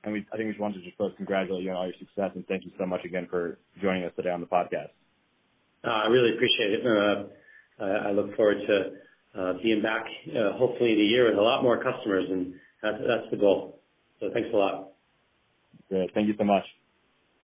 and 0.04 0.12
we 0.12 0.26
I 0.32 0.36
think 0.36 0.46
we 0.46 0.52
just 0.52 0.60
wanted 0.60 0.78
to 0.78 0.84
just 0.84 0.98
both 0.98 1.16
congratulate 1.16 1.64
you 1.64 1.70
on 1.70 1.76
all 1.76 1.86
your 1.86 1.98
success 1.98 2.30
and 2.34 2.46
thank 2.46 2.64
you 2.64 2.70
so 2.78 2.86
much 2.86 3.04
again 3.04 3.26
for 3.30 3.58
joining 3.82 4.04
us 4.04 4.12
today 4.14 4.30
on 4.30 4.40
the 4.40 4.46
podcast. 4.46 4.94
Uh, 5.84 5.90
I 5.90 6.06
really 6.06 6.34
appreciate 6.34 6.72
it. 6.72 6.86
Uh, 6.86 7.24
I 7.84 8.10
look 8.12 8.34
forward 8.36 8.58
to 8.66 9.40
uh, 9.40 9.52
being 9.62 9.82
back, 9.82 10.04
uh, 10.30 10.56
hopefully 10.56 10.92
in 10.92 11.00
a 11.00 11.04
year 11.04 11.28
with 11.28 11.38
a 11.38 11.42
lot 11.42 11.62
more 11.62 11.82
customers, 11.82 12.24
and 12.30 12.54
that's 12.82 13.30
the 13.30 13.36
goal. 13.36 13.80
So 14.20 14.30
thanks 14.32 14.48
a 14.52 14.56
lot. 14.56 14.92
Great. 15.88 16.12
Thank 16.14 16.28
you 16.28 16.34
so 16.38 16.44
much. 16.44 16.64